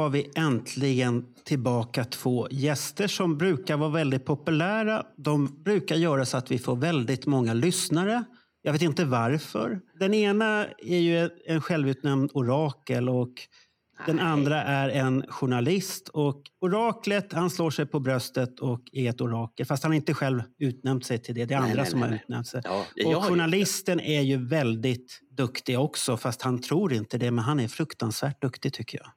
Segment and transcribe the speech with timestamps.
[0.00, 5.06] Har vi äntligen tillbaka två gäster som brukar vara väldigt populära.
[5.16, 8.24] De brukar göra så att vi får väldigt många lyssnare.
[8.62, 9.80] Jag vet inte varför.
[9.98, 13.32] Den ena är ju en självutnämnd orakel och
[14.06, 16.08] den andra är en journalist.
[16.08, 19.66] Och oraklet, han slår sig på bröstet och är ett orakel.
[19.66, 21.44] Fast han har inte själv utnämnt sig till det.
[21.44, 22.20] Det är andra nej, som nej, har nej.
[22.24, 22.62] utnämnt sig.
[22.64, 26.16] Ja, och journalisten är ju väldigt duktig också.
[26.16, 27.30] Fast han tror inte det.
[27.30, 29.10] Men han är fruktansvärt duktig tycker jag.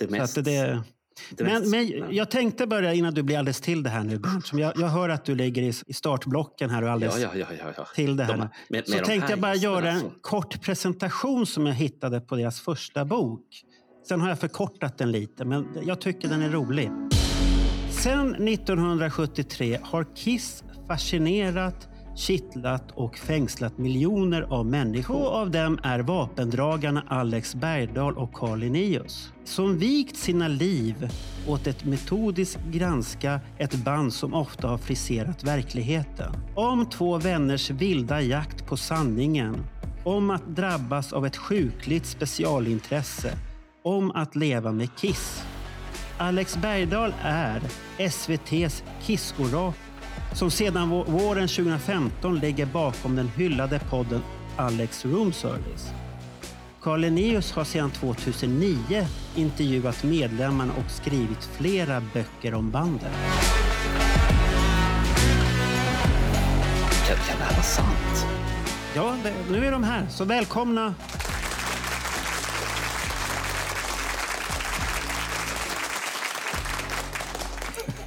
[0.00, 0.82] Det Så mest, att det,
[1.30, 4.18] det men, mest- men jag tänkte börja innan du blir alldeles till det här nu
[4.18, 4.46] Bernt.
[4.46, 7.46] Som Jag, jag hör att du ligger i, i startblocken här och alldeles ja, ja,
[7.76, 8.36] ja, till det här.
[8.36, 10.10] De- med- Så med tänkte jag bara göra en alltså.
[10.20, 13.46] kort presentation som jag hittade på deras första bok.
[14.08, 16.90] Sen har jag förkortat den lite, men jag tycker den är rolig.
[17.90, 21.88] Sen 1973 har Kiss fascinerat,
[22.20, 25.14] kittlat och fängslat miljoner av människor.
[25.14, 31.10] Två av dem är vapendragarna Alex Bergdahl och Carl Linnaeus som vikt sina liv
[31.48, 36.32] åt ett metodiskt granska ett band som ofta har friserat verkligheten.
[36.54, 39.56] Om två vänners vilda jakt på sanningen
[40.04, 43.32] om att drabbas av ett sjukligt specialintresse
[43.84, 45.44] om att leva med Kiss
[46.20, 47.62] Alex Bergdahl är
[47.98, 49.89] SVTs Kiss-orakel
[50.34, 54.22] som sedan vå- våren 2015 ligger bakom den hyllade podden
[54.56, 55.90] Alex Room Service.
[56.82, 63.12] Carl Linnaeus har sedan 2009 intervjuat medlemmarna och skrivit flera böcker om bandet.
[67.08, 68.26] Kan det här vara sant?
[68.94, 70.94] Ja, det, nu är de här, så välkomna!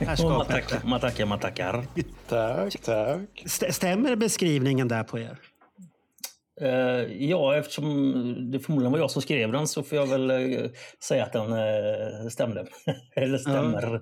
[0.08, 0.84] Herrskapet.
[0.84, 1.25] man tackar.
[1.25, 1.86] Man tackar.
[2.30, 3.41] Tack, tack.
[3.46, 5.38] St- Stämmer beskrivningen där på er?
[6.62, 6.69] Eh,
[7.30, 10.69] ja, eftersom det förmodligen var jag som skrev den så får jag väl eh,
[11.03, 12.66] säga att den uh, stämde.
[13.16, 14.02] eller stämmer.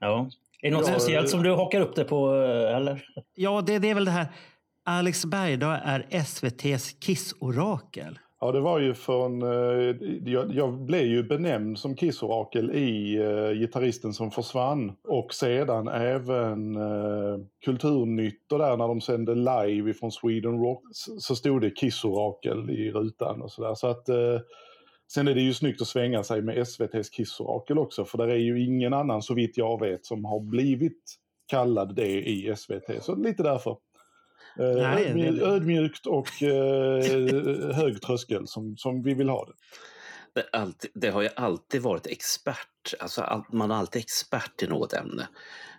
[0.00, 0.28] Ja.
[0.62, 2.34] Är det något Ja, speciellt som du hakar upp det på?
[2.76, 3.04] eller?
[3.34, 4.26] Ja, det, det är väl det här.
[4.84, 8.18] Alex Bergdahl är SVTs Kiss-orakel.
[8.42, 9.42] Ja, det var ju från...
[9.42, 14.92] Eh, jag, jag blev ju benämnd som Kissorakel i uh, Gitarristen som försvann.
[15.04, 21.36] Och sedan även uh, Kulturnytt och där när de sände live från Sweden Rock så,
[21.36, 23.74] stod det Kissorakel i rutan och sådär.
[23.74, 24.08] Så att...
[24.08, 24.40] Uh,
[25.12, 28.04] Sen är det ju snyggt att svänga sig med SVTs Kissorakel också.
[28.04, 31.02] För det är ju ingen annan så vitt jag vet som har blivit
[31.46, 33.04] kallad det i SVT.
[33.04, 33.76] Så lite därför.
[34.60, 37.02] Eh, Nej, Ödmjukt och eh,
[37.74, 39.52] hög tröskel som, som vi vill ha det.
[40.34, 44.66] Det, alltid, det har ju alltid varit expert, alltså all, man är alltid expert i
[44.66, 45.28] något ämne.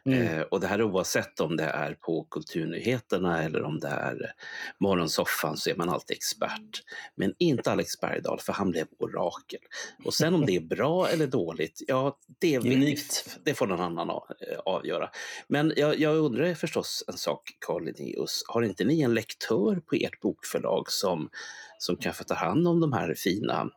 [0.06, 0.28] Mm.
[0.28, 4.34] Eh, och det här oavsett om det är på Kulturnyheterna eller om det är
[4.80, 6.84] Morgonsoffan så är man alltid expert.
[7.16, 9.60] Men inte Alex Bergdahl för han blev orakel.
[10.06, 13.40] Och sen om det är bra eller dåligt, ja det, Unikt.
[13.44, 15.10] det får någon annan eh, avgöra.
[15.48, 18.44] Men jag, jag undrar förstås en sak, Carl Linnaeus.
[18.48, 21.30] Har inte ni en lektör på ert bokförlag som,
[21.78, 23.70] som kan få ta hand om de här fina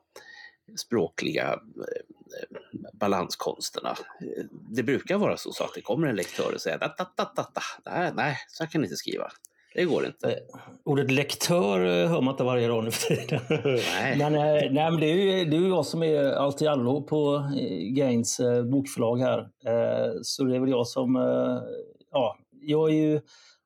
[0.76, 2.58] språkliga eh,
[2.92, 3.90] balanskonsterna.
[3.90, 7.32] Eh, Det brukar vara så, att det kommer en lektör och säger da, da, da,
[7.36, 7.90] da, da.
[7.90, 9.30] Nej, nej, så här kan ni inte skriva.
[9.74, 10.32] Det går inte.
[10.32, 10.38] Eh,
[10.84, 13.40] Ordet lektör eh, hör man inte varje dag nu för tiden.
[13.48, 14.18] Nej.
[14.18, 14.40] Men, eh,
[14.72, 17.36] nej, men det, är ju, det är ju jag som är allt i allo på
[17.58, 19.38] eh, Gains eh, bokförlag här.
[19.38, 21.16] Eh, så det är väl jag som...
[21.16, 21.62] Eh,
[22.10, 23.20] ja, jag är ju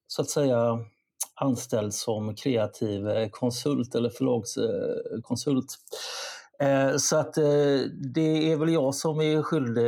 [0.06, 0.78] så att säga
[1.34, 5.66] anställd som kreativ eh, konsult eller förlagskonsult.
[6.63, 7.45] Eh, så att eh,
[8.15, 9.84] det är väl jag som är skyldig.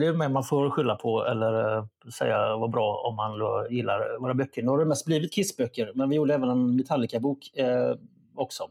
[0.00, 1.84] Det är mig man får skylla på eller eh,
[2.18, 3.32] säga vad bra om man
[3.70, 4.62] gillar våra böcker.
[4.62, 7.94] Nu har det mest blivit Kissböcker, men vi gjorde även en Metallica-bok eh,
[8.36, 8.64] också.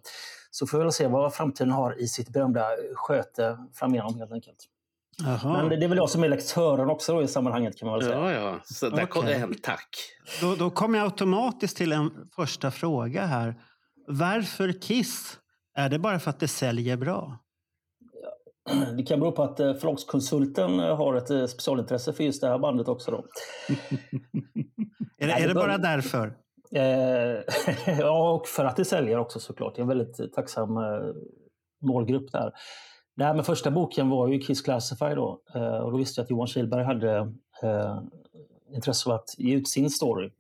[0.51, 4.69] Så får vi väl se vad framtiden har i sitt berömda sköte framigenom helt enkelt.
[5.18, 5.57] Jaha.
[5.57, 8.00] Men det det är väl jag som är lektören också då, i sammanhanget kan man
[8.00, 8.31] väl säga.
[8.31, 8.60] Ja, ja.
[8.63, 9.39] Så där kom Okej.
[9.39, 9.89] det en tack.
[10.42, 13.56] Då, då kommer jag automatiskt till en första fråga här.
[14.07, 15.39] Varför Kiss?
[15.75, 17.40] Är det bara för att det säljer bra?
[18.98, 22.48] Det kan bero på att eh, förlagskonsulten eh, har ett eh, specialintresse för just det
[22.48, 23.12] här bandet också.
[23.12, 23.18] Då.
[25.18, 26.38] Är, det, är det bara därför?
[28.00, 29.75] Ja, och för att det säljer också såklart.
[29.75, 30.70] Det är en väldigt tacksam
[31.81, 32.52] målgrupp där.
[33.16, 35.42] Nej, men första boken var ju Kiss Classified då.
[35.84, 37.34] Och då visste jag att Johan Kihlberg hade
[38.75, 40.31] intresse av att ge ut sin story.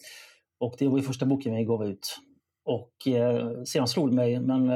[0.59, 2.17] Och det var ju första boken vi gav ut.
[2.65, 4.69] Och eh, sedan slog det mig, men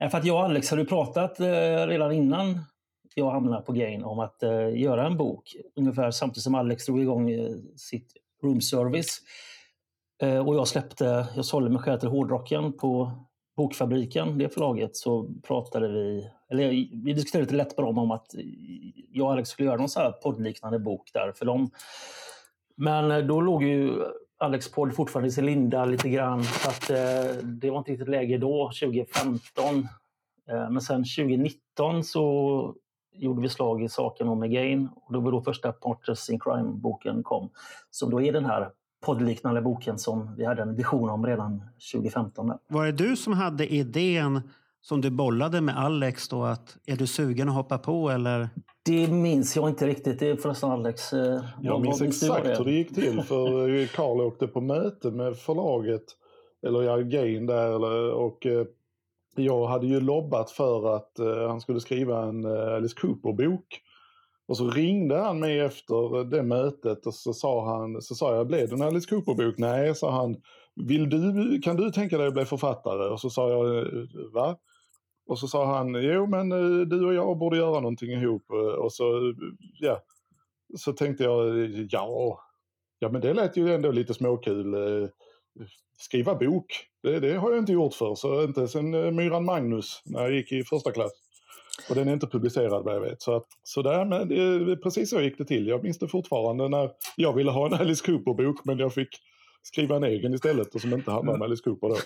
[0.00, 2.60] Eh, för att jag och Alex hade pratat eh, redan innan
[3.14, 5.56] jag hamnade på Gain om att eh, göra en bok.
[5.76, 8.12] Ungefär samtidigt som Alex drog igång eh, sitt
[8.42, 9.20] room service.
[10.22, 13.12] Eh, och jag släppte, jag sålde mig själv till hårdrocken på
[13.56, 16.68] Bokfabriken, det förlaget, så pratade vi, eller
[17.04, 18.40] vi diskuterade lite lätt med dem om att eh,
[19.12, 21.70] jag och Alex skulle göra någon så här poddliknande bok där för dem.
[22.76, 24.04] Men eh, då låg ju
[24.40, 26.44] Alex podd fortfarande i sin linda lite grann.
[26.44, 29.88] Så att, eh, det var inte riktigt läge då, 2015.
[30.50, 32.74] Eh, men sen 2019 så
[33.12, 34.88] gjorde vi slag i saken om Again.
[34.94, 37.50] Och det var då första Partners in Crime-boken kom.
[37.90, 38.70] Som då är den här
[39.04, 41.62] poddliknande boken som vi hade en vision om redan
[41.92, 42.52] 2015.
[42.68, 44.42] Var det du som hade idén
[44.80, 48.48] som du bollade med Alex då att är du sugen att hoppa på eller?
[48.84, 50.18] Det minns jag inte riktigt.
[50.18, 51.12] Det är förresten Alex.
[51.12, 52.58] Eh, jag minns exakt det?
[52.58, 56.04] hur det gick till för eh, Karl åkte på möte med förlaget
[56.66, 58.66] eller ja, Gain där och eh,
[59.36, 61.12] jag hade ju lobbat för att
[61.48, 63.80] han skulle skriva en Alice Cooper-bok.
[64.48, 68.46] Och så ringde han mig efter det mötet och så sa han, så sa jag,
[68.46, 69.54] blev det en Alice Cooper-bok?
[69.58, 70.36] Nej, sa han.
[70.76, 73.08] Vill du, kan du tänka dig att bli författare?
[73.08, 73.86] Och så sa jag,
[74.34, 74.56] va?
[75.28, 78.50] Och så sa han, jo men eh, du och jag borde göra någonting ihop.
[78.78, 79.34] Och så,
[79.80, 80.02] ja,
[80.76, 82.40] så tänkte jag, ja,
[82.98, 84.74] ja men det lät ju ändå lite småkul.
[84.74, 85.08] Eh,
[85.98, 86.66] skriva bok,
[87.02, 90.32] det, det har jag inte gjort för så inte sen eh, Myran Magnus när jag
[90.32, 91.12] gick i första klass.
[91.88, 93.22] Och den är inte publicerad vad jag vet.
[93.22, 95.66] Så, att, så där, men det, precis så gick det till.
[95.66, 99.08] Jag minns det fortfarande när jag ville ha en Alice Cooper-bok men jag fick
[99.62, 101.96] skriva en egen istället och som inte handlade om Alice Cooper då.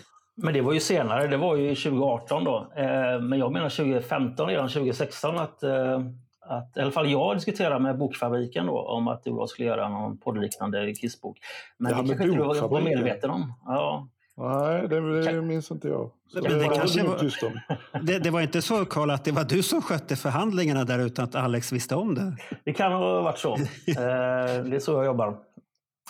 [0.43, 2.73] Men det var ju senare, det var ju 2018 då.
[2.77, 6.00] Eh, men jag menar 2015, redan 2016 att, eh,
[6.41, 10.19] att i alla fall jag diskuterade med Bokfabriken då om att jag skulle göra någon
[10.19, 11.39] poddliknande Kissbok.
[11.79, 13.55] Men ja, det kanske inte du var medveten om.
[13.67, 14.09] Ja.
[14.37, 16.11] Nej, det, det minns inte jag.
[16.35, 19.83] Det, det, kanske var, det, det, var inte så, Karl, att det var du som
[19.83, 22.37] skötte förhandlingarna där utan att Alex visste om det?
[22.65, 23.55] Det kan ha varit så.
[23.87, 25.37] Eh, det är så jag jobbar.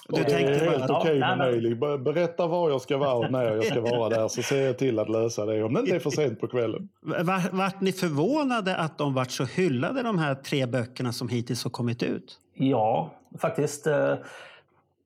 [0.09, 1.99] Du det tänkte är helt okej okay med mig.
[1.99, 4.99] Berätta var jag ska vara och när jag ska vara där så ser jag till
[4.99, 6.89] att lösa det om det inte är för sent på kvällen.
[7.01, 11.65] Vart, vart ni förvånade att de vart så hyllade de här tre böckerna som hittills
[11.65, 12.39] har kommit ut?
[12.55, 13.87] Ja, faktiskt.
[13.87, 14.15] Eh,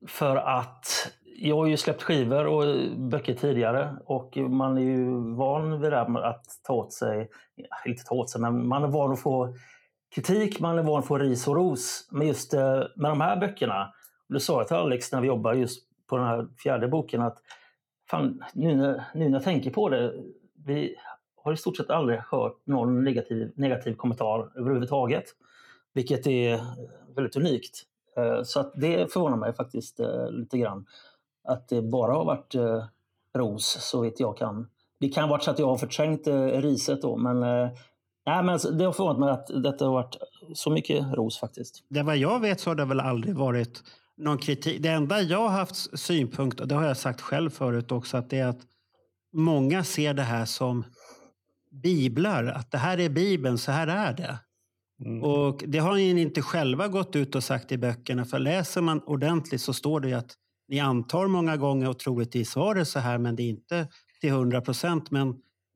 [0.07, 5.81] för att jag har ju släppt skivor och böcker tidigare och man är ju van
[5.81, 7.29] vid det här med att ta åt sig,
[7.85, 9.53] inte ta åt sig, men man är van att få
[10.15, 12.07] kritik, man är van att få ris och ros.
[12.11, 13.93] Men just eh, med de här böckerna,
[14.27, 17.21] och det sa jag till Alex när vi jobbade just på den här fjärde boken
[17.21, 17.37] att
[18.09, 20.13] fan, nu, när, nu när jag tänker på det,
[20.65, 20.95] vi
[21.35, 25.25] har i stort sett aldrig hört någon negativ, negativ kommentar överhuvudtaget.
[25.93, 26.61] Vilket är
[27.15, 27.83] väldigt unikt.
[28.17, 30.85] Eh, så att det förvånar mig faktiskt eh, lite grann
[31.43, 32.83] att det bara har varit eh,
[33.35, 34.69] ros så vitt jag kan.
[34.99, 37.39] Det kan ha varit så att jag har förträngt riset då men
[38.27, 40.17] Nej, men alltså, det har förvånat mig att detta har varit
[40.53, 41.83] så mycket ros faktiskt.
[41.89, 43.83] Det vad jag vet så har det väl aldrig varit
[44.17, 44.81] någon kritik.
[44.81, 48.29] Det enda jag har haft synpunkt, och det har jag sagt själv förut också, att
[48.29, 48.61] det är att
[49.33, 50.83] många ser det här som
[51.71, 52.45] biblar.
[52.45, 54.39] Att det här är Bibeln, så här är det.
[55.05, 55.23] Mm.
[55.23, 58.25] Och det har ni inte själva gått ut och sagt i böckerna.
[58.25, 60.35] För läser man ordentligt så står det att
[60.67, 63.87] ni antar många gånger och troligtvis var det så här, men det är inte
[64.21, 65.11] till hundra procent.
[65.11, 65.35] Men,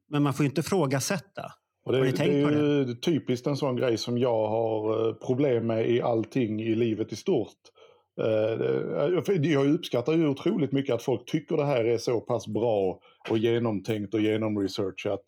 [0.09, 1.51] men man får inte ifrågasätta.
[1.85, 3.01] Och det, har ni tänkt det är ju det?
[3.01, 7.15] typiskt en sån grej som jag har eh, problem med i allting i livet i
[7.15, 7.57] stort.
[8.19, 8.53] Eh,
[9.35, 12.99] eh, jag uppskattar ju otroligt mycket att folk tycker det här är så pass bra
[13.29, 15.23] och genomtänkt och genomresearchat.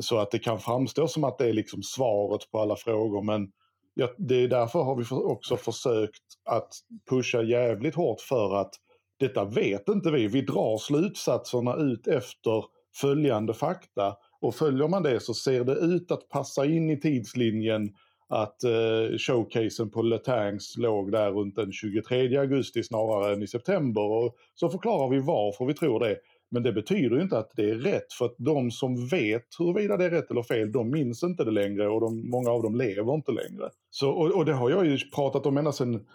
[0.00, 3.22] Så att det kan framstå som att det är liksom svaret på alla frågor.
[3.22, 3.48] Men
[3.94, 6.68] ja, det är därför har vi också försökt att
[7.10, 8.74] pusha jävligt hårt för att
[9.18, 10.26] detta vet inte vi.
[10.26, 12.64] Vi drar slutsatserna ut efter
[13.00, 14.16] följande fakta.
[14.40, 17.90] Och följer man det så ser det ut att passa in i tidslinjen
[18.28, 23.46] att eh, showcasen på Le Tangs låg där runt den 23 augusti snarare än i
[23.46, 24.02] september.
[24.02, 26.16] Och så förklarar vi varför vi tror det.
[26.50, 30.04] Men det betyder inte att det är rätt för att de som vet huruvida det
[30.04, 33.14] är rätt eller fel, de minns inte det längre och de, många av dem lever
[33.14, 33.70] inte längre.
[33.90, 36.06] Så, och, och det har jag ju pratat om ända sedan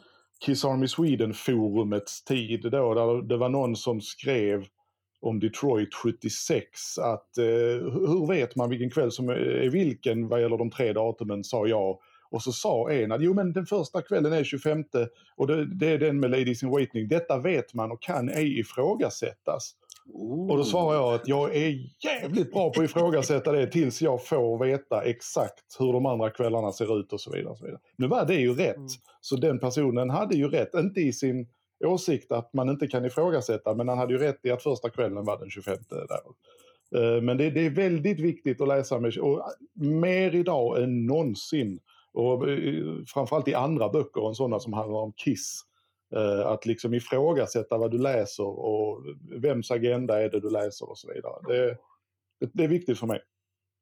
[0.46, 4.66] Kiss Army Sweden-forumets tid då, där det var någon som skrev
[5.22, 7.44] om Detroit 76 att eh,
[8.08, 12.00] hur vet man vilken kväll som är vilken vad gäller de tre datumen, sa jag.
[12.32, 14.84] Och så sa en att jo men den första kvällen är 25
[15.36, 17.08] och det, det är den med Ladies in Waiting.
[17.08, 19.72] Detta vet man och kan ej ifrågasättas.
[20.50, 24.26] Och då svarar jag att jag är jävligt bra på att ifrågasätta det tills jag
[24.26, 27.52] får veta exakt hur de andra kvällarna ser ut och så vidare.
[27.52, 27.82] Och så vidare.
[27.96, 28.88] Nu var det ju rätt, Mm.
[29.22, 31.48] så den personen hade ju rätt, inte i sin
[31.84, 35.26] åsikt att man inte kan ifrågasätta, men han hade ju rätt i att första kvällen
[35.26, 36.20] var den 25 där.
[36.96, 39.42] Eh, men det, det är väldigt viktigt att läsa med, och
[39.74, 41.80] mer idag än någonsin.
[42.14, 45.62] Och eh, framförallt i andra böcker än sådana som handlar om Kiss.
[46.16, 49.04] Eh, att liksom ifrågasätta vad du läser och
[49.42, 51.34] vems agenda är det du läser och så vidare.
[51.48, 51.78] Det,
[52.40, 53.22] det, det är viktigt för mig.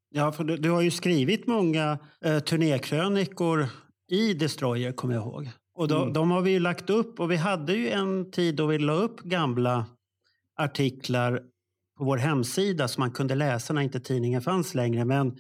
[0.10, 3.65] Ja, för du, du har ju skrivit många eh, turnékrönikor
[4.12, 5.50] i Destroyer, kommer jag ihåg.
[5.79, 6.13] Och de, Mm.
[6.13, 8.93] de har vi ju lagt upp och vi hade ju en tid då vi la
[8.93, 9.86] upp gamla
[10.57, 11.41] artiklar
[11.98, 15.05] på vår hemsida som man kunde läsa när inte tidningen fanns längre.
[15.05, 15.38] Men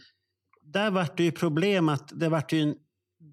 [0.61, 2.75] där var det ju problem att det var ju en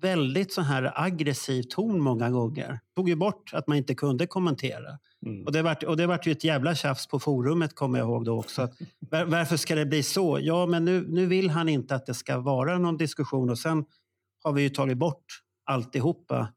[0.00, 2.80] väldigt så här aggressiv ton många gånger.
[2.96, 4.98] tog ju bort att man inte kunde kommentera.
[5.26, 5.44] Mm.
[5.46, 8.24] Och det vart, och det vart ju ett jävla tjafs på forumet kommer jag ihåg
[8.24, 8.62] då också.
[8.62, 8.72] Att,
[9.10, 10.38] var, varför ska det bli så?
[10.42, 13.84] Ja, men nu, nu vill han inte att det ska vara någon diskussion och sen
[14.44, 15.24] har vi ju tagit bort
[15.64, 16.48] alltihopa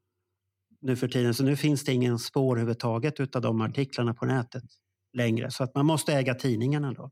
[0.82, 1.34] nu för tiden.
[1.34, 4.64] Så nu finns det ingen spår överhuvudtaget utav de artiklarna på nätet
[5.14, 5.52] längre.
[5.52, 7.12] Så att man måste äga tidningarna då.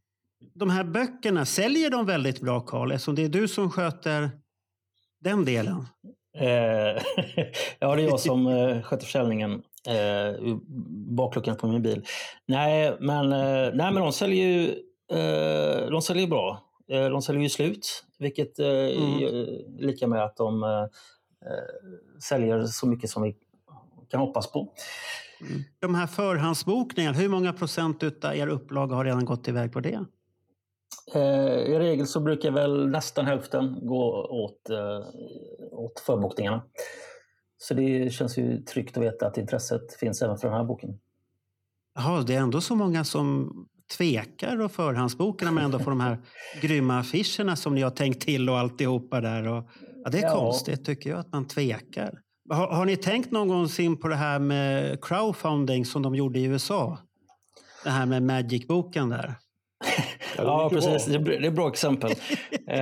[0.54, 2.92] De här böckerna, säljer de väldigt bra Karl?
[2.92, 4.32] Eftersom det är du som sköter
[5.24, 5.86] den delen.
[6.38, 6.48] Eh,
[7.80, 9.52] ja, det är jag som eh, sköter försäljningen
[9.88, 10.56] eh,
[11.16, 12.06] bakluckan på min bil.
[12.46, 14.70] Nej, men, eh, nej, men de säljer ju
[15.12, 16.64] eh, de säljer bra.
[16.92, 19.24] Eh, de säljer ju slut, vilket eh, Mm.
[19.24, 20.88] är lika med att de eh, eh,
[22.24, 23.36] säljer så mycket som vi
[24.10, 24.74] kan hoppas på.
[25.80, 30.06] De här förhandsbokningarna, hur många procent utav er upplaga har redan gått iväg på det?
[31.16, 31.22] Eh,
[31.74, 35.08] I regel så brukar väl nästan hälften gå åt, eh,
[35.72, 36.64] åt förbokningarna.
[37.58, 41.00] Så det känns ju tryggt att veta att intresset finns även för den här boken.
[41.96, 43.54] Jaha, det är ändå så många som
[43.98, 46.18] tvekar och förhandsbokar när man ändå får de här
[46.62, 49.48] grymma affischerna som ni har tänkt till och alltihopa där.
[49.48, 49.64] Och,
[50.04, 50.36] ja, det är Ja.
[50.36, 52.22] konstigt tycker jag att man tvekar.
[52.50, 56.98] Har, har ni tänkt någonsin på det här med crowdfunding som de gjorde i USA?
[57.84, 59.34] Det här med Magic-boken där.
[60.38, 61.08] Ja, precis.
[61.08, 61.18] bra.
[61.20, 62.12] Det, är- det är ett bra exempel.
[62.68, 62.78] eh,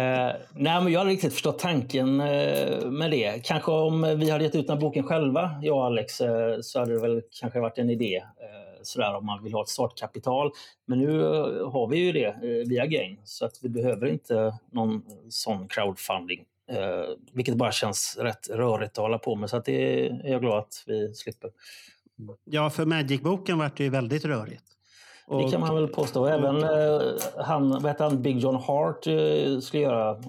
[0.53, 3.45] nej, men jag har riktigt förstått tanken eh, med det.
[3.45, 6.79] Kanske om vi hade gett ut den här boken själva, jag och Alex, eh, så
[6.79, 8.15] hade det väl kanske varit en idé.
[8.15, 8.24] Eh,
[8.84, 10.51] sådär om man vill ha ett startkapital.
[10.88, 14.53] Men nu eh, har vi ju det eh, via Gain, så att vi behöver inte
[14.72, 16.43] någon sån crowdfunding.
[16.72, 19.50] Eh, vilket bara känns rätt rörigt att hålla på med.
[19.50, 21.50] Så att det är jag glad att vi slipper.
[22.43, 24.63] Ja, för Magic-boken var det ju väldigt rörigt.
[25.27, 26.25] Det Och- kan man väl påstå.
[26.25, 27.01] Även eh,
[27.38, 30.22] han, vad heter han, Big John Hart eh, skulle göra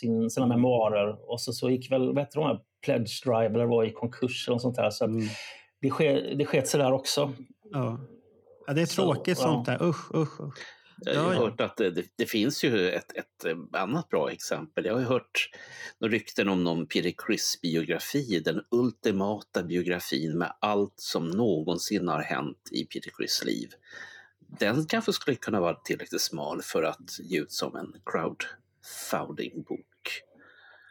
[0.00, 1.30] sin, sina memoarer.
[1.30, 4.48] Och så, så gick väl, vad heter de här, Pledge Drive eller var i konkurs
[4.48, 4.90] eller sånt där.
[4.90, 5.26] Så Mm.
[5.80, 7.32] det, sker, det sket sig där också.
[7.72, 7.98] Ja.
[8.66, 9.76] ja, det är tråkigt Så, sånt ja.
[9.78, 9.84] där.
[9.88, 10.58] Usch, usch, usch.
[11.00, 11.40] Jag har Ja, ja.
[11.40, 14.84] hört att det, det, det finns ju ett, ett eh, annat bra exempel.
[14.86, 15.50] Jag har hört
[15.98, 22.68] några rykten om någon Peter Criss-biografi, den ultimata biografin med allt som någonsin har hänt
[22.72, 23.68] i Peter Criss liv.
[24.60, 29.84] Den kanske skulle kunna vara tillräckligt smal för att ge ut som en crowdfunding-bok.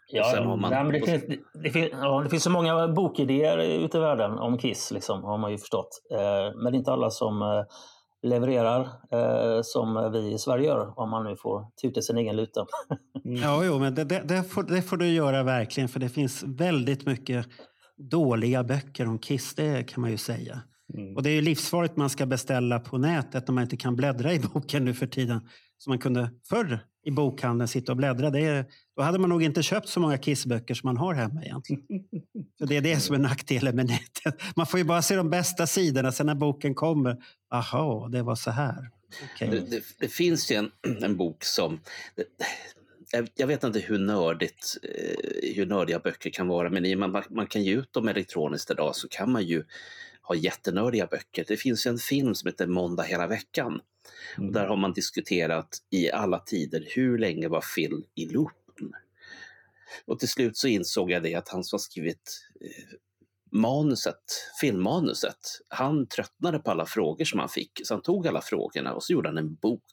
[0.09, 3.97] Ja, man- nej, det, finns, det, det, finns, ja, det finns så många bokidéer ute
[3.97, 5.89] i världen om Kiss, liksom, har man ju förstått.
[6.11, 7.63] Eh, men det är inte alla som eh,
[8.23, 8.81] levererar
[9.11, 12.65] eh, som vi i Sverige gör, om man nu får tuta sin egen luta.
[13.23, 15.89] Ja, jo, men det, det, det, får, det får du göra verkligen.
[15.89, 17.45] För det finns väldigt mycket
[17.97, 20.61] dåliga böcker om Kiss, det kan man ju säga.
[20.93, 21.15] Mm.
[21.15, 24.33] Och det är ju livsfarligt man ska beställa på nätet när man inte kan bläddra
[24.33, 25.49] i boken nu för tiden.
[25.77, 28.29] Som man kunde förr i bokhandeln sitta och bläddra.
[28.29, 28.65] Det är,
[28.95, 31.83] då hade man nog inte köpt så många Kiss-böcker som man har hemma egentligen.
[32.59, 34.41] Så det är det som är nackdelen med nätet.
[34.55, 37.17] Man får ju bara se de bästa sidorna, sen när boken kommer.
[37.53, 38.89] Aha, det var så här.
[39.33, 39.49] Okej.
[39.49, 40.71] Det, det, det finns ju en,
[41.03, 41.79] en bok som...
[43.11, 47.23] Jag, jag vet inte hur nördigt, eh, hur nördiga böcker kan vara, men i man,
[47.29, 49.63] man kan ge ut dem elektroniskt idag så kan man ju
[50.27, 51.45] ha jättenördiga böcker.
[51.47, 53.81] Det finns en film som heter Måndag hela veckan.
[54.37, 54.51] Mm.
[54.51, 58.91] Där har man diskuterat i alla tider, hur länge var Phil i loopen?
[60.05, 62.97] Och till slut så insåg jag det att han som har skrivit eh,
[63.51, 64.23] manuset,
[64.61, 67.71] filmmanuset, han tröttnade på alla frågor som han fick.
[67.83, 69.83] Så han tog alla frågorna och så gjorde han en bok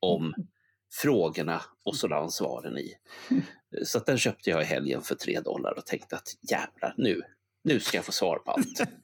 [0.00, 0.34] om
[0.92, 2.94] frågorna och så la han svaren i.
[3.84, 7.22] Så den köpte jag i helgen för tre dollar och tänkte att jävlar, nu,
[7.64, 8.80] nu ska jag få svar på allt.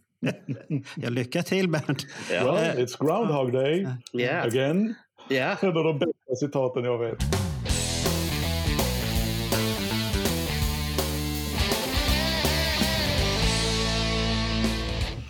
[0.97, 2.07] Ja, lycka till Bernt.
[2.33, 4.95] Ja, Well, it's Groundhog Day ja, again.
[5.29, 5.57] ja.
[5.63, 7.19] En av de bästa citaten jag vet.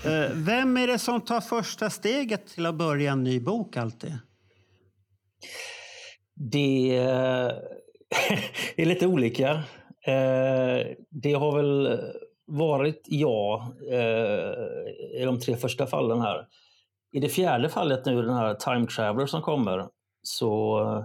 [0.04, 4.18] Eh, vem är det som tar första steget till att börja en ny bok alltid?
[6.35, 6.97] Det
[8.76, 9.50] är lite olika.
[10.04, 12.00] Eh, det har väl
[12.50, 16.47] varit jag eh, i de tre första fallen här.
[17.12, 19.88] I det fjärde fallet nu, den här Time Traveler som kommer,
[20.23, 21.04] så eh,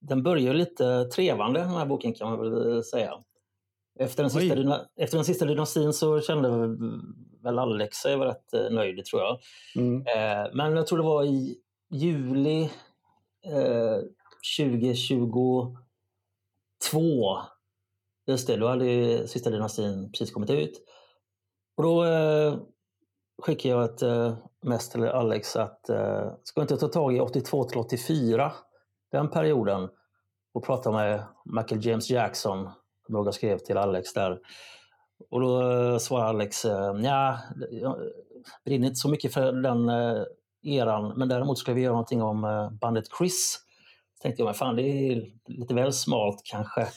[0.00, 3.12] den börjar lite trevande den här boken kan man väl säga.
[3.98, 6.48] Efter den, sista, dyna, efter den sista dynastin så kände
[7.42, 9.38] väl Alex sig rätt nöjd tror jag.
[9.76, 10.04] Mm.
[10.56, 11.56] Men jag tror det var i
[11.90, 12.70] juli
[14.58, 15.76] 2022
[18.30, 20.82] Just det, då hade ju Sista dynastin precis kommit ut.
[21.76, 22.54] Och då eh,
[23.42, 27.64] skickade jag ett eh, mest till Alex att eh, ska inte ta tag i 82
[27.64, 28.52] till 84,
[29.12, 29.88] den perioden,
[30.54, 32.70] och prata med Michael James Jackson.
[33.08, 34.38] Jag skrev till Alex där.
[35.30, 37.38] Och då eh, svarade Alex, eh, ja,
[37.70, 37.96] jag
[38.64, 40.22] brinner inte så mycket för den eh,
[40.62, 43.58] eran, men däremot ska vi göra någonting om eh, bandet Chris.
[44.14, 46.88] Så tänkte jag, men fan det är lite väl smalt kanske.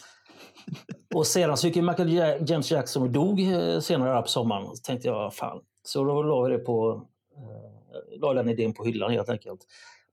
[1.16, 4.68] Och sedan så gick Michael James Jackson och dog eh, senare på sommaren.
[4.68, 5.62] Så tänkte jag, fan.
[5.84, 9.60] Så då la jag det på, eh, la den idén på hyllan helt enkelt.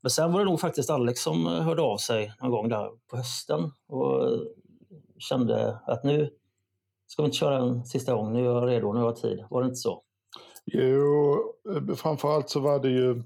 [0.03, 2.91] Men sen var det nog faktiskt Alex som eh, hörde av sig någon gång där
[3.11, 4.39] på hösten och eh,
[5.19, 6.31] kände att nu
[7.07, 9.45] ska vi inte köra en sista gång, nu är jag redo, nu har jag tid.
[9.51, 10.03] Var det inte så?
[10.65, 11.37] Jo,
[11.97, 13.23] framförallt så var det ju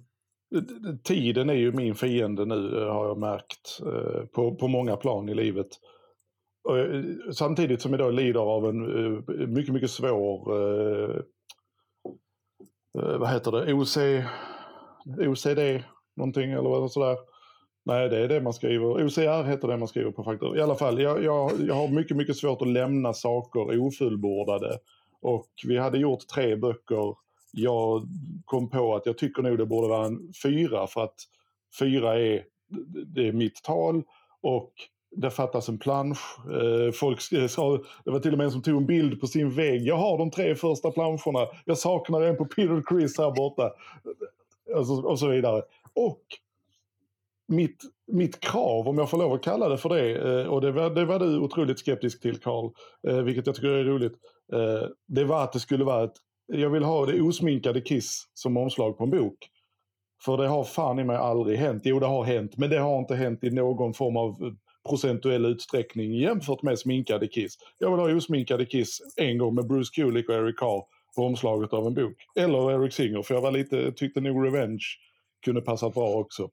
[1.02, 3.80] Tiden är ju min fiende nu har jag märkt
[4.32, 5.66] på, på många plan i livet.
[6.70, 11.20] Eh, samtidigt som jag då lider av en eh, mycket, mycket svår, eh,
[12.92, 13.96] vad heter det, OC,
[15.28, 15.84] OCD
[16.16, 17.16] någonting eller vad sådär.
[17.86, 19.06] Nej, det är det man skriver.
[19.06, 20.58] OCR heter det man skriver på faktor.
[20.58, 24.78] I alla fall, jag, jag, jag har mycket, mycket svårt att lämna saker ofullbordade.
[25.20, 27.14] Och vi hade gjort tre böcker.
[27.52, 28.02] Jag
[28.44, 31.14] kom på att jag tycker nog det borde vara en fyra för att
[31.78, 32.44] fyra är,
[33.06, 34.02] det är mitt tal
[34.42, 34.72] och
[35.16, 36.38] det fattas en plansch.
[36.52, 39.26] Eh, folk eh, sa, det var till och med en som tog en bild på
[39.26, 39.82] sin vägg.
[39.82, 41.48] Jag har de tre första planscherna.
[41.64, 43.72] Jag saknar en på Peter Chris här borta.
[44.76, 45.62] Alltså, och så vidare.
[45.94, 46.20] Och
[47.48, 50.72] mitt, mitt krav, om jag får lov att kalla det för det, eh, och det
[50.72, 52.70] var, det var du otroligt skeptisk till Carl,
[53.24, 54.14] vilket jag tycker är roligt.
[55.06, 56.14] Det var att det skulle vara ett,
[56.46, 59.50] jag vill ha det osminkade Kiss som omslag på en bok.
[60.24, 61.82] För det har fan i mig aldrig hänt.
[61.84, 64.56] Jo, det har hänt, men det har inte hänt i någon form av
[64.88, 67.58] procentuell utsträckning jämfört med sminkade Kiss.
[67.78, 70.82] Jag vill ha osminkade Kiss en gång med Bruce Kulick och Eric Carr
[71.16, 72.16] på omslaget av en bok.
[72.36, 74.84] Eller Eric Singer, för jag var lite, tyckte nog Revenge
[75.44, 76.48] kunde passa bra också.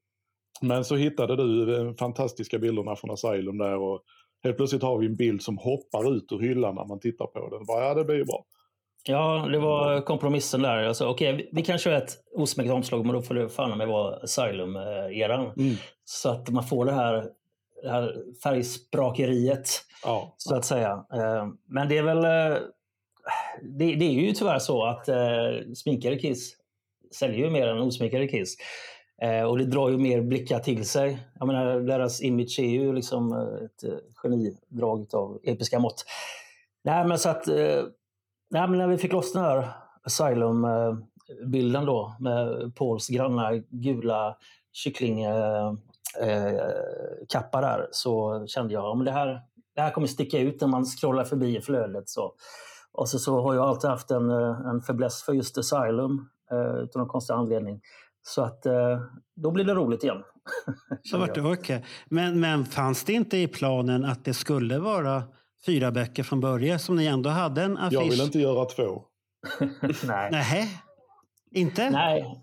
[0.60, 4.02] Men så hittade du de fantastiska bilderna från Asylum där och
[4.44, 7.56] helt plötsligt har vi en bild som hoppar ut ur hyllan när man tittar på
[7.56, 7.66] den.
[7.66, 8.44] Bara, ja, det blir ju bra.
[9.04, 10.84] Ja, det var kompromissen där.
[10.84, 13.88] Alltså, Okej, okay, vi kan köra ett osminkat omslag, men då får det fan med
[13.88, 15.52] vara Asylum-eran.
[15.56, 15.74] Mm.
[16.04, 17.24] Så att man får det här
[17.82, 19.68] det här färgsprakeriet.
[20.04, 20.34] Ja.
[20.36, 21.04] Så att säga.
[21.14, 22.24] Eh, men det är väl...
[22.24, 22.58] Eh,
[23.62, 25.16] det, det är ju tyvärr så att eh,
[25.74, 26.56] sminkade Kiss
[27.14, 28.56] säljer ju mer än osminkade Kiss.
[29.48, 31.18] Och det drar ju mer blickar till sig.
[31.38, 36.04] Jag menar, deras image är ju liksom ett genidrag av episka mått.
[36.84, 37.46] Nej, men så att...
[38.50, 39.68] Nej, men när vi fick loss den här
[40.02, 44.36] Asylum-bilden då med Pauls granna gula
[44.72, 45.24] kyckling
[46.20, 49.40] eh, där så kände jag att det här,
[49.74, 52.08] det här kommer sticka ut när man scrollar förbi i flödet.
[52.08, 52.34] Så.
[52.92, 56.82] Och så, så har jag alltid haft en, eh, en fäbless för just Asylum eh,
[56.82, 57.80] utan någon konstig anledning.
[58.22, 59.00] Så att eh,
[59.36, 60.22] då blir det roligt igen.
[61.02, 61.80] så vart det okay.
[62.08, 65.22] men, men fanns det inte i planen att det skulle vara
[65.66, 68.02] fyra böcker från början som ni ändå hade en affisch?
[68.02, 69.02] Jag vill inte göra två.
[70.04, 70.28] Nej.
[70.32, 70.68] Nej.
[71.50, 71.90] Inte?
[71.90, 72.42] Nej.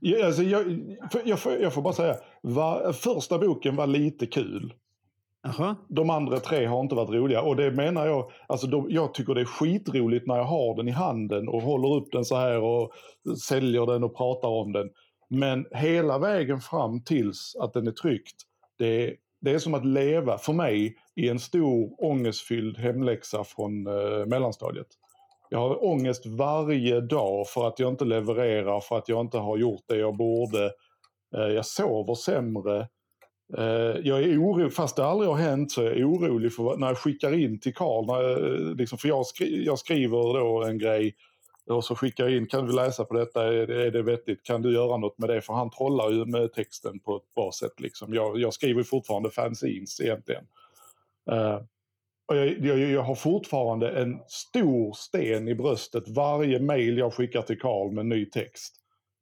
[0.00, 0.80] Ja, alltså, jag,
[1.24, 4.74] jag, får, jag får bara säga, va, första boken var lite kul.
[5.46, 5.74] Aha.
[5.88, 9.34] De andra tre har inte varit roliga och det menar jag, alltså de, jag tycker
[9.34, 12.60] det är skitroligt när jag har den i handen och håller upp den så här
[12.60, 12.92] och
[13.48, 14.90] säljer den och pratar om den.
[15.28, 18.36] Men hela vägen fram tills att den är tryckt,
[18.78, 24.26] det, det är som att leva för mig i en stor ångestfylld hemläxa från eh,
[24.26, 24.86] mellanstadiet.
[25.50, 29.56] Jag har ångest varje dag för att jag inte levererar, för att jag inte har
[29.56, 30.70] gjort det jag borde.
[31.36, 32.88] Eh, jag sover sämre.
[33.58, 36.86] Eh, jag är orolig, fast det aldrig har hänt så jag är orolig för när
[36.86, 38.10] jag skickar in till Karl.
[38.10, 41.14] Eh, liksom, för jag, skri jag, skriver då en grej
[41.70, 44.42] och så skickar jag in, kan du läsa på detta, är det, är det vettigt,
[44.42, 45.40] kan du göra något med det?
[45.40, 47.80] För han trollar ju med texten på ett bra sätt.
[47.80, 48.14] Liksom.
[48.14, 50.44] Jag, jag skriver fortfarande fanzines egentligen.
[51.32, 51.60] Uh,
[52.28, 57.42] Och jag, jag, jag har fortfarande en stor sten i bröstet varje mail jag skickar
[57.42, 58.74] till Karl med ny text.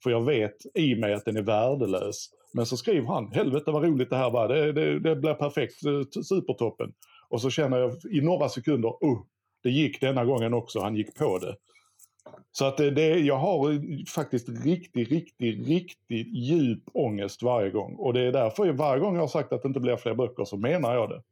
[0.05, 2.31] För jag vet i mig att den är värdelös.
[2.53, 5.85] Men så skriver han, helvete vad roligt det här var, det, det, det blir perfekt,
[5.85, 6.93] eh, supertoppen.
[7.29, 9.23] Och så känner jag i några sekunder, oh,
[9.63, 11.57] det gick denna gången också, han gick på det.
[12.53, 13.81] Så att det, det, jag har eh,
[14.15, 17.95] faktiskt riktigt, riktigt, riktigt djup ångest varje gång.
[17.95, 20.45] Och det är därför varje gång jag har sagt att det inte blir fler böcker
[20.45, 21.23] så menar jag det.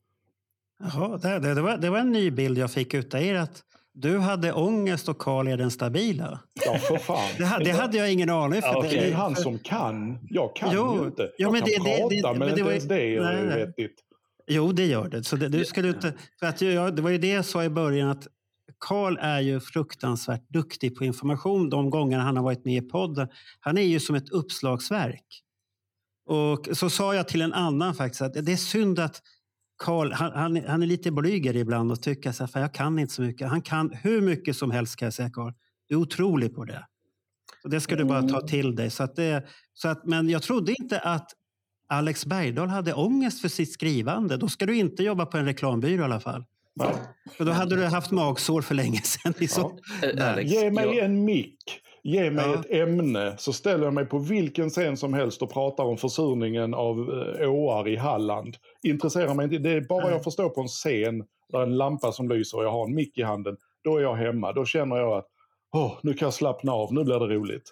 [0.78, 3.34] Jaha, det, det, det, var, det var en ny bild jag fick utav er.
[3.34, 3.62] Att
[3.94, 6.40] du hade ångest och Karl är den stabila.
[6.66, 7.30] Ja, för fan.
[7.38, 8.68] Det, ha- det hade jag ingen aning för.
[8.68, 10.18] Ja, Det är han som kan.
[10.30, 11.30] Jag kan Jo, ju inte.
[11.38, 13.20] Jag men kan det- det- prata, det- men, men det inte var ens det är
[13.46, 13.66] nej.
[13.66, 13.94] vettigt.
[14.46, 15.24] Jo, det gör det.
[15.24, 17.68] Så det, du skulle inte, för att jag, det var ju det jag sa i
[17.68, 18.26] början att
[18.78, 23.28] Karl är ju fruktansvärt duktig på information de gånger han har varit med i podden.
[23.60, 25.24] Han är ju som ett uppslagsverk.
[26.26, 29.22] Och så sa jag till en annan faktiskt att det är synd att
[29.82, 32.98] Karl, han, han, han är lite blyger ibland och tycker så här, "Fan, jag kan
[32.98, 33.48] inte så mycket.
[33.48, 35.52] Han kan hur mycket som helst kan jag säga Karl.
[35.88, 36.86] Du är otrolig på det.
[37.62, 38.90] Så det ska du bara ta till dig.
[38.90, 41.30] Så att det, så att, men jag trodde inte att
[41.88, 44.36] Alex Bergdahl hade ångest för sitt skrivande.
[44.36, 46.44] Då ska du inte jobba på en reklambyrå i alla fall.
[46.74, 46.94] Nej.
[47.36, 49.34] För då hade du haft magsår för länge sedan.
[50.20, 51.58] Alex, Ge mig jag- en mick.
[52.04, 52.54] Ge mig Ja.
[52.60, 56.74] ett ämne så ställer jag mig på vilken scen som helst och pratar om försurningen
[56.74, 56.96] av
[57.40, 58.56] eh, åar i Halland.
[58.82, 59.58] Intresserar mig inte.
[59.58, 62.64] Det är bara jag får stå på en scen där en lampa som lyser och
[62.64, 63.56] jag har en mick i handen.
[63.84, 64.52] Då är jag hemma.
[64.52, 65.26] Då känner jag att
[65.74, 67.62] Åh, nu kan jag slappna av, nu blir det roligt.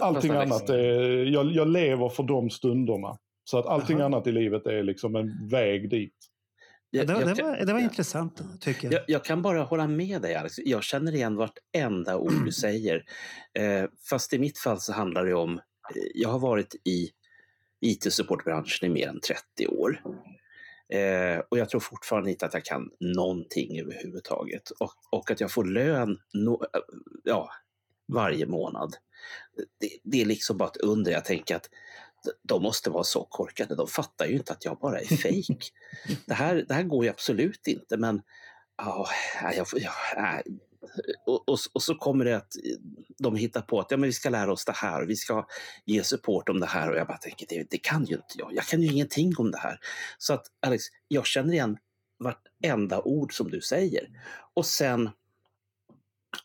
[0.00, 3.18] Allting annat, är, jag, jag lever för de stunderna.
[3.44, 4.06] Så att allting Jaha.
[4.06, 6.14] annat i livet är liksom en väg dit.
[6.98, 8.92] Jag- det, jag det, var, det var intressant tycker jag.
[8.94, 10.54] Jag, jag kan bara hålla med dig Alex.
[10.58, 13.04] Jag känner igen vartenda ord du säger.
[13.58, 15.62] Eh, fast i mitt fall så handlar det om, eh,
[16.14, 17.10] jag har varit i
[17.80, 20.02] IT-supportbranschen i mer än 30 år.
[20.88, 24.70] Eh, och jag tror fortfarande inte att jag kan någonting överhuvudtaget.
[24.70, 26.80] Och, och att jag får lön no, eh,
[27.24, 27.50] ja,
[28.12, 28.94] varje månad.
[29.80, 31.12] Det, det är liksom bara ett under.
[31.12, 31.70] Jag tänker att
[32.42, 33.74] de måste vara så korkade.
[33.74, 35.72] De fattar ju inte att jag bara är fejk.
[36.26, 37.96] det, här, det här går ju absolut inte.
[37.96, 38.22] Men
[38.76, 39.08] ja,
[39.42, 40.42] nej, jag, får- ja, nej.
[41.26, 42.52] Och, och, och så kommer det att
[43.18, 45.46] de hittar på att ja, men vi ska lära oss det här och vi ska
[45.84, 46.90] ge support om det här.
[46.90, 48.54] Och jag bara tänker, det, det kan ju inte jag.
[48.54, 49.78] Jag kan ju ingenting om det här.
[50.18, 51.76] Så att Alex, jag känner igen
[52.18, 54.08] vartenda ord som du säger.
[54.54, 55.10] Och sen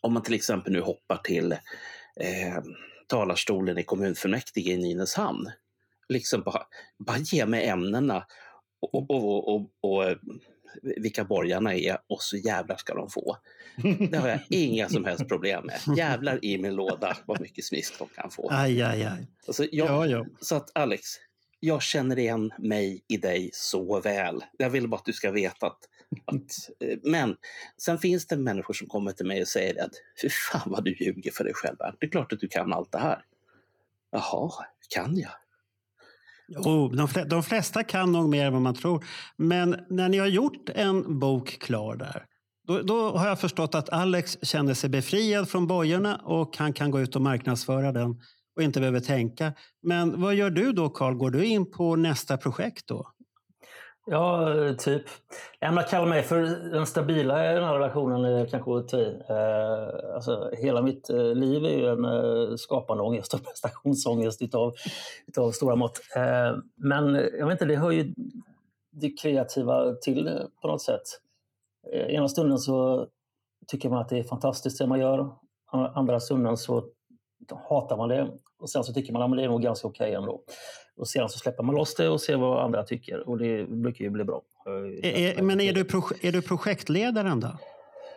[0.00, 1.52] om man till exempel nu hoppar till
[2.20, 2.58] eh,
[3.06, 5.50] talarstolen i kommunfullmäktige i Nynäshamn.
[6.10, 6.62] Liksom bara,
[6.98, 8.26] bara ge mig ämnena
[8.80, 10.16] och, och, och, och, och eh,
[10.82, 13.36] vilka borgarna är och så jävlar ska de få.
[14.10, 15.96] Det har jag inga som helst problem med.
[15.96, 18.48] Jävlar i min låda vad mycket smisk de kan få.
[18.50, 19.26] Aj, aj, aj.
[19.46, 20.26] Alltså, jag, Ja, ja.
[20.40, 21.02] Så att Alex,
[21.60, 24.44] jag känner igen mig i dig så väl.
[24.58, 25.78] Jag vill bara att du ska veta att...
[26.24, 27.36] att eh, men
[27.76, 29.92] sen finns det människor som kommer till mig och säger att
[30.22, 31.76] fy fan vad du ljuger för dig själv.
[32.00, 33.24] Det är klart att du kan allt det här.
[34.10, 34.50] Jaha,
[34.88, 35.30] kan jag?
[36.50, 39.04] Jo, de, flesta, de flesta kan nog mer än vad man tror.
[39.36, 42.24] Men när ni har gjort en bok klar där,
[42.66, 46.90] då, då har jag förstått att Alex känner sig befriad från bojorna och han kan
[46.90, 48.20] gå ut och marknadsföra den
[48.56, 49.52] och inte behöver tänka.
[49.82, 51.14] Men vad gör du då, Carl?
[51.14, 53.06] Går du in på nästa projekt då?
[54.06, 55.02] Ja, typ.
[55.58, 56.40] Jag att kalla mig för
[56.72, 59.22] den stabila i den här relationen är kanske att ta i.
[59.28, 64.74] Eh, alltså, hela mitt eh, liv är ju en eh, skapande ångest och prestationsångest utav,
[65.26, 66.00] utav stora mått.
[66.16, 68.14] Eh, men jag vet inte, det hör ju
[68.92, 71.02] det kreativa till på något sätt.
[71.92, 73.06] Eh, ena stunden så
[73.66, 75.30] tycker man att det är fantastiskt det man gör.
[75.94, 76.84] Andra stunden så
[77.68, 78.30] hatar man det.
[78.58, 80.42] Och sen så tycker man att det är nog ganska okej ändå.
[81.00, 83.28] Och sen så släpper man loss det och ser vad andra tycker.
[83.28, 84.42] Och det brukar ju bli bra.
[85.02, 85.80] Är, är, men är du,
[86.22, 87.48] är du projektledaren då?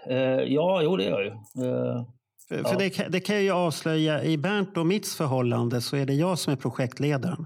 [0.10, 0.18] Eh,
[0.54, 1.32] ja, jo det gör jag ju.
[1.70, 2.06] Eh,
[2.48, 2.70] För, Ja.
[2.70, 6.06] för det, kan- det kan jag ju avslöja, i Bernt och mitt förhållande så är
[6.06, 7.46] det jag som är projektledaren.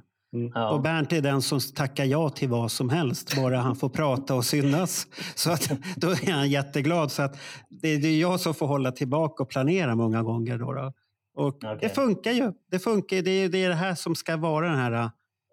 [0.54, 0.72] ja.
[0.72, 4.36] Och Bernt är den som tackar ja till vad som helst, bara han får prata
[4.36, 5.08] och synas.
[5.36, 7.12] Så att, då är han jätteglad.
[7.12, 7.38] Så att
[7.70, 10.58] det, är jag som får hålla tillbaka och planera många gånger.
[10.58, 10.94] Då, då.
[11.36, 11.78] Och Okej.
[11.82, 12.52] Det funkar ju.
[12.72, 15.10] Det, funkar, det, är, det är här som ska vara den här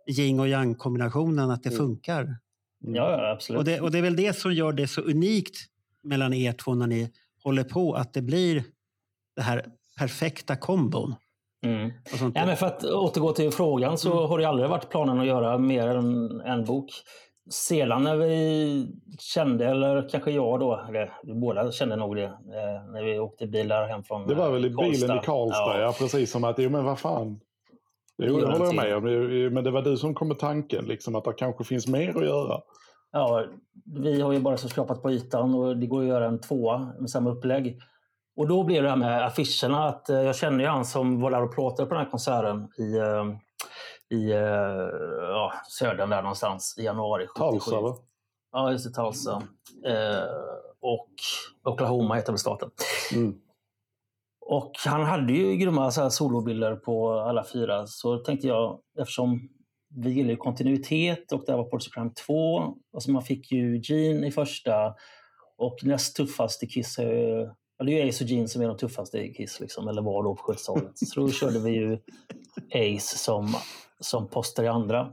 [0.06, 1.78] yin och yang kombinationen, att det Mm.
[1.78, 2.36] funkar.
[2.80, 3.58] ja, absolut.
[3.58, 5.56] Och det, och det är väl det som gör det så unikt
[6.02, 7.10] mellan er två när ni
[7.44, 8.64] håller på, att det blir
[9.36, 9.64] det här
[9.98, 11.14] perfekta kombon.
[11.66, 11.92] Mm.
[12.34, 14.28] Ja, men för att återgå till frågan så Mm.
[14.30, 16.90] har det aldrig varit planen att göra mer än en bok.
[17.50, 18.86] Sedan när vi
[19.18, 22.32] kände, eller kanske jag då, eller vi båda kände nog det, eh,
[22.92, 25.78] när vi åkte bil där hem från Det var väl i eh, bilen i Karlstad,
[25.78, 25.80] Ja.
[25.80, 25.94] ja.
[25.98, 27.40] precis som att, jo men vad fan.
[28.22, 29.54] Jo, det håller jag med om.
[29.54, 32.24] Men det var du som kom med tanken, liksom, att det kanske finns mer att
[32.24, 32.60] göra.
[33.12, 33.44] ja,
[33.84, 36.92] vi har ju bara så skrapat på ytan och det går att göra en tvåa
[37.00, 37.78] med samma upplägg.
[38.36, 41.30] Och då blev det här med affischerna att eh, jag kände ju han som var
[41.30, 43.24] där och plåtade på den här konserten i, eh,
[44.18, 44.38] i eh,
[45.20, 47.50] ja, södern där någonstans i januari 77.
[47.50, 47.96] Tulsa va?
[48.52, 49.02] Ja, just det.
[49.02, 49.42] Tulsa.
[49.86, 50.24] Eh,
[50.80, 51.10] och
[51.64, 52.70] Oklahoma heter väl staten.
[53.14, 53.34] Mm.
[54.46, 57.86] Och han hade ju grymma så här solobilder på alla fyra.
[57.86, 59.48] Så tänkte jag, eftersom
[59.94, 62.74] vi gillar ju kontinuitet och det här var Ports Crime 2.
[62.94, 64.94] Alltså man fick ju Gene i första
[65.56, 68.62] och näst tuffast i Kiss är ju Ja, det är ju Ace och Gene som
[68.62, 70.98] är de tuffaste i Kiss, liksom, eller var då på 70-talet.
[70.98, 71.98] Så då körde vi ju
[72.74, 73.54] Ace som,
[74.00, 75.12] som poster i andra.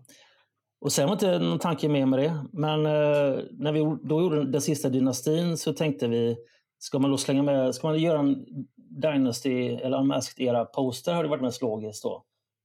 [0.81, 2.45] Och sen var inte någon tanke med med det.
[2.53, 6.37] Men eh, när vi då gjorde den sista dynastin så tänkte vi,
[6.79, 8.45] ska man då slänga med, ska man göra en
[8.91, 12.23] Dynasty eller Unmasked era poster hade varit mest logiskt då.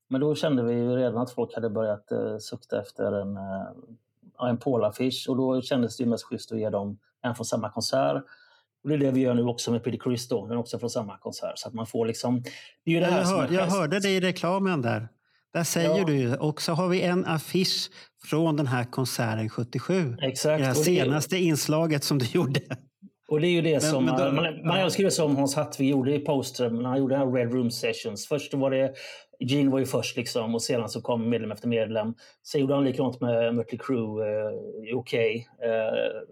[0.09, 4.49] Men då kände vi ju redan att folk hade börjat eh, sukta efter en, eh,
[4.49, 7.71] en Paul-affisch och då kändes det ju mest schysst att ge dem en från samma
[7.71, 8.23] konsert.
[8.83, 10.91] Och det är det vi gör nu också med Pretty Chris då, men också från
[10.91, 11.53] samma konsert.
[11.59, 12.43] Så att man får liksom...
[12.85, 15.09] Det är ju det här Jag, är hör, jag hörde det i reklamen där.
[15.53, 16.05] Där säger Ja.
[16.05, 16.37] du.
[16.37, 17.91] Och så har vi en affisch
[18.25, 20.17] från den här konserten 77.
[20.23, 20.63] Exakt.
[20.65, 22.61] Det och det är- senaste inslaget som du gjorde.
[23.29, 25.91] Och det är ju det som men då- man, man, man det som Hans Hattvig
[25.91, 28.27] gjorde i Poster när han gjorde den här Red Room Sessions.
[28.29, 28.95] Först var det
[29.41, 32.15] Gene var ju först liksom och sedan så kom medlem efter medlem.
[32.43, 35.15] Sen gjorde han likadant med Mötley Crüe eh, i OK.
[35.15, 35.43] Eh,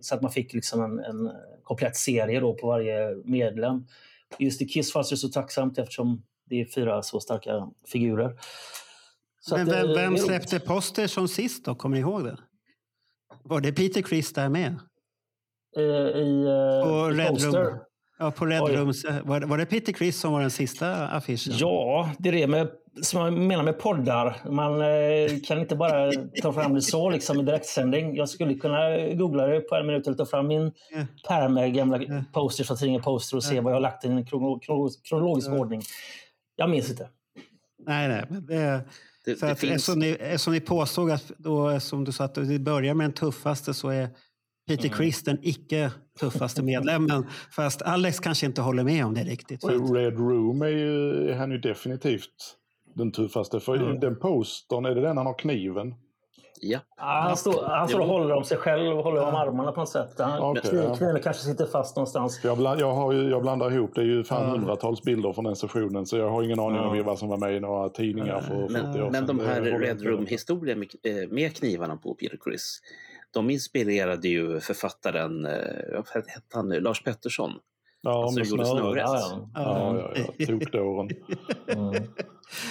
[0.00, 3.86] så att man fick liksom en, en komplett serie då på varje medlem.
[4.38, 8.38] Just i Kiss fanns det så tacksamt eftersom det är fyra så starka figurer.
[9.40, 11.74] Så Men att, eh, vem, vem släppte poster som sist då?
[11.74, 12.38] Kommer ni ihåg det?
[13.42, 14.74] Var det Peter Criss där med?
[15.76, 17.64] Eh, I, eh, På i Red Poster.
[17.64, 17.78] Room.
[18.18, 18.76] Ja, på Red Oj.
[18.76, 19.04] Rooms.
[19.24, 21.52] Var, var det Peter Criss som var den sista affischen?
[21.56, 22.68] Ja, det är det med,
[23.02, 24.36] som jag menar med poddar.
[24.50, 28.16] Man eh, kan inte bara ta fram det så liksom, i direktsändning.
[28.16, 31.06] Jag skulle kunna googla det på en minut eller ta fram min Ja.
[31.28, 32.24] pärm med gamla Ja.
[32.32, 33.62] posters från tidningen Poster och se Ja.
[33.62, 35.58] vad jag har lagt i en krono- krono- kronologisk Ja.
[35.58, 35.82] ordning.
[36.56, 37.08] Jag minns inte.
[37.86, 38.24] Nej, nej.
[38.28, 38.80] Men det,
[39.24, 42.24] Det, så det att, finns, eftersom, ni, eftersom ni påstod att då, som du sa,
[42.24, 44.08] att det börjar med den tuffaste så är
[44.66, 44.96] Peter Mm.
[44.98, 47.26] Criss den icke tuffaste medlemmen.
[47.56, 49.64] Fast Alex kanske inte håller med om det riktigt.
[49.64, 52.56] Och Red Room är ju, är han ju definitivt
[52.94, 53.60] den tuffaste.
[53.60, 54.00] För Mm.
[54.00, 55.94] den postern, är det den han har kniven?
[56.60, 56.78] ja.
[56.96, 59.80] Ja, han står, han står och håller om sig själv och håller om armarna på
[59.80, 60.14] något sätt.
[60.18, 60.96] Han, Okej, kniv, ja.
[60.96, 62.40] Kniven kanske sitter fast någonstans.
[62.44, 64.48] Jag, bland, jag, har ju, jag blandar ihop, det är ju fan Ja.
[64.50, 66.88] hundratals bilder från den sessionen så jag har ingen aning Ja.
[67.00, 69.08] om vad som var med i några tidningar för 40 år Men, sedan.
[69.12, 70.04] men de här Red inte.
[70.04, 72.80] Room-historien med, eh, med knivarna på Peter Criss,
[73.34, 75.52] de inspirerade ju författaren, eh,
[75.94, 77.52] vad hette han nu, Lars Pettersson.
[78.02, 78.78] Ja, som med gjorde snöre.
[78.78, 79.02] snöret.
[79.06, 80.14] Ja, ja.
[80.16, 80.46] Ja, ja.
[80.46, 81.10] Tokdåren.
[81.68, 81.94] Mm.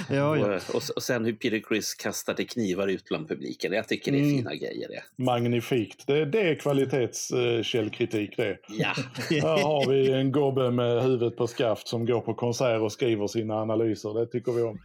[0.10, 0.60] ja, ja.
[0.74, 3.74] Och, och, sen hur Peter Criss kastade knivar ut bland publiken.
[3.74, 4.38] Jag tycker det är Mm.
[4.38, 5.24] fina grejer det.
[5.24, 6.08] Magnifikt.
[6.08, 8.58] Det, det är kvalitetskällkritik det.
[8.68, 8.94] Ja,
[9.30, 13.28] Här har vi en gobbe med huvudet på skaft som går på konsert och skriver
[13.28, 14.20] sina analyser.
[14.20, 14.80] Det tycker vi om.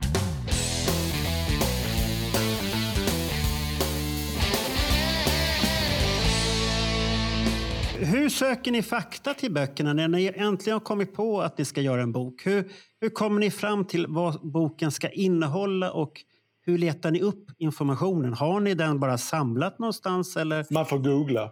[8.00, 11.80] Hur söker ni fakta till böckerna när ni äntligen har kommit på att ni ska
[11.80, 12.46] göra en bok?
[12.46, 12.64] Hur,
[13.00, 16.12] hur kommer ni fram till vad boken ska innehålla och
[16.60, 18.32] hur letar ni upp informationen?
[18.32, 20.36] Har ni den bara samlat någonstans?
[20.36, 20.66] Eller?
[20.70, 21.50] Man får googla.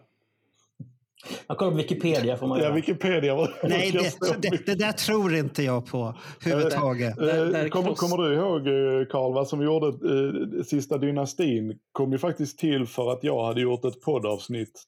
[1.46, 2.72] Man kollar på Wikipedia får man Ja.
[2.72, 3.48] Wikipedia.
[3.62, 6.14] Nej, det, det, det där tror inte jag på
[6.46, 7.18] överhuvudtaget.
[7.18, 12.12] Eh, där kommer, kommer du ihåg eh, Karl, vad som gjorde eh, Sista dynastin kom
[12.12, 14.82] ju faktiskt till för att jag hade gjort ett poddavsnitt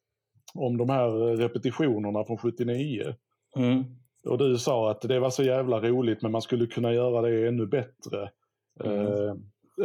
[0.55, 3.15] om de här repetitionerna från 79.
[3.57, 3.85] Mm.
[4.25, 7.49] Och du sa att det var så jävla roligt men man skulle kunna göra det
[7.49, 8.31] ännu bättre.
[8.85, 9.07] Mm.
[9.07, 9.35] Eh,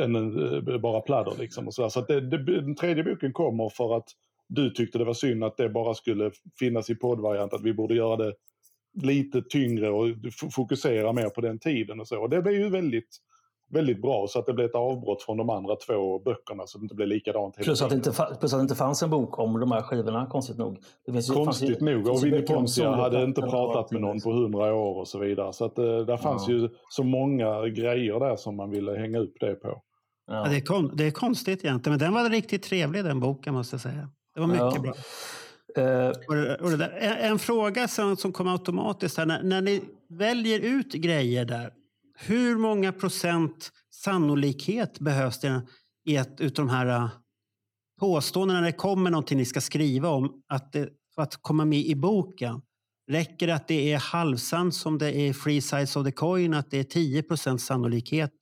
[0.04, 1.68] än eh, bara pladder liksom.
[1.68, 1.90] Och så där.
[1.90, 4.10] så det, det, den tredje boken kommer för att
[4.48, 7.54] du tyckte det var synd att det bara skulle finnas i poddvariant.
[7.54, 8.34] Att vi borde göra det
[9.02, 10.08] lite tyngre och
[10.56, 12.22] fokusera mer på den tiden och så.
[12.22, 13.18] Och det blev ju väldigt,
[13.74, 16.84] väldigt bra så att det blev ett avbrott från de andra två böckerna så det
[16.84, 19.60] inte blev likadant Plus att, det inte, plus att det inte fanns en bok om
[19.60, 20.78] de här skivorna, konstigt nog.
[21.06, 22.08] Det finns ju- fanns ju- Konstigt nog.
[22.08, 25.54] Och om Poncia hade inte pratat med någon på hundra år och så vidare.
[25.54, 26.54] Så att, eh, där fanns Ja.
[26.54, 29.82] ju så många grejer där som man ville hänga upp det på.
[30.28, 30.50] Ja, Ja.
[30.50, 33.74] det, är kon, det är konstigt egentligen, men den var riktigt trevlig den boken måste
[33.74, 34.10] jag säga.
[34.36, 34.82] Det var mycket Ja.
[34.82, 34.94] bra.
[35.78, 36.86] Eh, Och det, och det.
[36.86, 39.26] En, en fråga som, som kom automatiskt här.
[39.26, 41.70] När, när ni väljer ut grejer där,
[42.14, 45.68] hur många procent sannolikhet behövs det
[46.06, 47.10] i ett utav de här äh,
[48.00, 51.80] påståendena när det kommer någonting ni ska skriva om att det, för att komma med
[51.80, 52.62] i boken?
[53.12, 56.72] Räcker det att det är halvsant som det är free size of the coin, att
[56.72, 58.34] det är 10 procents sannolikhet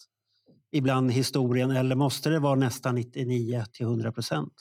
[0.71, 4.53] ibland i historien eller måste det vara nästan 99 till 100 procent?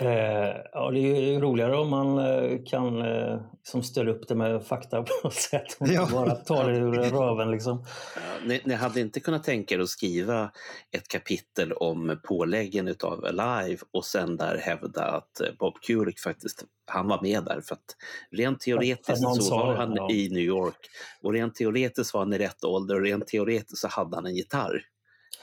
[0.00, 4.34] Eh, ja, det är ju roligare om man eh, kan eh, liksom stödja upp det
[4.34, 5.76] med fakta på något sätt.
[5.80, 6.08] Och Ja.
[6.12, 7.84] bara ta det ur röven liksom.
[8.14, 10.50] Ja, ni, ni hade inte kunnat tänka er att skriva
[10.90, 17.08] ett kapitel om påläggen utav Alive och sen där hävda att Bob Kulick faktiskt, han
[17.08, 17.96] var med där för att
[18.30, 20.10] rent teoretiskt någon så var det, han ja.
[20.10, 20.90] i New York
[21.22, 24.34] och rent teoretiskt var han i rätt ålder och rent teoretiskt så hade han en
[24.34, 24.82] gitarr.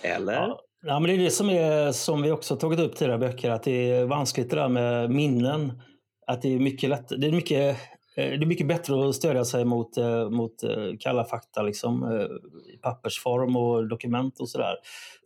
[0.01, 0.66] Eller?
[0.83, 0.99] Ja.
[0.99, 3.91] Men det är det som, är, som vi också tagit upp tidigare böcker, att det
[3.91, 5.81] är vanskligt det där med minnen.
[6.27, 7.77] Att det är mycket, lätt, det är mycket,
[8.15, 12.27] eh, det är mycket bättre att stödja sig mot, eh, mot eh, kalla fakta liksom,
[12.73, 14.75] i pappersform och dokument och sådär.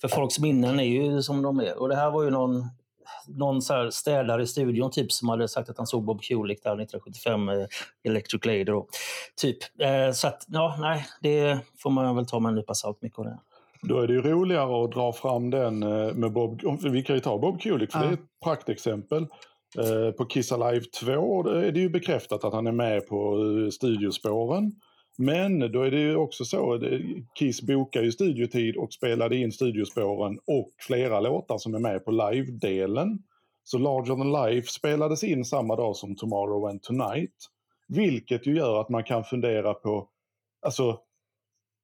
[0.02, 1.80] För folks minnen är ju som de är.
[1.80, 2.70] Och det här var ju någon,
[3.28, 6.64] någon så här städare i studion typ som hade sagt att han såg Bob Kulick
[6.64, 7.68] där 1975 med
[8.04, 8.64] Electric Lady.
[8.64, 8.88] Då,
[9.42, 9.58] typ.
[9.82, 13.20] Eh, Så att, ja, nej, det får man väl ta med en nypa salt mycket
[13.20, 13.40] av det.
[13.88, 16.62] Då är det ju roligare att dra fram den eh, med Bob...
[16.92, 18.06] Vi kan ju ta Bob Kulick för Ja.
[18.06, 19.28] det är ett praktexempel.
[19.80, 23.38] Eh, På Kiss Alive 2 då är det ju bekräftat att han är med på
[23.66, 24.72] eh, studiospåren.
[25.18, 27.02] Men då är det ju också så, det-
[27.40, 32.12] Kiss bokar ju studiotid och spelade in studiospåren och flera låtar som är med på
[32.12, 33.20] live-delen.
[33.64, 37.36] Så Larger than Life spelades in samma dag som Tomorrow and Tonight.
[37.88, 40.08] Vilket ju gör att man kan fundera på,
[40.66, 41.00] alltså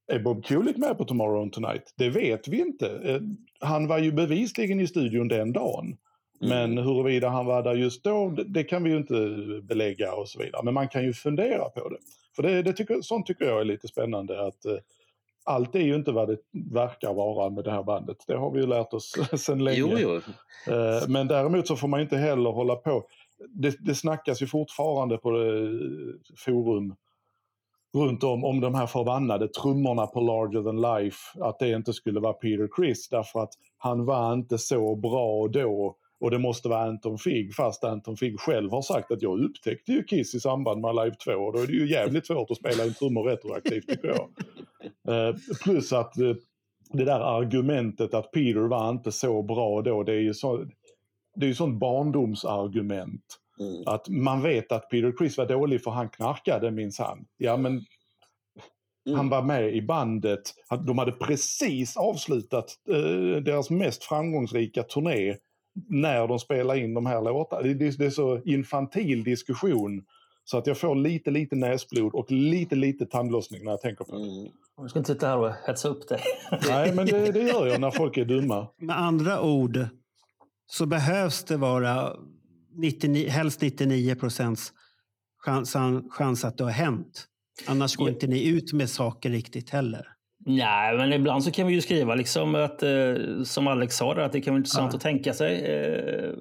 [0.08, 1.94] är Bob Kulick med på Tomorrow and Tonight?
[1.98, 2.90] Det vet vi inte.
[3.04, 3.22] Eh,
[3.60, 5.98] Han var ju bevisligen i studion den dagen.
[6.40, 10.40] Men huruvida han var där just då, det, kan vi ju inte belägga och så
[10.40, 10.62] vidare.
[10.64, 11.98] Men man kan ju fundera på det.
[12.36, 14.48] För det, det tycker, sånt tycker jag är lite spännande.
[14.48, 14.76] att eh,
[15.44, 16.38] Allt är ju inte vad det
[16.74, 18.18] verkar vara med det här bandet.
[18.28, 19.78] Det har vi ju lärt oss sedan länge.
[19.78, 20.16] Jo, jo.
[20.74, 23.04] Eh, Men däremot så får man inte heller hålla på.
[23.50, 25.30] Det, det snackas ju fortfarande på
[26.38, 26.96] forum
[27.98, 31.18] runt om om de här förbannade trummorna på Larger than Life.
[31.40, 35.96] Att det inte skulle vara Peter Criss därför att han var inte så bra då
[36.20, 39.92] och det måste vara Anton Figg fast Anton Figg själv har sagt att jag upptäckte
[39.92, 42.58] ju Kiss i samband med Live 2 och då är det ju jävligt svårt att
[42.58, 44.30] spela in trummor retroaktivt tycker jag.
[45.30, 46.36] Eh, plus att eh,
[46.92, 50.66] det där argumentet att Peter var inte så bra då, det är ju så,
[51.36, 53.38] det är ju sånt barndomsargument.
[53.60, 53.84] Mm.
[53.86, 57.26] Att man vet att Peter Criss var dålig för han knarkade minsann.
[57.38, 57.86] Ja men
[59.08, 59.18] Mm.
[59.18, 60.42] han var med i bandet.
[60.88, 65.36] De hade precis avslutat eh, deras mest framgångsrika turné
[65.90, 67.62] när de spelade in de här låtarna.
[67.62, 70.06] Det, det, det är så infantil diskussion
[70.44, 74.12] så att jag får lite, lite näsblod och lite, lite tandlossning när jag tänker på
[74.18, 74.24] det.
[74.24, 74.52] Mm.
[74.82, 76.22] Du ska inte sitta här och hetsa upp dig.
[76.70, 78.68] Nej, men det, det gör jag när folk är dumma.
[78.78, 79.80] Med andra ord
[80.68, 82.16] så behövs det vara
[82.78, 84.74] 99, helst 99 procents
[85.46, 85.76] chans,
[86.10, 87.26] chans att det har hänt.
[87.68, 90.08] Annars går inte ni ut med saker riktigt heller.
[90.46, 92.90] Nej, men ibland så kan vi ju skriva liksom att, eh,
[93.44, 94.96] som Alex sa, där, att det kan vara intressant Ja.
[94.98, 95.56] att tänka sig.
[95.62, 96.34] Eh,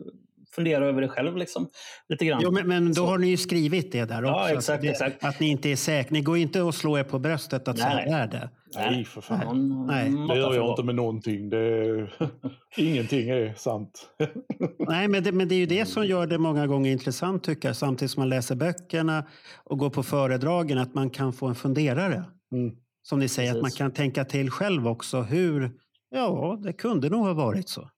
[0.56, 1.68] fundera över det själv liksom,
[2.08, 2.40] lite grann.
[2.42, 3.06] Jo, men, men då Så.
[3.06, 4.34] har ni ju skrivit det där också.
[4.34, 5.24] Ja, att exakt, det, exakt.
[5.24, 6.12] Att ni inte är säkra.
[6.12, 8.50] Ni går inte och slår er på bröstet att Nej, så här är det.
[8.74, 9.86] Nej, för fan.
[9.86, 10.10] Nej.
[10.10, 11.50] måtta Det gör jag inte med någonting.
[11.50, 12.08] Det,
[12.76, 14.06] ingenting är sant.
[14.88, 17.68] Nej, men det, men det är ju det som gör det många gånger intressant tycker
[17.68, 17.76] jag.
[17.76, 19.24] Samtidigt som man läser böckerna
[19.64, 20.78] och går på föredragen.
[20.78, 22.24] Att man kan få en funderare.
[22.52, 22.74] Mm.
[23.02, 23.78] Som ni säger, att man Precis.
[23.78, 25.22] kan tänka till själv också.
[25.22, 25.70] Hur,
[26.10, 27.90] ja, det kunde nog ha varit så.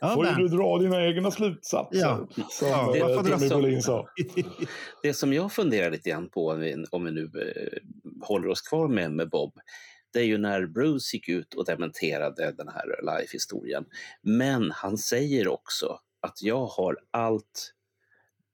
[0.00, 2.00] Ja, får du dra dina egna slutsatser.
[2.00, 2.26] Ja.
[2.50, 4.08] Som Ja, eh, dra Tommy Bolin sa.
[5.02, 7.78] Det som jag funderar lite grann på, om vi, om vi nu eh,
[8.26, 9.52] håller oss kvar med, med Bob,
[10.12, 13.84] det är ju när Bruce gick ut och dementerade den här live-historien.
[14.22, 17.74] Men han säger också att jag har allt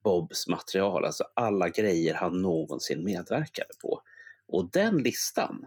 [0.04, 4.00] Bobs material, alltså alla grejer han någonsin medverkade på.
[4.48, 5.66] Och den listan,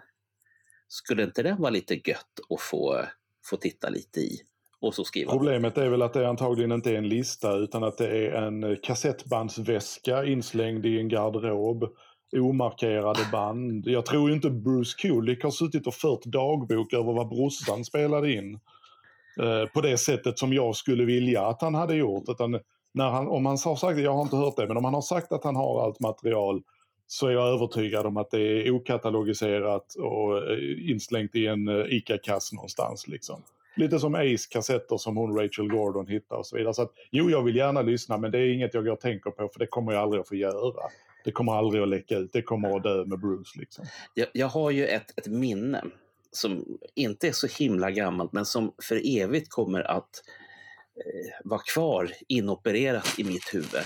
[0.88, 3.06] skulle inte den vara lite gött att få,
[3.46, 4.42] få titta lite i?
[4.82, 7.98] Och så skriva Problemet är väl att det antagligen inte är en lista utan att
[7.98, 11.86] det är en eh, kassettbandsväska inslängd i en garderob.
[12.32, 13.88] Omarkerade band.
[13.88, 18.60] Jag tror inte Bruce Kulick har suttit och fört dagbok över vad brorsan spelade in.
[19.39, 22.30] Eh, på det sättet som jag skulle vilja att han hade gjort.
[22.30, 22.60] Utan
[22.94, 25.02] när han, om han har sagt, jag har inte hört det, men om han har
[25.02, 26.62] sagt att han har allt material
[27.08, 31.86] så är jag övertygad om att det är okatalogiserat och eh, inslängt i en eh,
[31.89, 33.08] ICA-kass någonstans.
[33.08, 33.44] Liksom.
[33.80, 36.74] Lite som Ace-kassetter som hon Rachel Gordon hittar och så vidare.
[36.74, 39.32] Så att, jo, jag vill gärna lyssna men det är inget jag går och tänker
[39.32, 40.89] på för det kommer jag aldrig att få göra.
[41.24, 42.34] Det kommer aldrig att läcka ut.
[42.34, 43.60] Det kommer att dö med Bruce.
[43.60, 43.86] Liksom.
[44.14, 45.84] Jag, jag har ju ett, ett minne
[46.32, 50.24] som inte är så himla gammalt men som för evigt kommer att
[50.95, 53.84] eh, vara kvar inopererat i mitt huvud.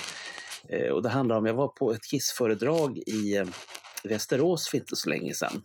[0.69, 3.45] Eh, och det handlar om, jag var på ett Kiss-föredrag i eh,
[4.03, 5.61] Västerås för inte så länge sedan.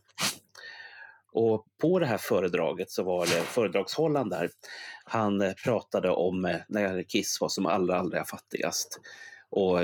[1.32, 4.50] Och på det här föredraget så var det föredragshållaren där.
[5.04, 9.00] Han eh, pratade om eh, när Kiss var som allra, allra fattigast.
[9.50, 9.78] Och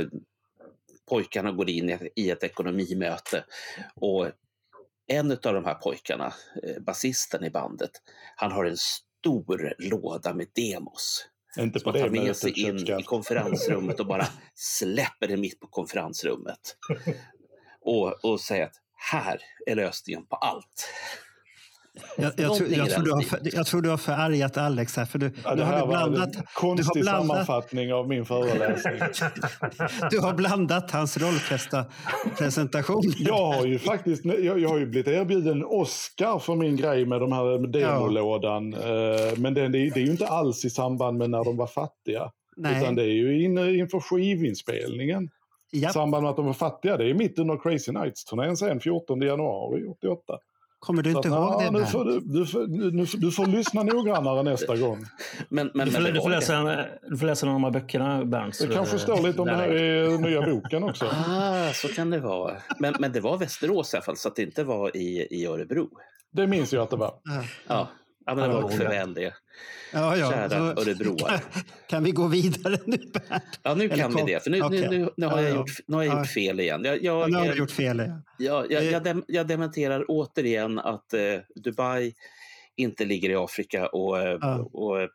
[1.08, 3.44] pojkarna går in i- ett ekonomimöte
[3.94, 4.26] och
[5.06, 7.90] en av de här pojkarna, eh, basisten i bandet,
[8.36, 11.26] han har en stor låda med demos.
[11.58, 15.36] Inte Som på man tar det med sig in i konferensrummet och bara släpper det
[15.36, 16.76] mitt på konferensrummet.
[17.86, 18.80] Och, och säger att
[19.12, 20.88] här är lösningen på allt.
[22.16, 24.96] Jag, jag, tror, jag, i tror du har, för- jag tror du har förargat Alex
[24.96, 25.04] här.
[25.04, 28.08] För du, Ja, du det har var blandat, en du har konstig blandat, sammanfattning av
[28.08, 28.94] min föreläsning.
[30.10, 33.02] du har blandat hans rollpresentation.
[33.18, 37.20] Jag har ju faktiskt jag, jag har ju blivit erbjuden Oscar för min grej med
[37.20, 38.74] de här demolådan.
[38.74, 38.80] Eh,
[39.36, 42.30] Men det, det är ju inte alls i samband med när de var fattiga.
[42.56, 42.82] Nej.
[42.82, 45.28] Utan det är ju in, inför skivinspelningen.
[45.72, 45.92] I Japp.
[45.92, 46.96] samband med att de var fattiga.
[46.96, 50.38] Det är mitt under Crazy Nights-turnén sen, 14 januari 88.
[50.84, 51.70] Kommer du inte att, ihåg det?
[51.70, 55.06] nu, får du, du, får, du får lyssna noggrannare nästa gång.
[55.48, 57.80] Men, men, Du får, men du, får läsa, du får läsa någon av de här
[57.80, 58.58] böckerna, Bernt.
[58.60, 61.06] Det kanske står lite om det här i nya boken också.
[61.26, 62.56] Ah, så kan det vara.
[62.78, 65.46] Men, men det var Västerås i alla fall, så att det inte var i, i
[65.46, 65.88] Örebro.
[66.32, 67.14] Det minns jag att det var.
[67.66, 67.88] Ja.
[68.26, 69.34] Ja, men det var för väl det.
[69.92, 70.30] Ja, ja.
[70.30, 71.38] Kära så- örebroare.
[71.52, 73.60] Kan, kan vi gå vidare nu, Bernt?
[73.62, 74.42] Ja, nu Eller kan vi kom- det.
[74.42, 74.80] För nu, Okej.
[74.90, 75.56] nu, nu, nu har Ja, jag, ja.
[75.56, 76.18] gjort, nu har jag Ja.
[76.18, 76.84] gjort fel igen.
[76.84, 77.98] Jag, Ja, jag, nu har du gjort fel.
[77.98, 78.20] Ja.
[78.38, 78.90] jag, jag, Eh.
[78.90, 81.20] jag, dem, jag dementerar återigen att eh,
[81.54, 82.14] Dubai
[82.76, 85.08] inte ligger i Afrika och, eh, och eh,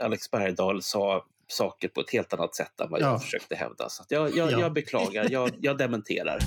[0.00, 3.10] Alex Bergdahl sa saker på ett helt annat sätt än vad Ja.
[3.10, 3.88] jag försökte hävda.
[3.88, 4.60] Så jag, jag, Ja.
[4.60, 6.38] jag beklagar, jag, jag dementerar.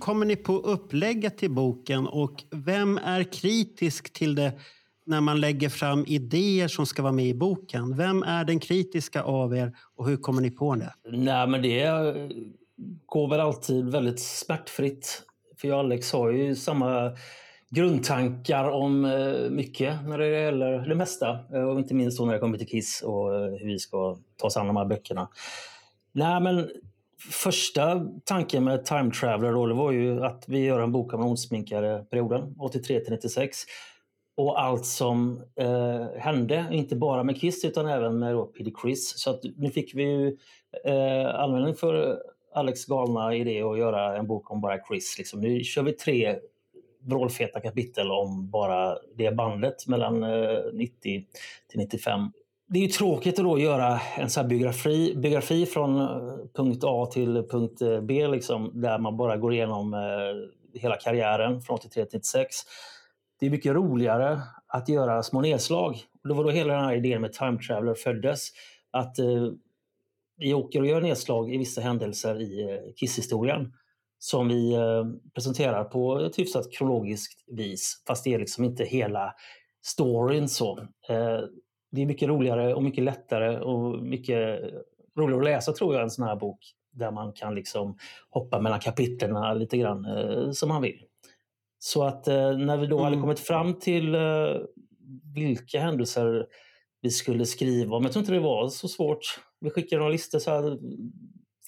[0.00, 4.52] Kommer ni på upplägget till boken och vem är kritisk till det
[5.06, 7.96] när man lägger fram idéer som ska vara med i boken?
[7.96, 10.92] Vem är den kritiska av er och hur kommer ni på det?
[11.04, 12.14] Nej, men det
[13.06, 15.22] går väl alltid väldigt smärtfritt.
[15.60, 17.16] För jag och Alex har ju samma
[17.70, 21.38] grundtankar om eh, mycket när det gäller det mesta.
[21.54, 24.46] Eh, och inte minst när det kommer till Kiss och eh, hur vi ska ta
[24.46, 25.28] oss an de här böckerna.
[26.12, 26.68] Nej, men
[27.30, 31.20] första tanken med Time Traveler då, det var ju att vi gör en bok om
[31.20, 33.58] den osminkade perioden, 83 till 96.
[34.36, 39.30] Och allt som eh, hände, inte bara med Kiss utan även med då Peter Så
[39.30, 40.36] att nu fick vi ju
[40.84, 42.18] eh, användning för
[42.54, 45.18] Alex galna idé att göra en bok om bara Chris.
[45.18, 45.40] Liksom.
[45.40, 46.38] Nu kör vi tre
[47.00, 51.26] vrålfeta kapitel om bara det bandet mellan eh, 90
[51.68, 52.20] till 95.
[52.72, 56.06] Det är ju tråkigt att då göra en sån här biografi, biografi från eh,
[56.54, 61.60] punkt A till punkt eh, B, liksom, där man bara går igenom eh, hela karriären
[61.60, 62.56] från 83 till 96.
[63.40, 65.98] Det är mycket roligare att göra små nedslag.
[66.22, 68.48] Det var då hela den här idén med Time Traveler föddes.
[68.90, 69.48] Att eh,
[70.36, 73.72] vi åker och gör nedslag i vissa händelser i eh, Kiss-historien
[74.18, 75.04] som vi eh,
[75.34, 78.02] presenterar på ett hyfsat kronologiskt vis.
[78.06, 79.34] Fast det är liksom inte hela
[79.82, 80.78] storyn så.
[81.08, 81.40] Eh,
[81.90, 84.60] det är mycket roligare och mycket lättare och mycket
[85.18, 86.58] roligare att läsa tror jag en sån här bok
[86.92, 87.96] där man kan liksom
[88.30, 91.04] hoppa mellan kapitlen lite grann eh, som man vill.
[91.78, 93.20] Så att eh, när vi då hade Mm.
[93.20, 94.20] kommit fram till eh,
[95.34, 96.46] vilka händelser
[97.00, 99.40] vi skulle skriva om, jag tror inte det var så svårt.
[99.60, 100.78] Vi skickade några listor så här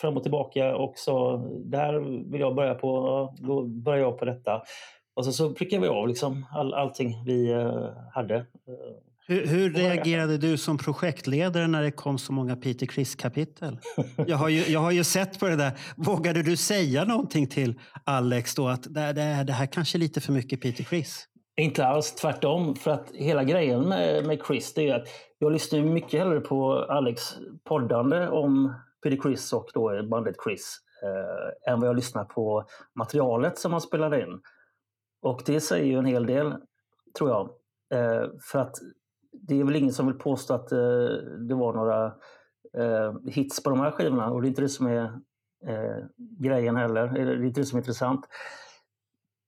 [0.01, 2.01] fram och tillbaka och sa där
[2.31, 4.63] vill jag börja på, då börjar jag på detta.
[5.15, 8.47] Och så, så prickade vi av liksom all, allting vi eh, hade.
[9.27, 13.79] Hur, hur reagerade du som projektledare när det kom så många Peter Criss-kapitel?
[14.27, 15.73] Jag, har ju- jag har ju sett på det där.
[15.97, 20.21] Vågade du säga någonting till Alex då att det, det, det här kanske är lite
[20.21, 21.29] för mycket Peter Criss?
[21.57, 22.75] Inte alls, tvärtom.
[22.77, 25.09] För att hela grejen med, med Chris det är att
[25.39, 27.23] jag lyssnar mycket hellre på Alex
[27.65, 32.65] poddande om Peter Chris och då bandet Chris eh, än vad jag lyssnar på
[32.99, 34.41] materialet som han spelade in.
[35.23, 36.55] Och det säger ju en hel del,
[37.19, 37.49] tror jag.
[37.95, 38.75] Eh, för att
[39.49, 40.79] det är väl ingen som vill påstå att eh,
[41.49, 42.07] det var några
[42.79, 45.05] eh, hits på de här skivorna och det är inte det som är
[45.67, 46.05] eh,
[46.41, 47.09] grejen heller.
[47.09, 48.27] Det är inte det som är intressant.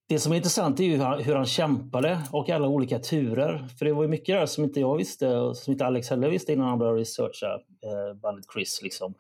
[0.09, 3.69] Det som är intressant är ju hur han, hur han kämpade och alla olika turer.
[3.79, 6.31] För det var ju mycket där som inte jag visste och som inte Alex heller
[6.31, 8.81] visste innan han började researcha eh, bandet Chris.
[8.83, 9.15] Liksom.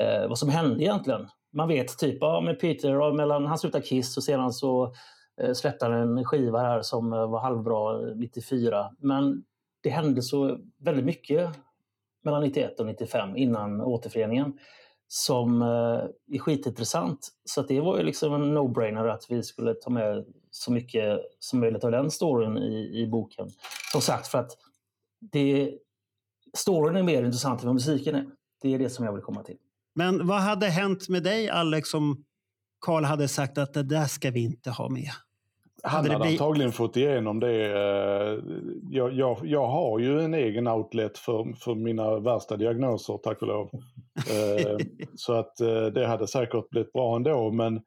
[0.00, 1.28] Eh, vad som hände egentligen.
[1.52, 4.94] Man vet typ, ja med Peter, ja, mellan, han slutade Kiss och sedan så
[5.42, 8.90] eh, släppte han en skiva här som eh, var halvbra eh, 94.
[8.98, 9.44] Men
[9.82, 11.50] det hände så väldigt mycket
[12.24, 14.58] mellan 91 och 95 innan återföreningen
[15.08, 15.68] som eh,
[16.34, 17.28] är skitintressant.
[17.44, 21.20] Så att det var ju liksom en no-brainer att vi skulle ta med så mycket
[21.38, 23.50] som möjligt av den storyn i, i boken.
[23.92, 24.50] Som sagt, för att
[25.20, 25.74] det,
[26.56, 28.26] storyn är mer intressant än vad musiken är.
[28.62, 29.56] Det är det som jag vill komma till.
[29.94, 32.24] Men vad hade hänt med dig, Alex, om
[32.80, 35.10] Karl hade sagt att det där ska vi inte ha med?
[35.84, 37.64] Han Hade hade antagligen fått igenom det.
[37.66, 38.38] eh,
[38.90, 43.48] Jag, jag, jag har ju en egen outlet för, för mina värsta diagnoser, tack och
[43.48, 43.70] lov.
[44.30, 44.76] Eh,
[45.14, 47.80] Så att eh, det hade säkert blivit bra ändå, men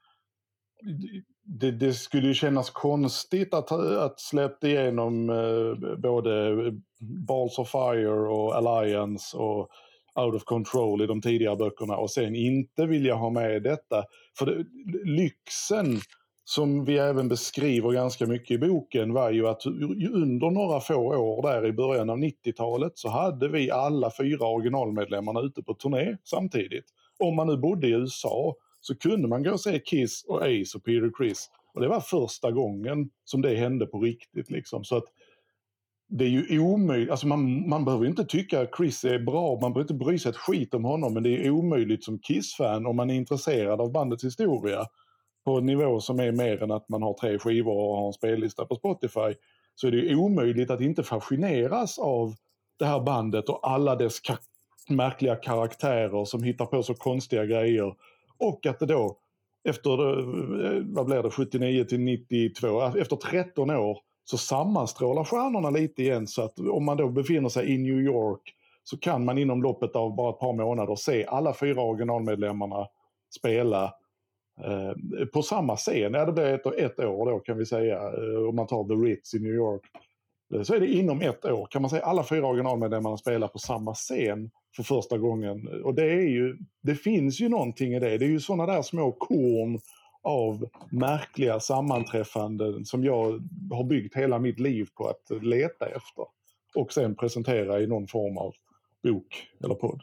[1.43, 5.28] det, det skulle ju kännas konstigt att, att släppa igenom
[5.98, 6.56] både
[7.28, 9.70] Balls of Fire och Alliance och
[10.20, 14.04] Out of Control i de tidigare böckerna och sen inte vilja ha med detta.
[14.39, 14.66] För det,
[15.06, 16.00] lyxen
[16.48, 21.41] som vi även beskriver ganska mycket i boken var ju att under några få år
[21.41, 26.86] där i början av 90-talet så hade vi alla fyra originalmedlemmarna ute på turné samtidigt.
[27.20, 30.78] Om man nu bodde i USA så kunde man gå och se Kiss och Ace
[30.78, 31.50] och Peter Criss.
[31.74, 34.52] Och det var första gången som det hände på riktigt.
[34.52, 34.84] Liksom.
[34.84, 35.06] Så att
[36.08, 39.60] det är ju omöjligt, alltså man, man behöver ju inte tycka att Chris är bra,
[39.62, 42.86] man behöver inte bry sig ett skit om honom, men det är omöjligt som Kiss-fan
[42.86, 44.86] om man är intresserad av bandets historia
[45.46, 48.14] på en nivå som är mer än att man har tre skivor och har en
[48.14, 49.34] spellista på Spotify,
[49.76, 52.34] så är det ju omöjligt att inte fascineras av
[52.80, 54.38] det här bandet och alla dess ka-
[54.89, 57.96] märkliga karaktärer som hittar på så konstiga grejer.
[58.38, 59.18] Och att det då,
[59.70, 66.04] efter, eh, vad blir det, 79 till 92, efter 13 år så sammanstrålar stjärnorna lite
[66.04, 69.64] igen så att om man då befinner sig i New York så kan man inom
[69.64, 72.88] loppet av bara ett par månader se alla fyra originalmedlemmarna
[73.36, 73.93] spela
[74.64, 76.14] Eh, på samma scen.
[76.14, 78.93] Ja, det blir ett, ett år då kan vi säga eh, om man tar The
[78.93, 79.82] Ritz i New York.
[80.53, 83.60] Eh, så är det inom ett år kan man säga alla fyra originalmedlemmarna spelar på
[83.60, 85.84] samma scen för första gången.
[85.84, 88.18] Och det är ju, det finns ju någonting i det.
[88.18, 89.80] Det är ju sådana där små korn
[90.24, 93.24] av märkliga sammanträffanden som jag
[93.72, 96.26] har byggt hela mitt liv på att leta efter.
[96.76, 98.53] Och sen presentera i någon form av
[99.03, 100.01] bok eller podd.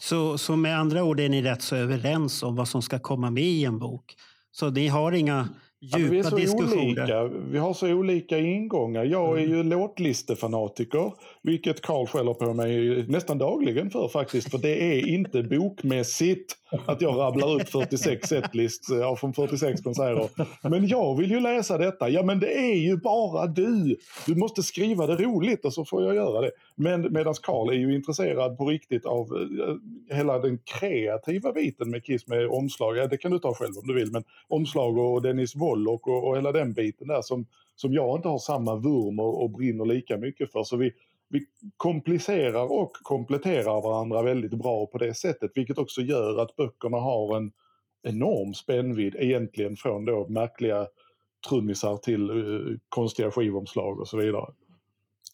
[0.00, 3.30] Så, så med andra ord är ni rätt så överens om vad som ska komma
[3.30, 4.14] med i en bok.
[4.52, 5.48] Så ni har inga
[5.82, 6.84] Ja, men vi djupa diskussioner.
[6.84, 7.24] olika.
[7.24, 9.04] Vi har så olika ingångar.
[9.04, 14.50] Jag är ju låtlistefanatiker, vilket Carl skäller på mig nästan dagligen för faktiskt.
[14.50, 19.80] För det är inte bokmässigt att jag rabblar upp 46 setlist eh, ja, från 46
[19.80, 20.28] konserter.
[20.68, 22.08] Men jag vill ju läsa detta.
[22.08, 23.96] Ja, men det är ju bara du.
[24.26, 26.50] Du måste skriva det roligt och så får jag göra det.
[26.74, 32.04] Men medan Karl är ju intresserad på riktigt av eh, hela den kreativa biten med
[32.04, 32.96] Kiss med omslag.
[32.96, 36.28] Ja, det kan du ta själv om du vill, men omslag och Dennis Wollock och,
[36.28, 37.46] och hela den biten där som,
[37.76, 40.62] som jag inte har samma vurm och, och brinner lika mycket för.
[40.62, 40.92] Så vi,
[41.30, 46.96] vi komplicerar och kompletterar varandra väldigt bra på det sättet, vilket också gör att böckerna
[46.96, 47.52] har en
[48.02, 50.86] enorm spännvidd egentligen från då märkliga
[51.48, 54.46] trummisar till uh, konstiga skivomslag och så vidare.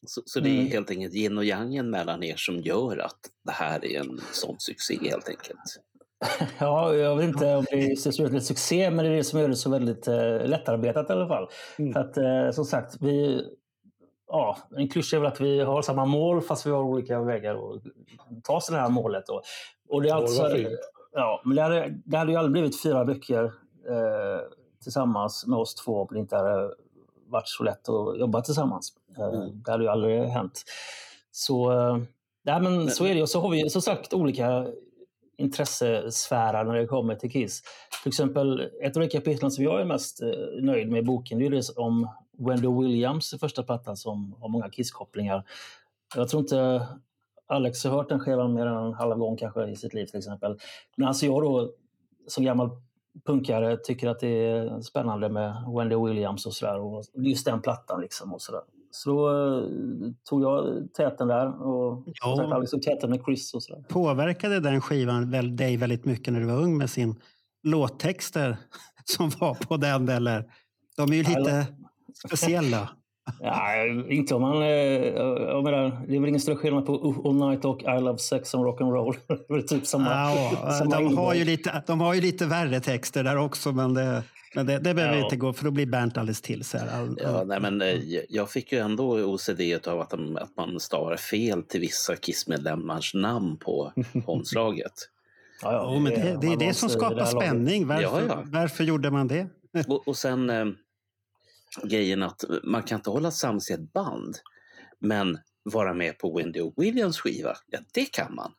[0.06, 0.66] Så, så det är Mm.
[0.66, 4.56] helt enkelt yin och yangen mellan er som gör att det här är en sån
[4.58, 5.58] succé helt enkelt.
[6.58, 9.40] Ja, jag vet inte om det är så väldigt succé, men det är det som
[9.40, 11.48] gör det så väldigt eh, lättarbetat i alla fall.
[11.78, 11.92] Mm.
[11.92, 13.44] För att eh, som sagt, vi,
[14.28, 17.54] ja, en klyscha är väl att vi har samma mål fast vi har olika vägar
[17.54, 17.82] att
[18.44, 19.28] ta sig det här målet.
[19.28, 19.42] Och,
[19.88, 20.50] och det är alltså,
[21.12, 23.44] ja, men det hade, det hade ju aldrig blivit fyra böcker
[23.88, 24.40] eh,
[24.82, 26.70] tillsammans med oss två om det inte hade
[27.28, 28.92] varit så lätt att jobba tillsammans.
[29.18, 29.62] Eh, Mm.
[29.62, 30.62] Det hade ju aldrig hänt.
[31.30, 31.96] Så, eh,
[32.44, 33.22] nej, men, så är det.
[33.22, 34.66] Och så har vi som sagt olika
[35.38, 37.62] intressfärer när det kommer till Kiss.
[38.02, 40.28] Till exempel, ett av de kapitlen som jag är mest eh,
[40.62, 42.08] nöjd med i boken det är det om
[42.38, 45.44] Wendy Williams, första plattan som har många Kiss-kopplingar.
[46.16, 46.86] Jag tror inte
[47.46, 50.18] Alex har hört den skivan mer än en halv gång kanske i sitt liv till
[50.18, 50.58] exempel.
[50.96, 51.70] Men alltså jag då
[52.26, 52.70] som gammal
[53.26, 56.78] punkare tycker att det är spännande med Wendy Williams och sådär.
[56.78, 58.60] Och just den plattan liksom och sådär.
[58.90, 62.12] Så då eh, tog jag täten där och Ja.
[62.22, 63.84] som sagt, Alex tog täten med Chris och sådär.
[63.88, 67.20] Påverkade den skivan väl dig väldigt mycket när du var ung med sin
[67.62, 68.56] låttexter
[69.04, 70.08] som var på den?
[70.08, 70.44] Eller?
[70.96, 71.66] De är ju lite
[72.26, 72.88] speciella.
[73.40, 74.62] Ja, inte om man...
[74.62, 78.18] eh, Jag menar, det är väl ingen större skillnad på All Night och I Love
[78.18, 79.16] Sex and Rock'n'Roll.
[79.48, 82.80] Det är typ samma, Ja, samma de, har ju lite, de har ju lite värre
[82.80, 84.22] texter där också, men det,
[84.54, 85.24] men det, det behöver Ja.
[85.24, 86.64] inte gå för då blir Bernt alldeles till.
[86.64, 87.00] Så här.
[87.00, 87.94] All- Ja, nej, men, eh,
[88.28, 93.14] jag fick ju ändå OCD av att, de, att man stavar fel till vissa Kiss-medlemmars
[93.14, 93.92] namn på
[94.26, 94.92] omslaget.
[95.62, 97.28] Ja, ja, Jo, men det, det är det som det skapar laget.
[97.30, 97.86] spänning.
[97.86, 98.42] Varför, Ja, ja.
[98.46, 99.46] varför gjorde man det?
[99.88, 100.64] Och, och sen eh,
[101.84, 104.36] grejen att man kan inte hålla sams i ett band,
[105.00, 105.38] men
[105.72, 108.52] vara med på Wendy och Williams skiva, ja det kan man.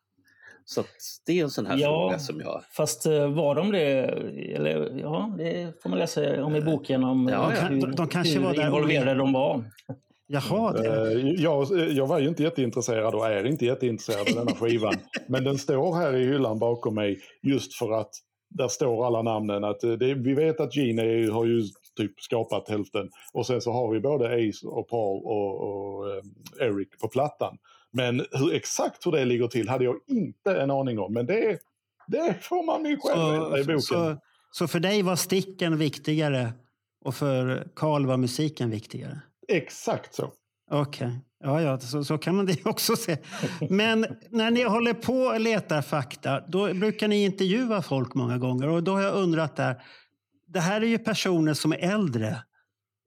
[0.65, 0.83] Så
[1.25, 1.87] det är en sån här Ja.
[1.87, 2.63] fråga som jag...
[2.71, 3.83] Fast eh, var de det?
[4.55, 7.67] Eller, ja, det får man läsa om i boken om Ja, eh, ja.
[7.67, 9.63] hur, De- de kanske hur var där involverade de var.
[10.27, 11.11] Jaha, det.
[11.13, 14.93] Eh, Jag, jag var ju inte jätteintresserad och är inte jätteintresserad av denna skivan.
[15.27, 18.11] men den står här i hyllan bakom mig just för att
[18.49, 19.63] där står alla namnen.
[19.63, 21.63] Att eh, det, vi vet att Gene är, har ju
[21.97, 23.09] typ skapat hälften.
[23.33, 27.57] Och sen så har vi både Ace och Paul och, och eh, Eric på plattan.
[27.91, 31.13] Men hur, exakt hur det ligger till hade jag inte en aning om.
[31.13, 31.59] Men det,
[32.07, 33.81] det får man ju själv veta i boken.
[33.81, 34.17] så,
[34.51, 36.53] så för dig var sticken viktigare
[37.05, 39.21] och för Karl var musiken viktigare?
[39.47, 40.31] Exakt så.
[40.71, 43.17] Okej, ja, ja så, så kan man det också se.
[43.69, 48.69] Men när ni håller på och letar fakta, då brukar ni intervjua folk många gånger.
[48.69, 49.81] Och då har jag undrat där,
[50.47, 52.43] det här är ju personer som är äldre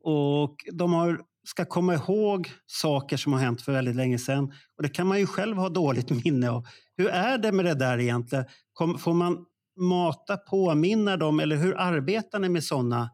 [0.04, 4.52] och de har, ska komma ihåg saker som har hänt för väldigt länge sedan.
[4.76, 6.66] Och det kan man ju själv ha dåligt minne av.
[6.96, 8.44] Hur är det med det där egentligen?
[8.72, 13.10] Kom, får man mata, påminna dem eller hur arbetar ni med sådana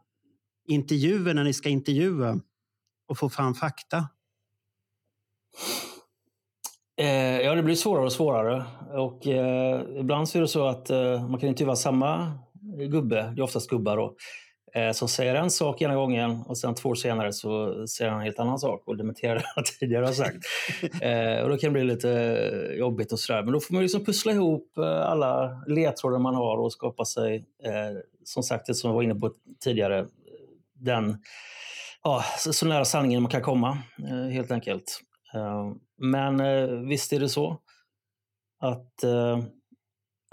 [0.69, 2.41] intervjuer när ni ska intervjua
[3.09, 4.09] och få fram fakta?
[6.99, 8.65] Eh, ja, det blir svårare och svårare.
[8.93, 12.39] Och, eh, ibland så är det så att eh, man kan intervjua samma
[12.91, 14.17] gubbe, det är oftast gubbar då,
[14.75, 18.21] eh, som säger en sak ena gången och sen två år senare så säger han
[18.21, 20.39] en helt annan sak och dementerar det han tidigare har sagt.
[21.03, 22.09] Eh, och då kan det bli lite
[22.79, 23.43] jobbigt och sådär.
[23.43, 27.37] Men då får man liksom pussla ihop eh, alla ledtrådar man har och skapa sig,
[27.65, 30.07] eh, som sagt, det som jag var inne på tidigare,
[30.75, 31.19] den
[32.03, 35.01] ja, så, så nära sanningen man kan komma, eh, helt enkelt.
[35.35, 37.59] Eh, Men eh, visst är det så
[38.61, 39.39] att, eh,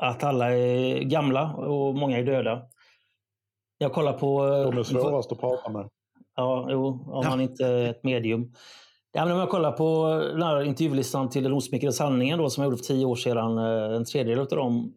[0.10, 2.62] att alla är gamla och många är döda.
[3.78, 4.46] Jag kollar på...
[4.48, 5.90] eh, De är svårast att prata med.
[6.36, 7.30] Ja, jo, om Ja.
[7.30, 8.54] man inte är ett medium.
[9.12, 12.64] Ja, men om jag kollar på den här intervjulistan till Den osmickrade sanningen då, som
[12.64, 13.58] jag gjorde för tio år sedan.
[13.58, 14.94] eh, En tredjedel av dem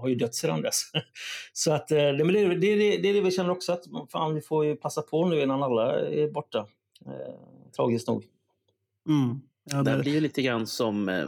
[0.00, 0.82] har ju dött sedan dess.
[1.52, 2.56] Så att, eh, det, det, det,
[2.96, 5.62] det, är det vi känner också, att fan, vi får ju passa på nu innan
[5.62, 6.66] alla är borta.
[7.06, 7.34] Eh,
[7.76, 8.24] tragiskt nog.
[9.08, 9.40] Mm.
[9.64, 11.24] Ja, Det det, blir ju lite grann som eh,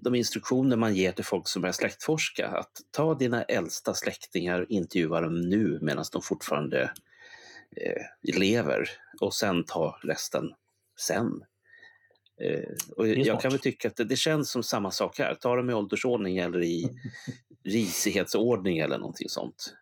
[0.00, 2.48] de instruktioner man ger till folk som börjar släktforska.
[2.48, 6.82] Att ta dina äldsta släktingar och intervjua dem nu medan de fortfarande
[7.76, 8.88] eh, lever
[9.20, 10.44] och sen ta resten
[11.00, 11.26] sen.
[12.42, 15.34] Eh, och jag kan väl tycka att det, det känns som samma sak här.
[15.34, 16.90] Ta dem i åldersordning eller i
[17.64, 19.74] risighetsordning eller någonting sånt.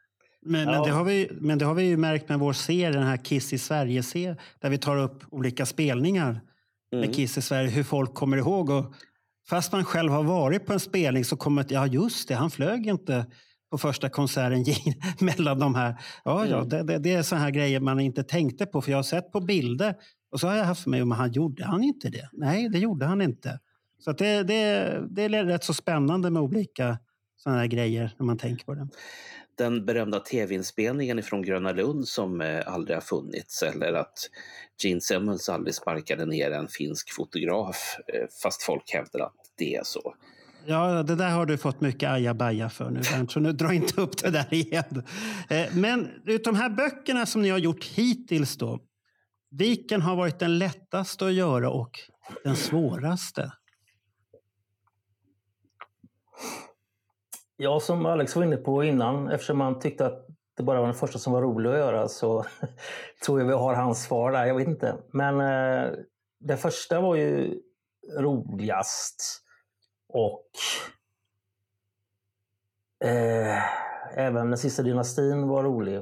[0.42, 0.84] men, men, Ja.
[0.84, 3.52] det har vi, men det har vi ju märkt med vår serie, den här Kiss
[3.52, 6.40] i sverige serie där vi tar upp olika spelningar
[6.92, 7.06] Mm.
[7.06, 8.70] med Kiss i Sverige, hur folk kommer ihåg.
[8.70, 8.94] Och
[9.50, 12.50] fast man själv har varit på en spelning så kommer det, ja just det, han
[12.50, 13.26] flög inte
[13.70, 14.64] på första konserten
[15.20, 15.96] mellan de här.
[16.24, 16.68] Ja, ja, Mm.
[16.68, 18.82] det, det, det är så här grejer man inte tänkte på.
[18.82, 19.94] För jag har sett på bilder
[20.32, 22.28] och så har jag haft för mig, men han gjorde han inte det?
[22.32, 23.58] Nej, det gjorde han inte.
[24.04, 26.98] Så att det, det, det är rätt så spännande med olika
[27.36, 28.88] sådana här grejer när man tänker på det
[29.58, 34.30] den berömda tv-inspelningen från Gröna Lund som eh, aldrig har funnits eller att
[34.82, 39.84] Gene Simmons aldrig sparkade ner en finsk fotograf eh, fast folk hävdar att det är
[39.84, 40.14] så.
[40.66, 44.00] Ja, det där har du fått mycket ajabaja för nu, Bernt, så nu dra inte
[44.00, 45.02] upp det där igen.
[45.50, 46.08] Eh, men
[46.44, 48.80] de här böckerna som ni har gjort hittills då,
[49.50, 51.90] vilken har varit den lättaste att göra och
[52.44, 53.52] den svåraste?
[57.60, 60.94] Ja, som Alex var inne på innan, eftersom han tyckte att det bara var den
[60.94, 62.44] första som var rolig att göra så
[63.24, 64.46] tror jag vi har hans svar där.
[64.46, 64.96] Jag vet inte.
[65.12, 65.92] Men eh,
[66.40, 67.60] den första var ju
[68.18, 69.42] roligast.
[70.08, 70.46] Och
[73.04, 73.62] eh,
[74.18, 75.96] även den sista dynastin var rolig.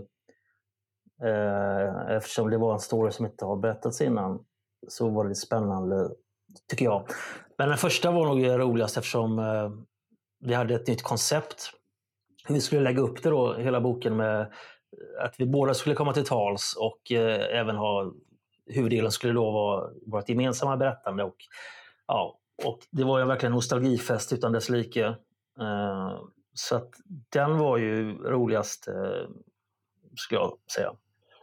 [1.23, 4.45] Eh, eftersom det var en story som inte har berättats innan
[4.89, 6.11] så var det spännande,
[6.71, 7.09] tycker jag.
[7.59, 9.71] Men den första var nog roligast eftersom eh,
[10.39, 11.73] vi hade ett nytt koncept.
[12.49, 14.53] Vi skulle lägga upp det då, hela boken med
[15.21, 18.13] att vi båda skulle komma till tals och eh, även ha
[18.67, 21.25] huvuddelen skulle då vara vårt gemensamma berättande.
[21.25, 21.37] Och,
[22.07, 25.05] ja, och det var ju verkligen en nostalgifest utan dess like.
[25.61, 26.19] Eh,
[26.55, 26.91] så att
[27.33, 29.29] den var ju roligast, eh,
[30.17, 30.93] skulle jag säga.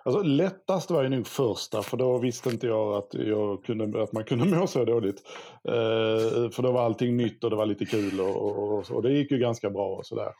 [0.05, 4.11] Alltså, lättast var ju nog första, för då visste inte jag att, jag kunde, att
[4.11, 5.23] man kunde må så dåligt.
[5.63, 9.01] Eh, för då var allting nytt och det var lite kul och, och, och, och
[9.01, 10.31] det gick ju ganska bra och sådär.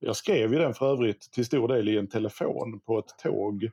[0.00, 3.64] Jag skrev ju den för övrigt till stor del i en telefon på ett tåg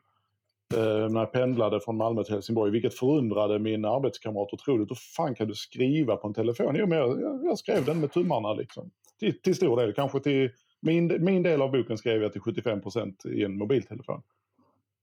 [0.75, 4.89] eh, när jag pendlade från Malmö till Helsingborg, vilket förundrade min arbetskamrat otroligt.
[4.89, 6.75] Hur fan kan du skriva på en telefon?
[6.77, 8.91] Jo, men jag, jag, jag skrev den med tummarna liksom.
[9.19, 10.49] Till, till stor del, kanske till
[10.81, 14.21] min, min del av boken skrev jag till 75 procent i en mobiltelefon.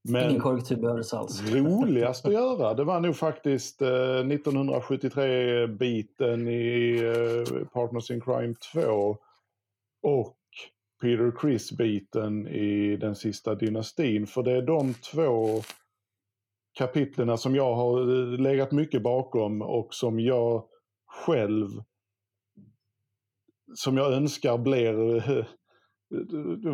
[0.09, 1.41] Men- Ingen korrektur behövdes alls.
[1.51, 9.17] roligast att göra, det var nog faktiskt eh, 1973-biten i eh, Partners in Crime 2
[10.03, 10.37] och
[11.01, 14.27] Peter Criss-biten i Den sista dynastin.
[14.27, 15.61] För det är de två
[16.77, 18.05] kapitlen som jag har eh,
[18.39, 20.63] legat mycket bakom och som jag
[21.25, 21.69] själv
[23.75, 25.45] som jag önskar blir eh,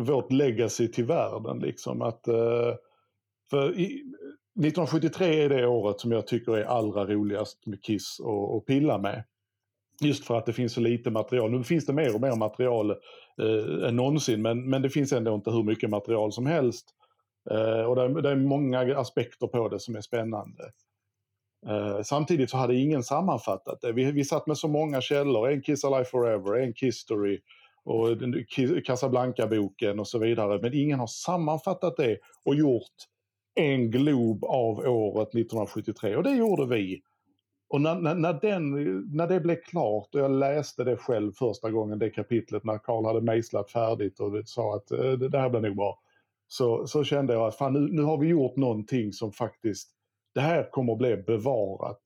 [0.00, 1.58] vårt legacy till världen.
[1.58, 2.02] Liksom.
[2.02, 2.74] Att, eh,
[3.50, 4.02] för i,
[4.60, 8.20] 1973 är det året som jag tycker är allra roligast med Kiss
[8.56, 9.24] att pilla med.
[10.00, 11.50] Just för att det finns så lite material.
[11.50, 15.34] Nu finns det mer och mer material eh, än någonsin men, men det finns ändå
[15.34, 16.86] inte hur mycket material som helst.
[17.50, 20.64] Eh, och det är, det är, många aspekter på det som är spännande.
[21.66, 23.92] Eh, samtidigt så hade ingen sammanfattat det.
[23.92, 27.40] Vi, vi satt med så många källor, en Kiss Alive Forever, en Kiss Story
[27.84, 28.08] och
[28.84, 30.58] Casablanca-boken och så vidare.
[30.62, 32.94] Men ingen har sammanfattat det och gjort
[33.54, 37.02] en glob av året 1973 och det gjorde vi.
[37.68, 38.70] Och när, när, när, den,
[39.16, 43.04] när det blev klart och jag läste det själv första gången, det kapitlet när Karl
[43.04, 46.00] hade mejslat färdigt och sa att eh, det här blir nog bra.
[46.48, 49.90] Så, så kände jag att fan, nu, nu har vi gjort någonting som faktiskt,
[50.34, 52.02] det här kommer att bli bevarat.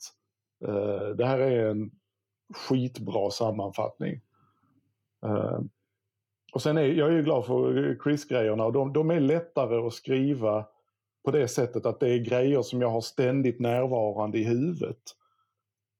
[0.68, 1.90] Uh, det här är en
[2.54, 4.20] skitbra sammanfattning.
[5.26, 5.60] Uh,
[6.54, 9.92] och sen är jag är ju glad för Chris-grejerna och de, de är lättare att
[9.92, 10.66] skriva
[11.24, 14.98] på det sättet att det är grejer som jag har ständigt närvarande i huvudet.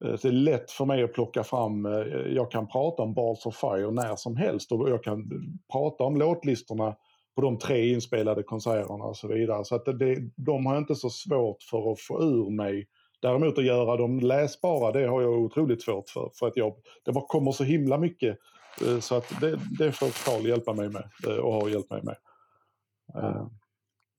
[0.05, 1.93] Eh, det är lätt för mig att plocka fram, eh,
[2.35, 5.31] jag kan prata om Balls of Fire när som helst och jag kan
[5.73, 6.97] prata om låtlistorna
[7.37, 9.65] på de tre inspelade konserterna och så vidare.
[9.65, 12.89] Så att det, de har inte så svårt för att få ur mig.
[13.23, 16.31] Däremot att göra dem läsbara, det har jag otroligt svårt för.
[16.39, 18.39] För att jag, det bara kommer så himla mycket.
[18.87, 21.05] Eh, så att det, det får Carl hjälpa mig med
[21.39, 22.17] och har hjälpt mig med.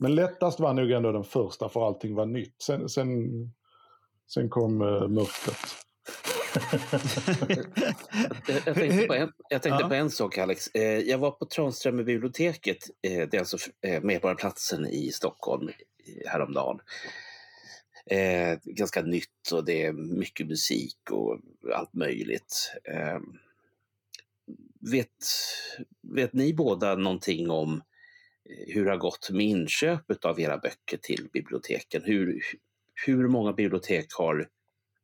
[0.05, 2.61] Men lättast var nog ändå den första för allting var nytt.
[2.61, 3.29] Sen, sen,
[4.27, 5.57] sen kom uh, mörkret.
[8.65, 9.87] jag, tänkte, på en, jag tänkte ja.
[9.87, 10.67] på en sak Alex.
[10.67, 13.57] Eh, jag var på Tranströmer biblioteket, eh, det är alltså
[14.01, 15.69] Medborgarplatsen i Stockholm
[16.25, 16.79] häromdagen.
[18.05, 21.39] Eh, ganska nytt och det är mycket musik och
[21.73, 22.73] allt möjligt.
[22.83, 23.19] Eh,
[24.91, 25.25] vet,
[26.01, 27.81] vet ni båda någonting om
[28.67, 32.01] hur det har gått med inköpet av era böcker till biblioteken.
[32.05, 32.41] Hur,
[33.05, 34.47] hur många bibliotek har,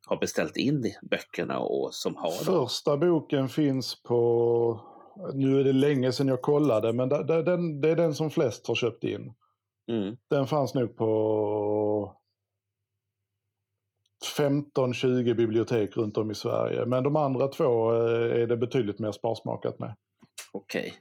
[0.07, 2.67] har beställt in böckerna och som har dem?
[2.67, 4.81] Första boken finns på,
[5.33, 8.29] nu är det länge sedan jag kollade, men det, det, den, det är den som
[8.29, 9.33] flest har köpt in.
[9.87, 10.17] Mm.
[10.29, 12.15] Den fanns nog på
[14.37, 16.85] 15-20 bibliotek runt om i Sverige.
[16.85, 19.95] Men de andra två eh, är det betydligt mer sparsmakat med.
[20.51, 20.81] Okej.
[20.81, 20.91] Okay.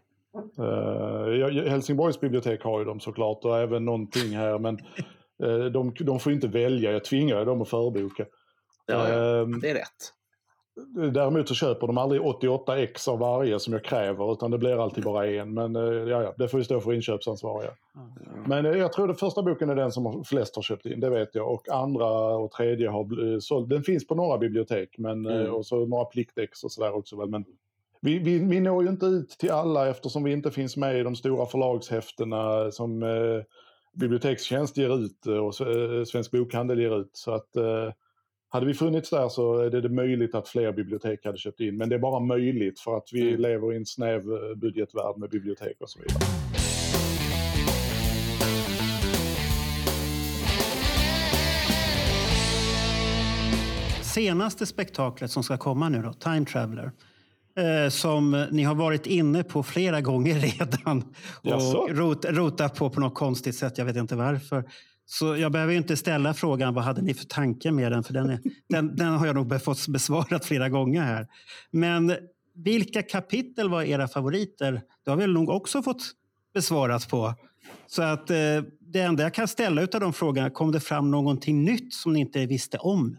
[0.59, 4.79] Uh, Helsingborgs bibliotek har ju dem såklart och även någonting här men
[5.45, 8.27] uh, de, de får inte välja, jag tvingar dem att förboka.
[8.87, 9.41] Ja, ja.
[9.41, 10.15] Uh, det är rätt.
[11.13, 14.83] Däremot så köper de aldrig 88 ex av varje som jag kräver utan det blir
[14.83, 15.55] alltid bara en.
[15.55, 15.75] Men
[16.09, 17.71] ja, ja, det får ju stå för inköpsansvariga.
[17.95, 18.43] Mm.
[18.47, 21.35] Men jag tror att första boken är den som flest har köpt in, det vet
[21.35, 21.53] jag.
[21.53, 22.07] Och andra
[22.37, 23.71] och tredje har sålt.
[23.71, 25.55] Den finns på några bibliotek men, mm.
[25.55, 27.27] och så några pliktex och sådär också.
[27.27, 27.45] Men
[28.01, 31.03] vi, vi, vi når ju inte ut till alla eftersom vi inte finns med i
[31.03, 33.43] de stora förlagshäftena som eh,
[33.93, 37.11] Bibliotekstjänst ger ut och eh, Svensk Bokhandel ger ut.
[37.13, 37.93] Så att eh,
[38.49, 41.77] hade vi funnits där så är det möjligt att fler bibliotek hade köpt in.
[41.77, 43.41] Men det är bara möjligt för att vi mm.
[43.41, 46.21] lever i en snäv eh, budgetvärld med bibliotek och så vidare.
[54.03, 57.10] Senaste spektaklet som ska komma nu då, Time Traveller eh,
[57.91, 61.05] som ni har varit inne på flera gånger redan
[61.43, 63.79] och rot, rotat på på något konstigt sätt.
[63.79, 64.65] Jag vet inte varför.
[65.07, 68.03] Så jag behöver inte ställa frågan vad hade ni för tanke med den?
[68.05, 71.27] För den, är, den, den har jag nog fått besvarat flera gånger här.
[71.71, 72.13] Men
[72.55, 74.83] vilka kapitel var era favoriter?
[75.05, 76.03] Det har vi nog också fått
[76.55, 77.35] besvarat på.
[77.87, 78.37] Så att eh,
[78.81, 82.21] det enda jag kan ställa av de frågorna, kom det fram någonting nytt som ni
[82.21, 83.19] inte visste om?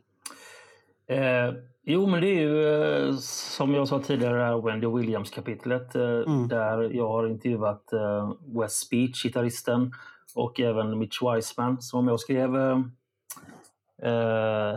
[1.09, 1.53] Eh,
[1.83, 2.65] Jo, men det är ju
[3.07, 6.47] eh, som jag sa tidigare, Wendy Williams-kapitlet eh, mm.
[6.47, 9.93] där jag har intervjuat eh, West Speech, gitarristen,
[10.35, 12.79] och även Mitch Weissman som var med och skrev uh,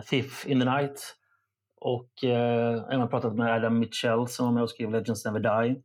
[0.00, 1.16] Thief in the Night.
[1.80, 5.82] Och uh, även pratat med Adam Mitchell som var med och skrev Legends Never Die.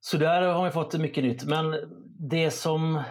[0.00, 1.44] Så där har man fått mycket nytt.
[1.44, 1.74] Men
[2.18, 3.02] det som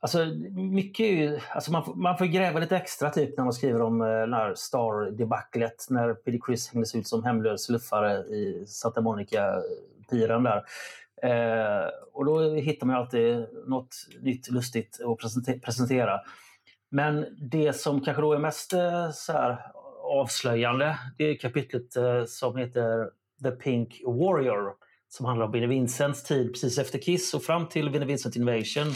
[0.00, 4.02] Alltså, mycket ju, alltså man, man får gräva lite extra typ när man skriver om
[4.02, 10.64] eh, Star-debaclet när Peter Criss hängdes ut som hemlös luffare i Santa Monica-piren där.
[11.22, 16.20] Eh, och då hittar man alltid något nytt lustigt att presentera.
[16.90, 19.58] Men det som kanske då är mest eh, så här,
[20.02, 23.10] avslöjande det är kapitlet eh, som heter
[23.42, 24.72] The Pink Warrior
[25.08, 28.86] som handlar om Vinnie Vincents tid precis efter Kiss och fram till Vinnie Vincent Invasion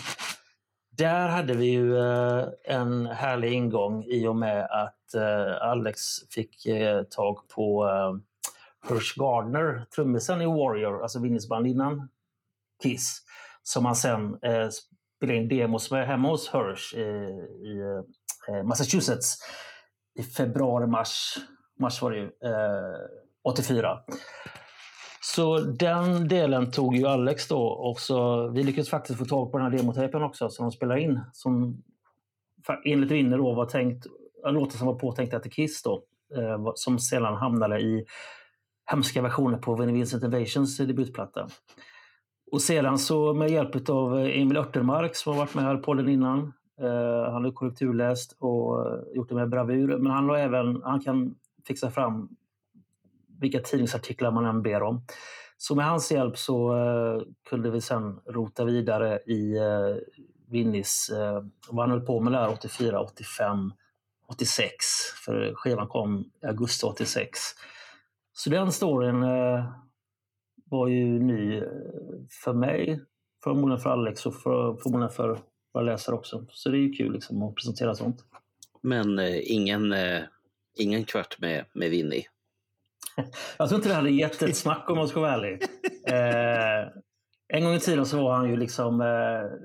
[0.97, 6.67] där hade vi ju eh, en härlig ingång i och med att eh, Alex fick
[6.67, 7.89] eh, tag på
[8.89, 12.09] Hirsch Gardner, trummisen i Warrior, alltså Vinnisband innan
[12.83, 13.23] Kiss,
[13.63, 14.37] som han sen
[15.17, 18.03] spelade in demos med hemma hos Hirsch i
[18.65, 19.39] Massachusetts
[20.15, 21.39] i februari, mars,
[21.79, 22.31] mars var det ju,
[23.43, 23.99] 84.
[25.25, 29.59] Så den delen tog ju Alex då och så vi lyckades faktiskt få tag på
[29.59, 31.21] den här demotejpen också som de spelar in.
[31.33, 31.83] Som
[32.85, 34.07] enligt Winner då var tänkt,
[34.45, 36.03] låtar som var påtänkta till Kiss då.
[36.37, 38.05] Eh, som sedan hamnade i
[38.91, 41.49] hemska versioner på Vinnie Vincent Invasions debutplatta.
[42.53, 45.83] Och sedan så med hjälp av eh, Emil Örtenmark som har varit med här på
[45.83, 46.39] podden innan.
[46.81, 49.99] Eh, han har korrekturläst och eh, gjort det med bravur.
[49.99, 51.35] Men han, har även, han kan
[51.67, 52.29] fixa fram
[53.43, 55.05] vilka tidningsartiklar man än ber om.
[55.57, 59.97] Så med hans hjälp så eh, kunde vi sen rota vidare i eh,
[60.51, 63.73] Vinnis, eh, vad han höll på med där 84, 85,
[64.29, 64.77] 86.
[65.25, 67.39] För skivan kom i augusti 86.
[68.33, 69.65] Så den storyn eh,
[70.65, 71.65] var ju ny eh,
[72.45, 73.01] för mig,
[73.45, 75.39] förmodligen för Alex och för, förmodligen för
[75.75, 76.47] våra läsare också.
[76.51, 78.25] Så det är ju kul liksom, att presentera sånt.
[78.81, 80.23] Men eh, ingen, eh,
[80.79, 82.25] ingen kvart med, med Vinny?
[83.59, 85.63] Jag tror inte det hade gett ett smack om jag ska vara ärlig.
[86.07, 86.89] Eh,
[87.49, 89.59] en gång i tiden så var han ju liksom eh,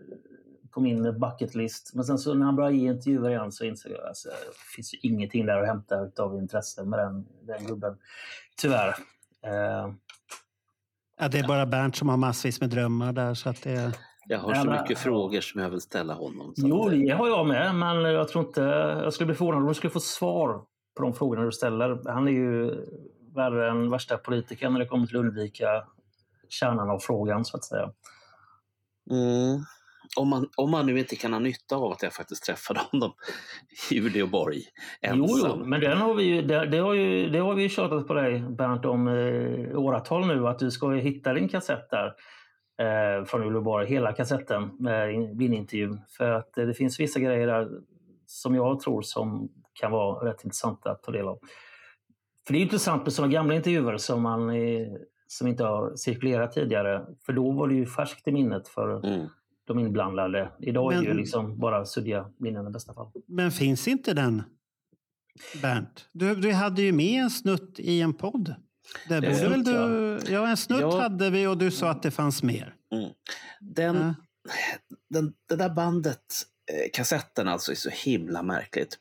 [0.72, 1.92] på min bucketlist.
[1.96, 4.76] Men sen så när han började ge intervjuer igen så insåg jag att alltså, det
[4.76, 7.98] finns ju ingenting där att hämta av intresse med den, den gubben.
[8.62, 8.88] Tyvärr.
[9.46, 9.94] Eh,
[11.20, 13.34] ja, det är bara Bernt som har massvis med drömmar där.
[13.34, 13.94] Så att det...
[14.30, 16.54] Jag har så men, mycket frågor som jag vill ställa honom.
[16.58, 17.76] Jo, det har jag med.
[17.76, 18.62] Men jag tror inte...
[19.04, 20.62] Jag skulle bli förvånad om du skulle få svar
[20.98, 22.12] på de frågorna du ställer.
[22.12, 22.86] Han är ju
[23.38, 25.84] värre än värsta politikern när det kommer till att undvika
[26.50, 27.92] kärnan av frågan så att säga.
[29.12, 29.64] Mm.
[30.18, 33.12] Om, man, om man nu inte kan ha nytta av att jag faktiskt träffade honom
[33.92, 34.62] i Uleåborg
[35.02, 35.26] ensam.
[35.30, 37.70] Jo, jo, men den har vi ju, det, det, har ju, det har vi ju
[37.70, 42.14] tjatat på dig Bernt om eh, åratal nu att du ska hitta din kassett där
[42.82, 45.98] eh, från Uleåborg, hela kassetten med din intervju.
[46.18, 47.70] För att eh, det finns vissa grejer där
[48.26, 51.40] som jag tror som kan vara rätt intressanta att ta del av.
[52.48, 54.52] För det är intressant med sådana gamla intervjuer som, man,
[55.28, 57.06] som inte har cirkulerat tidigare.
[57.26, 59.28] För då var det ju färskt i minnet för mm.
[59.66, 60.52] de inblandade.
[60.60, 63.12] Idag men, är det ju liksom bara suddiga minnen i bästa fall.
[63.28, 64.44] Men finns inte den,
[65.62, 66.10] Bernt?
[66.12, 68.56] Du, du hade ju med en snutt i en podd.
[69.10, 70.20] Det borde väl du...
[70.30, 71.02] Ja, en snutt ja.
[71.02, 72.76] hade vi och du sa att det fanns mer.
[72.92, 73.10] Mm.
[73.60, 74.14] Den, ja.
[75.10, 76.22] den, det där bandet,
[76.72, 79.00] eh, kassetten alltså, är så himla märkligt.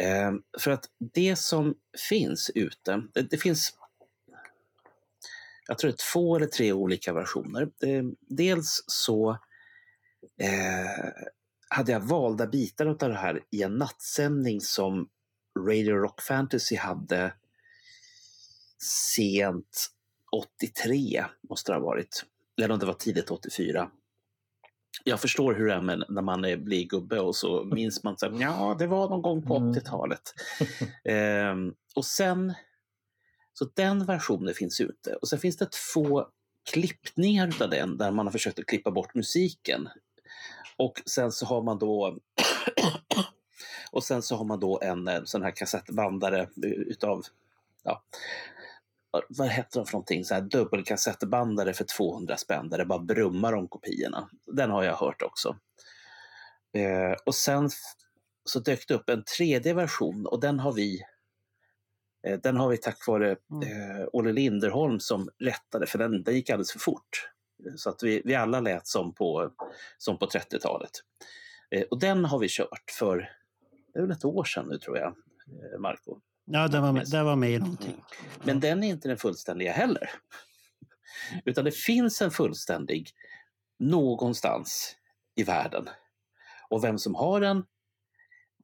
[0.00, 1.74] Eh, för att det som
[2.08, 3.72] finns ute, det, det, finns
[5.68, 7.62] jag tror det är två eller tre olika versioner.
[7.62, 9.30] Eh, dels så
[10.40, 11.12] eh,
[11.68, 15.08] hade jag valda bitar av det här i en nattsändning som
[15.58, 17.34] Radio Rock Fantasy hade
[19.14, 19.88] sent
[20.32, 22.24] 83, måste det ha varit.
[22.58, 23.90] Eller om det var tidigt 84
[25.04, 28.12] jag förstår hur det är med när man är, blir gubbe och så minns man
[28.22, 30.34] att ja, det var någon gång på 80-talet.
[31.04, 31.68] Mm.
[31.68, 32.54] eh, och sen,
[33.52, 35.14] så den versionen finns ute.
[35.14, 36.26] Och sen finns det två
[36.70, 39.88] klippningar av den där man har försökt att klippa bort musiken.
[40.76, 42.18] Och sen så har man då
[43.92, 47.24] och sen så har man då en, en sån här kassettbandare utav
[47.82, 48.02] ja,
[49.28, 53.52] vad heter de för någonting, så här dubbelkassettbandare för 200 spänn där det bara brummar
[53.52, 54.28] om kopiorna.
[54.46, 55.56] Den har jag hört också.
[56.74, 57.70] Eh, och sen
[58.44, 61.02] så dök det upp en tredje version och den har vi
[62.26, 63.62] eh, den har vi tack vare mm.
[63.62, 67.28] eh, Olle Linderholm som rättade för den, den gick alldeles för fort.
[67.76, 69.52] Så att vi, vi alla lät som på,
[69.98, 70.90] som på 30-talet.
[71.70, 73.30] Eh, och den har vi kört för,
[73.92, 76.20] det är väl ett år sedan nu tror jag, eh, Marco.
[76.44, 78.04] Ja, det var, med, det var med i någonting.
[78.44, 80.10] Men den är inte den fullständiga heller.
[81.44, 83.10] Utan det finns en fullständig
[83.78, 84.96] någonstans
[85.34, 85.88] i världen.
[86.68, 87.64] Och vem som har den...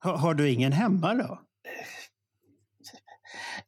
[0.00, 1.40] Har, har du ingen hemma då?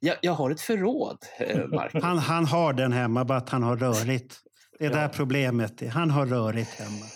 [0.00, 2.02] Jag, jag har ett förråd, eh, Mark.
[2.02, 4.40] Han, han har den hemma, bara att han har rörigt.
[4.78, 4.96] Det är ja.
[4.96, 5.88] där problemet är.
[5.88, 7.06] Han har rörigt hemma.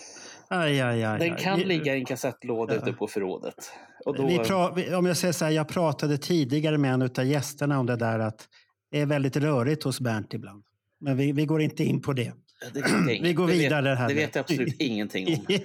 [0.47, 2.81] Aj, aj, aj, Den kan ligga i en kassettlåda ja.
[2.81, 3.71] ute på förrådet.
[4.05, 4.27] Och då...
[4.27, 7.85] vi pra- om jag säger så här, jag pratade tidigare med en av gästerna om
[7.85, 8.47] det där att
[8.91, 10.63] det är väldigt rörigt hos Bernt ibland.
[10.99, 12.33] Men vi, vi går inte in på det.
[12.73, 14.07] det vi går vidare det här.
[14.07, 15.55] Det vet jag absolut ingenting om.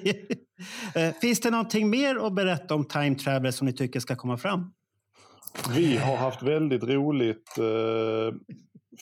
[0.94, 4.36] Eh, finns det någonting mer att berätta om Time Travel som ni tycker ska komma
[4.36, 4.72] fram?
[5.74, 7.58] Vi har haft väldigt roligt.
[7.58, 8.34] Eh,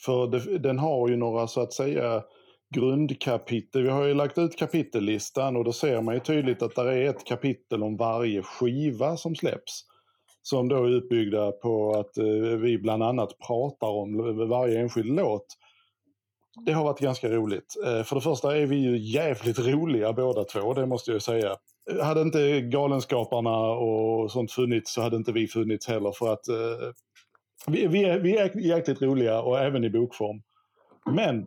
[0.04, 2.22] för den har ju några så att säga
[2.74, 3.82] grundkapitel.
[3.82, 7.10] Vi har ju lagt ut kapitellistan och då ser man ju tydligt att det är
[7.10, 9.84] ett kapitel om varje skiva som släpps.
[10.42, 15.46] Som då är utbyggda på att eh, vi bland annat pratar om varje enskild låt.
[16.66, 17.74] Det har varit ganska roligt.
[17.86, 21.56] Eh, för det första är vi ju jävligt roliga båda två, det måste jag säga.
[22.02, 26.90] Hade inte Galenskaparna och sånt funnits så hade inte vi funnits heller för att eh,
[27.66, 30.42] vi, vi, är, vi är jäkligt roliga och även i bokform.
[31.10, 31.46] Men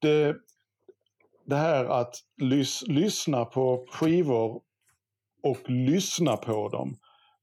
[0.00, 0.36] det,
[1.46, 4.60] det här att lys, lyssna på skivor
[5.42, 6.96] och lyssna på dem.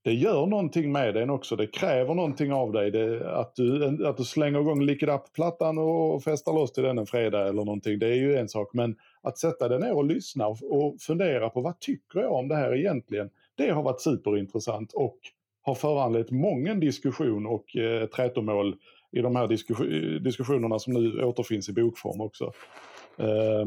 [0.03, 1.55] Det gör någonting med den också.
[1.55, 2.91] Det kräver någonting av dig.
[2.91, 6.97] Det, att, du, att du slänger igång Lick It Up-plattan och festar loss till den
[6.97, 7.99] en fredag eller någonting.
[7.99, 8.73] Det är ju en sak.
[8.73, 12.47] Men att sätta dig ner och lyssna och, och fundera på vad tycker jag om
[12.47, 13.29] det här egentligen.
[13.55, 15.17] Det har varit superintressant och
[15.61, 18.75] har föranlett många diskussion och eh, trätomål
[19.15, 19.47] i de här
[20.19, 22.51] diskussionerna som nu återfinns i bokform också.
[23.17, 23.65] Eh,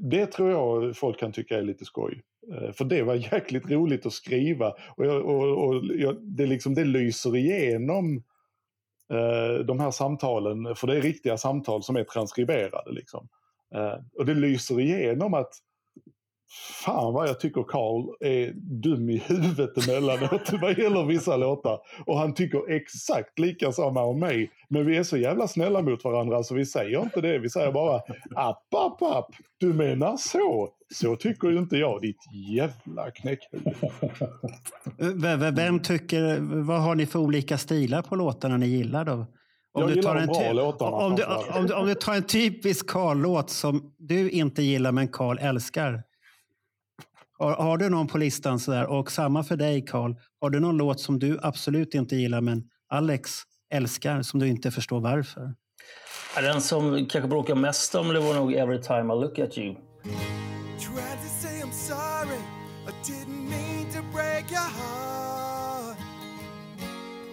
[0.00, 2.22] det tror jag folk kan tycka är lite skoj.
[2.52, 6.74] Eh, för det var jäkligt roligt att skriva och, jag, och, och jag, det, liksom,
[6.74, 8.16] det lyser igenom
[9.12, 12.92] eh, de här samtalen, för det är riktiga samtal som är transkriberade.
[12.92, 13.28] Liksom.
[13.74, 15.52] Eh, och det lyser igenom att
[16.84, 21.78] Fan vad jag tycker Carl är dum i huvudet emellanåt vad gäller vissa låtar.
[22.06, 24.50] Och han tycker exakt lika samma om mig.
[24.68, 27.38] Men vi är så jävla snälla mot varandra så vi säger inte det.
[27.38, 27.96] Vi säger bara
[28.36, 29.30] app, app, app.
[29.58, 30.68] Du menar så?
[30.94, 32.20] Så tycker ju inte jag, ditt
[32.56, 33.74] jävla knäckhuvud.
[35.56, 39.26] Vem tycker, vad har ni för olika stilar på låtarna ni gillar då?
[39.72, 40.96] Om jag du tar en bra låtarna.
[40.96, 41.24] Om du,
[41.58, 46.02] om, du, om du tar en typisk Carl-låt som du inte gillar men Carl älskar.
[47.38, 48.86] Har, har, du någon på listan sådär?
[48.86, 50.14] Och samma för dig Carl.
[50.40, 53.30] Har du någon låt som du absolut inte gillar men Alex
[53.74, 55.54] älskar som du inte förstår varför?
[56.36, 59.74] Den som kanske bråkar mest om det var nog Every time I look at you.
[60.78, 62.38] Tried to say I'm sorry
[62.86, 65.96] I didn't mean to break your heart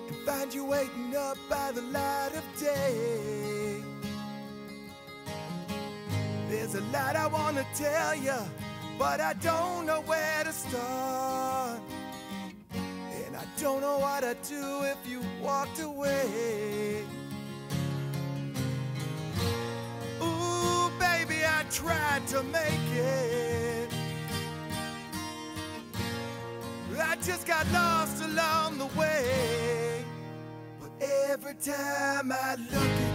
[0.08, 3.82] And find you waiting up by the light of day
[6.50, 8.66] There's a lot I wanna tell you
[8.98, 11.80] but I don't know where to start.
[12.74, 17.04] And I don't know what I'd do if you walked away.
[20.22, 23.90] Ooh, baby, I tried to make it.
[26.98, 30.06] I just got lost along the way.
[30.80, 30.92] But
[31.30, 33.15] every time I look at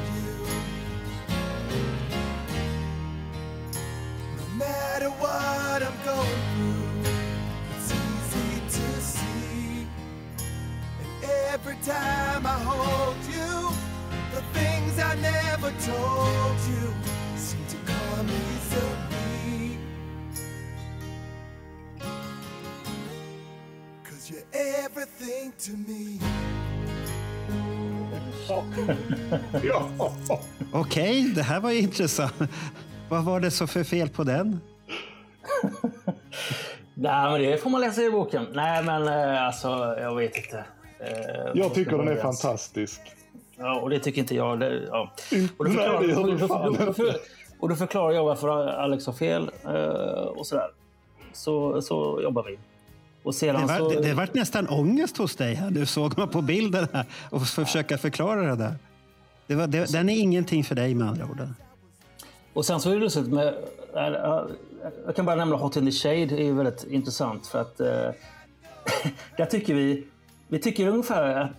[4.60, 7.12] matter what I'm going through,
[7.72, 9.86] it's easy to see.
[11.00, 13.52] And every time I hold you,
[14.34, 16.84] the things I never told you
[17.36, 19.78] seem to come easily.
[24.04, 26.20] Cause you're everything to me.
[28.48, 28.96] Okej,
[30.72, 32.34] okay, det här var ju intressant.
[33.10, 34.60] Vad var det så för fel på den?
[36.94, 38.46] Nej, men det får man läsa i boken.
[38.52, 39.68] Nej, men eh, alltså,
[40.00, 40.64] jag vet inte.
[41.00, 43.00] Eh, jag tycker den är fantastisk.
[43.58, 44.60] Ja, och det tycker inte jag.
[44.60, 45.12] Det, ja.
[45.56, 47.12] och, då förklarar, Nej, det gör fan och, då,
[47.60, 49.70] och då förklarar jag varför Alex har fel eh,
[50.22, 50.68] och sådär.
[51.32, 52.58] Så, så jobbar vi.
[53.22, 53.88] Och sedan det, var, så...
[53.88, 55.54] det, det vart nästan ångest hos dig.
[55.54, 55.70] Här.
[55.70, 58.74] Du såg man på bilden här och försöka förklara det där.
[59.46, 61.48] Det var, det, den är ingenting för dig med andra ord.
[62.52, 63.54] Och sen så är det lustigt med...
[65.06, 66.26] Jag kan bara nämna Hot in the Shade.
[66.26, 67.80] Det är väldigt intressant för att...
[67.80, 67.86] Eh,
[69.36, 70.06] där tycker vi...
[70.48, 71.50] Vi tycker ungefär att,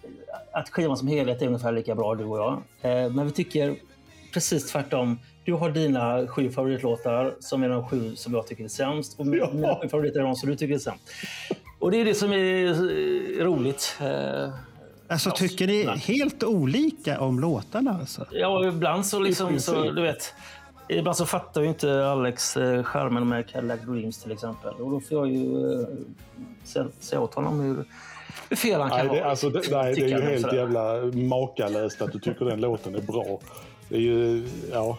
[0.52, 2.54] att skivan som helhet är ungefär lika bra, du och jag.
[2.82, 3.76] Eh, men vi tycker
[4.34, 5.20] precis tvärtom.
[5.46, 9.20] Du har dina sju favoritlåtar som är de sju som jag tycker är sämst.
[9.20, 9.80] Och mina ja.
[9.82, 11.04] sju favoriter är de som du tycker är sämst.
[11.80, 13.98] Och det är det som är roligt.
[14.02, 14.54] Eh,
[15.08, 17.98] alltså tycker ni helt olika om låtarna?
[18.00, 18.26] Alltså?
[18.32, 20.34] Ja, ibland så liksom, så, du vet.
[20.98, 24.74] Ibland så fattar ju inte Alex eh, skärmen med Cadillac Dreams till exempel.
[24.74, 25.74] Och då får jag ju
[26.76, 27.86] eh, säga åt honom hur,
[28.50, 32.02] hur fel han kan nej, det, alltså, det, nej, det är ju helt jävla makalöst
[32.02, 33.40] att du tycker den låten är bra.
[33.90, 34.98] Det är ju, ja...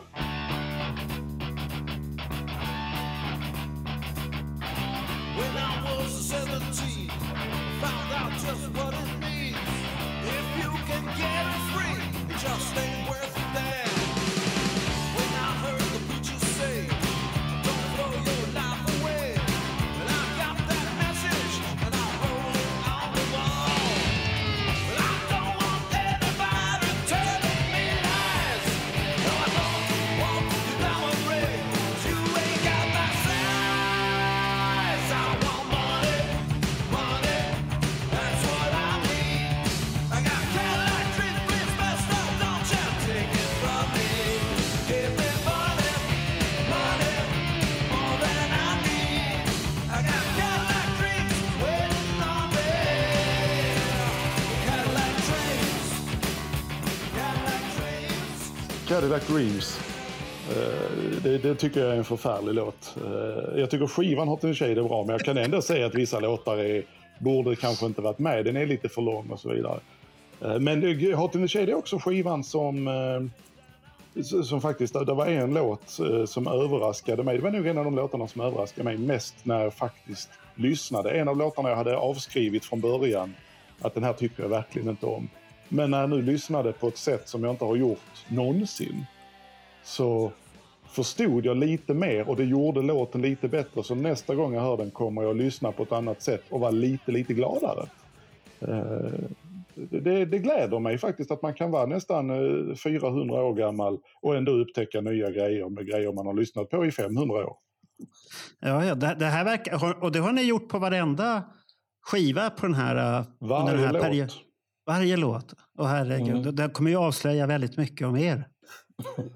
[59.13, 59.81] Cadillac Dreams.
[60.51, 62.97] Eh, det, det tycker jag är en förfärlig låt.
[63.05, 65.95] Eh, jag tycker skivan Hot in Shade är bra, men jag kan ändå säga att
[65.95, 66.83] vissa låtar är,
[67.19, 68.45] borde kanske inte varit med.
[68.45, 69.81] Den är lite för lång och så vidare.
[70.41, 70.83] Eh, men
[71.15, 73.31] Hot in the Shade är också skivan som,
[74.45, 77.37] som faktiskt, det var en låt som överraskade mig.
[77.37, 81.11] Det var nog en av de låtarna som överraskade mig mest när jag faktiskt lyssnade.
[81.11, 83.35] En av låtarna jag hade avskrivit från början,
[83.81, 85.29] att den här tycker jag verkligen inte om.
[85.73, 89.05] Men när jag nu lyssnade på ett sätt som jag inte har gjort någonsin
[89.85, 90.33] så
[90.87, 93.83] förstod jag lite mer och det gjorde låten lite bättre.
[93.83, 96.61] Så nästa gång jag hör den kommer jag att lyssna på ett annat sätt och
[96.61, 97.87] vara lite, lite gladare.
[98.61, 99.13] Eh,
[99.75, 104.37] Det, det gläder mig faktiskt att man kan vara nästan eh, 400 år gammal och
[104.37, 107.57] ändå upptäcka nya grejer med grejer man har lyssnat på i 500 år.
[108.61, 111.43] Ja, ja, det, här verkar, och det har ni gjort på varenda
[112.03, 114.03] skiva på den här, eh, Varje den här låt.
[114.03, 114.29] perio-
[114.87, 115.55] Varje låt.
[115.79, 116.43] Och herregud, Mm.
[116.43, 118.47] det, det kommer ju avslöja väldigt mycket om er.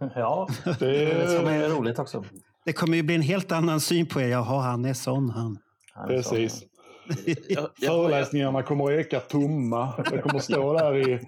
[0.15, 0.75] Ja, Det
[1.45, 2.25] det är roligt också.
[2.65, 4.29] Det kommer ju bli en helt annan syn på er.
[4.29, 5.59] Jaha, han är sån han.
[6.09, 6.63] Det är precis.
[7.87, 10.05] Föreläsningarna kommer att eka tomma.
[10.13, 11.21] Jag kommer att stå där i,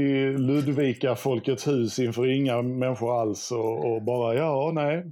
[0.00, 5.04] i Ludvika Folkets hus inför inga människor alls och, och bara ja, nej.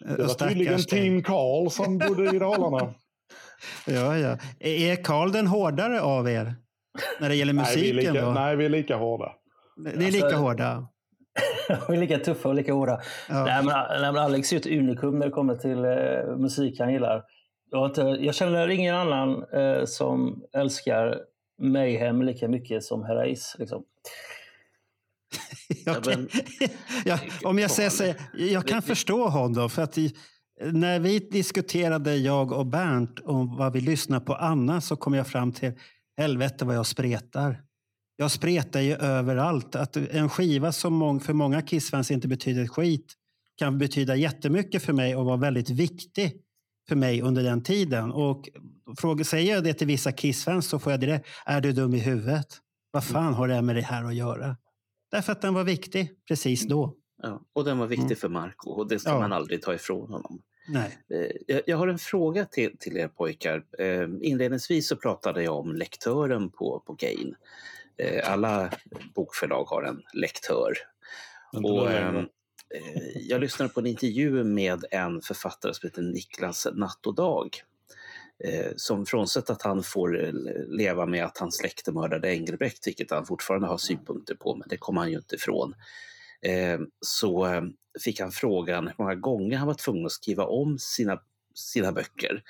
[0.00, 0.80] Det var Stackars tydligen.
[0.82, 2.94] Tim Karl som bodde i Dalarna.
[3.86, 4.38] Ja, ja.
[4.60, 6.54] Är Karl den hårdare av er?
[7.20, 8.32] När det gäller nej, musiken lika, då?
[8.32, 9.32] nej, vi är lika hårda.
[9.84, 10.88] Det är lika Alltså- hårda.
[11.88, 13.00] Vi är lika tuffa och lika hårda.
[13.28, 13.44] Ja.
[13.44, 16.80] Nej, men, nej, men Alex är ju ett unikum när det kommer till eh, musik
[16.80, 17.22] han gillar.
[17.70, 21.18] Jag, inte, jag känner ingen annan eh, som älskar
[21.62, 23.56] Mayhem lika mycket som Herreys.
[23.58, 23.82] Liksom.
[25.86, 26.16] Ja, Okej.
[26.16, 26.28] men-
[27.04, 29.70] ja, om jag säger så, jag kan förstå honom.
[29.70, 30.14] För att i,
[30.72, 35.26] när vi diskuterade, jag och Bernt, om vad vi lyssnar på Anna så kom jag
[35.26, 35.72] fram till
[36.24, 37.62] helvete vad jag spretar.
[38.16, 39.74] Jag spretar ju överallt.
[39.76, 43.14] Att en skiva som för många Kiss-fans inte betyder ett skit
[43.58, 46.32] kan betyda jättemycket för mig och vara väldigt viktig
[46.88, 48.10] för mig under den tiden.
[48.12, 48.48] Och
[48.98, 51.22] frågar, säger jag det till vissa Kiss-fans så får jag det.
[51.46, 52.46] Är du dum i huvudet?
[52.90, 54.56] Vad fan har det med det här att göra?
[55.10, 56.94] Därför att den var viktig precis då.
[57.22, 58.16] ja, och den var viktig Mm.
[58.16, 59.18] för Marco och det ska Ja.
[59.18, 60.42] man aldrig ta ifrån honom.
[60.72, 60.98] Nej.
[61.48, 63.64] Eh, Jag, har en fråga till, till er pojkar.
[63.78, 67.34] Eh, inledningsvis så pratade jag om lektören på, på Gain.
[67.96, 68.70] Eh, alla
[69.14, 70.72] bokförlag har en lektör.
[71.52, 72.22] Och, ehm, eh,
[73.14, 77.48] jag lyssnade på en intervju med en författare som heter Niklas Natt och Dag.
[78.76, 80.32] Som frånsett att han får
[80.76, 84.76] leva med att hans släkte mördade Engelbrekt, vilket han fortfarande har synpunkter på, men det
[84.76, 85.74] kommer han ju inte ifrån.
[87.00, 87.62] Så eh,
[88.04, 91.20] fick han frågan hur många gånger han var tvungen att skriva om sina,
[91.54, 92.42] sina böcker.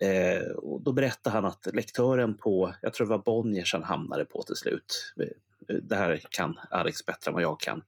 [0.00, 4.24] Eh, och då berättade han att lektören på, jag tror det var Bonniers han hamnade
[4.24, 5.14] på till slut.
[5.20, 7.82] Eh, det här kan Alex bättre än vad jag kan.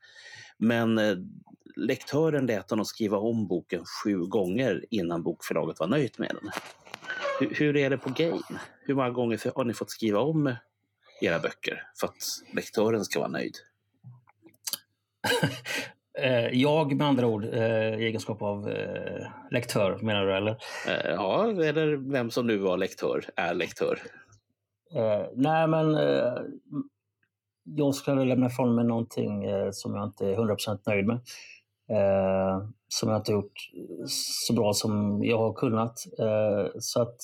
[0.59, 1.17] Men eh,
[1.77, 6.51] lektören lät honom skriva om boken sju gånger innan bokförlaget var nöjt med den.
[7.41, 8.61] Hur, hur är det på Game?
[8.81, 10.55] Hur många gånger har ni fått skriva om
[11.21, 13.57] era böcker för att lektören ska vara nöjd?
[16.19, 20.57] Eh, jag med andra ord, eh, i egenskap av eh, lektör menar du eller?
[21.05, 23.99] Ja, eller vem som nu var lektör, är lektör.
[25.35, 25.97] Nej men
[27.65, 31.21] jag skulle lämna ifrån mig någonting som jag inte är 100% nöjd med.
[32.89, 33.53] Som jag inte gjort
[34.07, 35.99] så bra som jag har kunnat.
[36.79, 37.17] Så, att,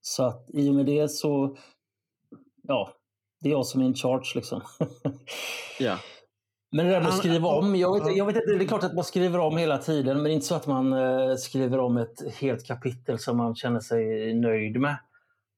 [0.00, 1.56] så att i och med det så,
[2.62, 2.92] ja,
[3.40, 4.62] det är jag som är in charge liksom.
[5.78, 5.98] Ja.
[6.76, 8.84] Men det där med att skriva om, jag vet, jag vet inte, det är klart
[8.84, 11.78] att man skriver om hela tiden, men det är inte så att man eh, skriver
[11.78, 14.96] om ett helt kapitel som man känner sig nöjd med.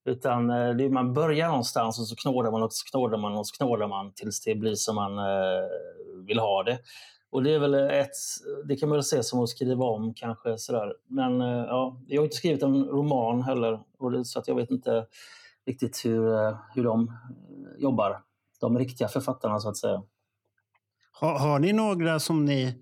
[0.04, 3.46] Utan eh, det man börjar någonstans och så knådar man och så knådar man och
[3.46, 5.64] så knådar man tills det blir som man eh,
[6.26, 6.78] vill ha det.
[7.30, 8.16] Och det är väl ett,
[8.64, 10.92] det kan man väl se som att skriva om kanske sådär.
[11.08, 15.06] Men ja, jag har inte skrivit en roman heller, och så att jag vet inte
[15.66, 17.12] riktigt hur, hur de
[17.78, 18.22] jobbar.
[18.60, 20.02] De riktiga författarna så att säga.
[21.20, 22.74] Har, har ni några som ni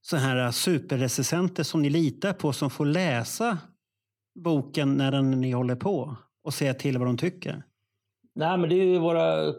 [0.00, 3.58] så här superrecensenter som ni litar på som får läsa
[4.44, 7.62] boken när den, ni håller på och säga till vad de tycker?
[8.34, 9.52] Nej, men det är ju våra,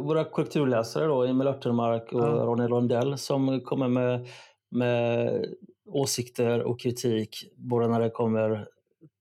[0.00, 2.26] våra korrekturläsare då, Emil Örtenmark och Ja.
[2.26, 4.26] Ronny Lundell som kommer med,
[4.70, 5.44] med
[5.86, 8.56] åsikter och kritik både när det kommer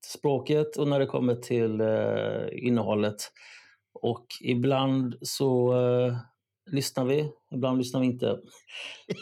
[0.02, 3.18] till språket och när det kommer till eh, innehållet.
[3.94, 6.18] Och ibland så eh,
[6.72, 8.38] lyssnar vi, ibland lyssnar vi inte.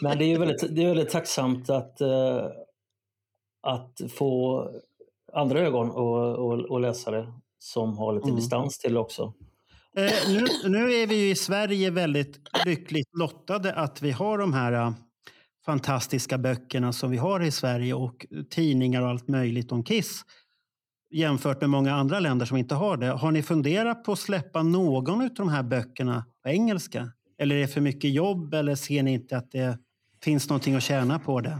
[0.02, 2.44] Men det är ju väldigt, det är väldigt tacksamt att, eh,
[3.62, 4.64] att få
[5.32, 8.36] andra ögon och, och, och läsare som har lite Mm.
[8.36, 9.32] distans till det också.
[9.96, 14.72] Eh, nu, nu är vi i Sverige väldigt lyckligt lottade att vi har de här
[14.72, 14.92] eh,
[15.66, 20.22] fantastiska böckerna som vi har i Sverige och tidningar och allt möjligt om Kiss
[21.10, 23.06] jämfört med många andra länder som inte har det.
[23.06, 27.12] Har ni funderat på att släppa någon av de här böckerna på engelska?
[27.40, 29.78] Eller är det för mycket jobb eller ser ni inte att det
[30.24, 31.58] finns någonting att tjäna på det?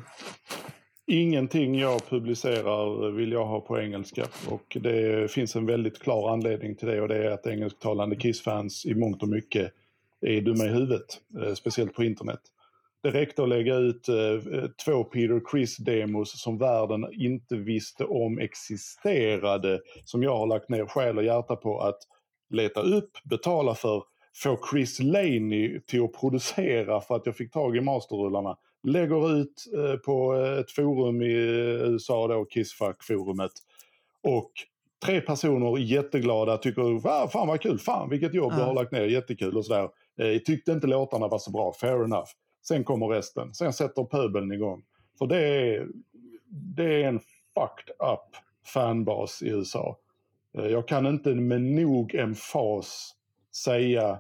[1.07, 6.77] Ingenting jag publicerar vill jag ha på engelska och det finns en väldigt klar anledning
[6.77, 9.73] till det och det är att engelsktalande Kiss-fans i mångt och mycket
[10.21, 12.41] är dumma i huvudet, eh, speciellt på internet.
[13.03, 14.15] Det räckte att lägga ut eh,
[14.85, 21.19] två Peter Chris-demos som världen inte visste om existerade, som jag har lagt ner själ
[21.19, 21.99] och hjärta på att
[22.51, 24.03] leta upp, betala för,
[24.37, 29.65] få Chris Laney till att producera för att jag fick tag i masterrullarna lägger ut
[29.77, 33.53] eh, på ett forum i eh, USA, då, Kissfuck-forumet.
[34.23, 34.53] Och
[35.05, 39.05] tre personer jätteglada, tycker ah, fan vad kul, fan vilket jobb du har lagt ner,
[39.05, 39.89] jättekul och sådär.
[40.19, 42.29] Eh, tyckte inte låtarna var så bra, fair enough.
[42.63, 44.83] Sen kommer resten, sen sätter pöbeln igång.
[45.19, 45.89] För det är,
[46.77, 47.19] det är en
[47.55, 48.37] fucked up
[48.75, 49.99] fanbas i USA.
[50.59, 53.15] Eh, jag kan inte med nog emfas
[53.57, 54.19] säga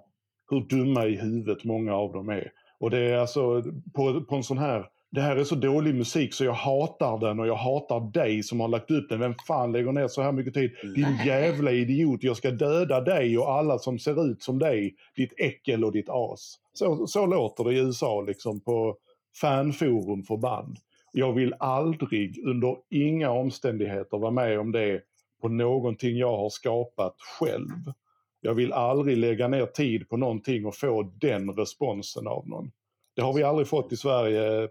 [0.50, 2.52] hur dumma i huvudet många av dem är.
[2.80, 3.62] Och det är alltså
[3.94, 7.40] på, på en sån här, det här är så dålig musik så jag hatar den
[7.40, 9.20] och jag hatar dig som har lagt upp den.
[9.20, 10.70] Vem fan lägger ner så här mycket tid?
[10.94, 14.94] Din jävla idiot, jag ska döda dig och alla som ser ut som dig.
[15.16, 16.56] Ditt äckel och ditt as.
[16.72, 18.96] Så, så låter det i USA liksom på
[19.40, 20.76] fanforum för band.
[21.12, 25.00] Jag vill aldrig under inga omständigheter vara med om det
[25.40, 27.92] på någonting jag har skapat själv.
[28.40, 32.70] Jag vill aldrig lägga ner tid på någonting och få den responsen av någon.
[33.16, 34.68] Det har vi aldrig fått i Sverige mm.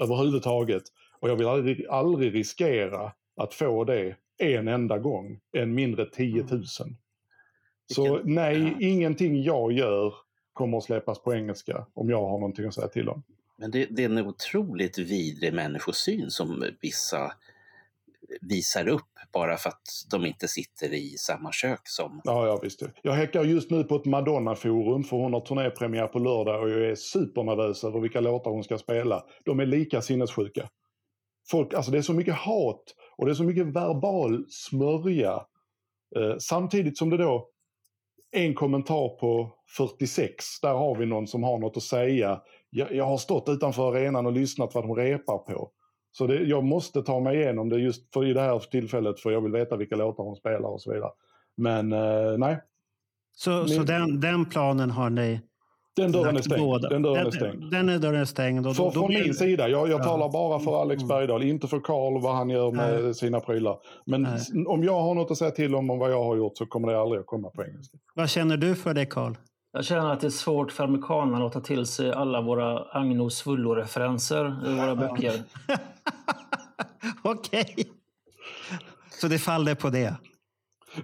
[0.00, 0.82] överhuvudtaget.
[1.20, 6.42] Och jag vill aldrig, aldrig riskera att få det en enda gång, än mindre 10
[6.42, 6.64] 000.
[7.94, 10.14] Så nej, ingenting jag gör
[10.52, 13.22] kommer att släppas på engelska om jag har någonting att säga till om.
[13.58, 17.32] Men det, det är en otroligt vidrig människosyn som vissa
[18.40, 22.20] visar upp bara för att de inte sitter i samma kök som...
[22.24, 22.82] Ja, ja visst.
[23.02, 26.90] Jag häckar just nu på ett Madonna-forum för hon har turnépremiär på lördag och jag
[26.90, 29.24] är supernervös över vilka låtar hon ska spela.
[29.44, 30.68] De är lika sinnessjuka.
[31.50, 32.84] Folk, alltså det är så mycket hat
[33.16, 35.32] och det är så mycket verbal smörja.
[36.16, 37.48] Eh, samtidigt som det då
[38.32, 42.40] en kommentar på 46, där har vi någon som har något att säga.
[42.70, 45.70] Jag, jag har stått utanför arenan och lyssnat vad de repar på.
[46.12, 49.30] Så det, jag måste ta mig igenom det just för i det här tillfället för
[49.30, 51.10] jag vill veta vilka låtar hon spelar och så vidare.
[51.56, 52.60] Men eh, nej.
[53.36, 53.68] Så, Min...
[53.68, 55.40] så den, den planen har ni
[55.96, 56.90] den dörren är stängd.
[56.90, 57.70] Den dörren är stängd.
[57.70, 58.66] Den är dörren stängd.
[58.66, 59.24] Och då, från blir...
[59.24, 59.68] min sida.
[59.68, 60.04] Jag, jag ja.
[60.04, 61.08] talar bara för Alex mm.
[61.08, 63.14] Bergdahl, inte för Karl vad han gör med Nej.
[63.14, 63.78] sina prylar.
[64.06, 64.66] Men Nej.
[64.66, 66.92] om jag har något att säga till om, om vad jag har gjort så kommer
[66.92, 67.98] det aldrig att komma på engelska.
[68.14, 69.32] Vad känner du för det Karl?
[69.72, 73.30] Jag känner att det är svårt för amerikanerna att ta till sig alla våra Agno
[73.30, 75.32] Svullo-referenser i våra böcker.
[77.22, 77.74] Okej.
[77.76, 77.84] Okay.
[79.10, 80.16] Så det faller på det?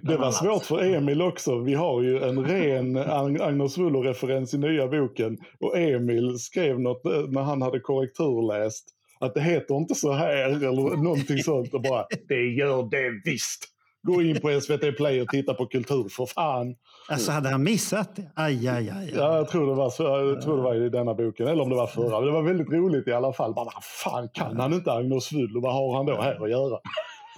[0.01, 1.59] Det var svårt för Emil också.
[1.59, 2.97] Vi har ju en ren
[3.41, 5.37] Agnes Wullo-referens i nya boken.
[5.59, 8.85] Och Emil skrev något eh, när han hade korrekturläst.
[9.19, 11.73] Att det heter inte så här eller någonting sånt.
[11.73, 13.65] Och bara, det gör det visst.
[14.03, 16.75] Gå in på SVT Play och titta på kultur för fan.
[17.09, 18.31] Alltså hade han missat det?
[18.35, 19.13] Aj, aj, aj.
[19.15, 19.93] Ja, jag tror, det var,
[20.33, 22.21] jag tror det var i denna boken, eller om det var förra.
[22.21, 23.53] Det var väldigt roligt i alla fall.
[23.53, 25.61] Bara, fan kan han inte Agnes Wullo?
[25.61, 26.79] Vad har han då här att göra?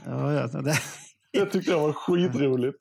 [0.05, 0.73] Ja, ja, det...
[1.33, 2.77] det tyckte jag var skitroligt.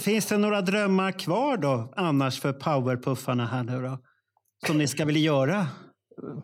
[0.00, 3.98] Finns det några drömmar kvar då annars för powerpuffarna här nu då?
[4.66, 5.66] Som ni ska vilja göra?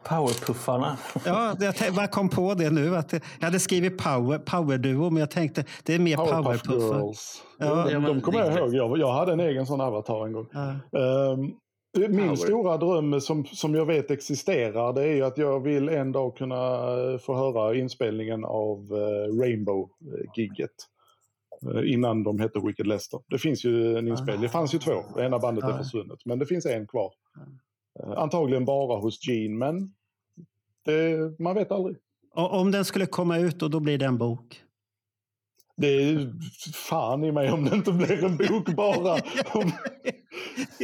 [0.05, 0.97] Powerpuffarna.
[1.25, 2.97] Ja, jag bara kom på det nu.
[2.97, 7.13] Att jag hade skrivit power, powerduo, men jag tänkte det är mer powerpuffar.
[7.59, 7.89] Ja.
[7.91, 8.75] De, de kommer jag ihåg.
[8.75, 10.47] Jag, jag hade en egen sån avatar en gång.
[10.53, 11.31] Ja.
[11.33, 11.55] Um,
[11.99, 12.37] min Power.
[12.37, 16.37] stora dröm som, som jag vet existerar det är ju att jag vill en dag
[16.37, 16.59] kunna
[17.19, 20.69] få höra inspelningen av uh, Rainbow-gigget.
[21.67, 23.21] Uh, innan de hette Wicked Lester.
[23.29, 24.43] Det finns ju en inspelning.
[24.43, 25.03] Det fanns ju två.
[25.17, 26.19] Det ena bandet är försvunnet.
[26.25, 27.13] Men det finns en kvar.
[28.01, 29.95] Uh, antagligen bara hos Gene, men
[30.85, 31.97] det, man vet aldrig.
[32.35, 34.63] Och om den skulle komma ut och då blir det en bok?
[35.77, 36.33] Det är
[36.75, 39.13] fan i mig om det inte blir en bok bara.
[39.55, 39.73] Om...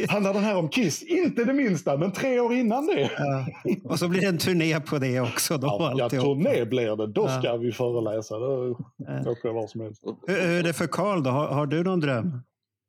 [0.09, 1.03] Handlar den här om Kiss?
[1.03, 3.11] Inte det minsta, men tre år innan det.
[3.17, 3.45] Ja.
[3.83, 5.57] Och så blir det en turné på det också.
[5.57, 7.07] Då, ja, ja turné blir det.
[7.07, 7.57] Då ska ja.
[7.57, 8.39] vi föreläsa.
[8.39, 8.77] Då
[9.25, 10.03] åker jag var som helst.
[10.27, 11.29] Hur är det för Karl då?
[11.29, 12.41] Har, har, du någon dröm?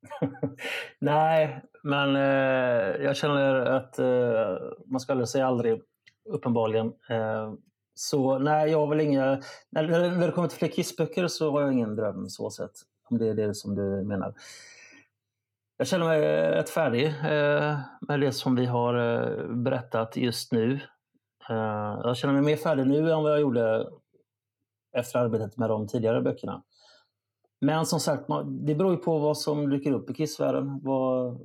[0.99, 4.57] Nej, men eh, jag känner att eh,
[4.87, 5.83] man ska aldrig säga aldrig,
[6.29, 6.87] uppenbarligen.
[6.87, 7.53] Eh,
[7.95, 9.43] så nej, jag har väl inga...
[9.71, 12.73] När, när det kommer till fler Kissböcker så har jag ingen dröm så sett.
[13.11, 14.35] Om det är det som du menar.
[15.77, 16.21] jag känner mig
[16.51, 20.81] rätt färdig eh, med det som vi har eh, berättat just nu.
[21.51, 23.89] Eh, jag känner mig mer färdig nu än vad jag gjorde
[24.97, 26.63] efter arbetet med de tidigare böckerna.
[27.61, 28.23] Men som sagt,
[28.67, 30.81] det beror ju på vad som dyker upp i Kissvärlden.
[30.83, 31.41] Vad,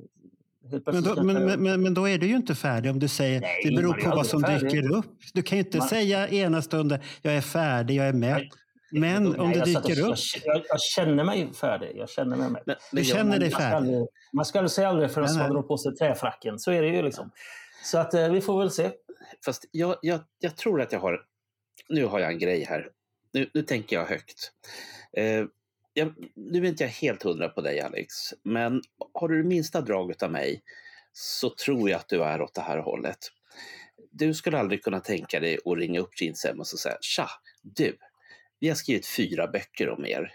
[0.92, 3.60] Men då, men, men- men, då är du ju inte färdig om du säger Nej,
[3.64, 4.70] det beror på vad som färdig.
[4.70, 5.06] dyker upp.
[5.34, 8.42] Du kan ju inte Man- säga ena stunden jag är färdig, jag är mätt.
[8.90, 10.16] Men Nej, om det och- dyker upp.
[10.44, 11.92] Jag, jag känner mig färdig.
[11.96, 12.62] Jag känner mig med.
[12.66, 13.76] Men, Du känner dig Man ska färdig?
[13.76, 16.58] aldrig, man ska aldrig säga aldrig förrän man drar på sig träfracken.
[16.58, 17.30] Så är det ju liksom.
[17.84, 18.90] Så att eh, vi får väl se.
[19.44, 21.20] Fast jag, jag, jag tror att jag har...
[21.88, 22.88] Nu har jag en grej här.
[23.32, 24.52] Nu, nu tänker jag högt.
[25.16, 25.44] Eh,
[25.96, 28.82] jag, nu är inte jag helt hundra på dig Alex, men
[29.14, 30.62] har du det minsta draget av mig
[31.12, 33.18] så tror jag att du är åt det här hållet.
[34.10, 37.28] Du skulle aldrig kunna tänka dig att ringa upp Ginsem och säga Tja,
[37.62, 37.98] du,
[38.60, 40.32] vi har skrivit fyra böcker om er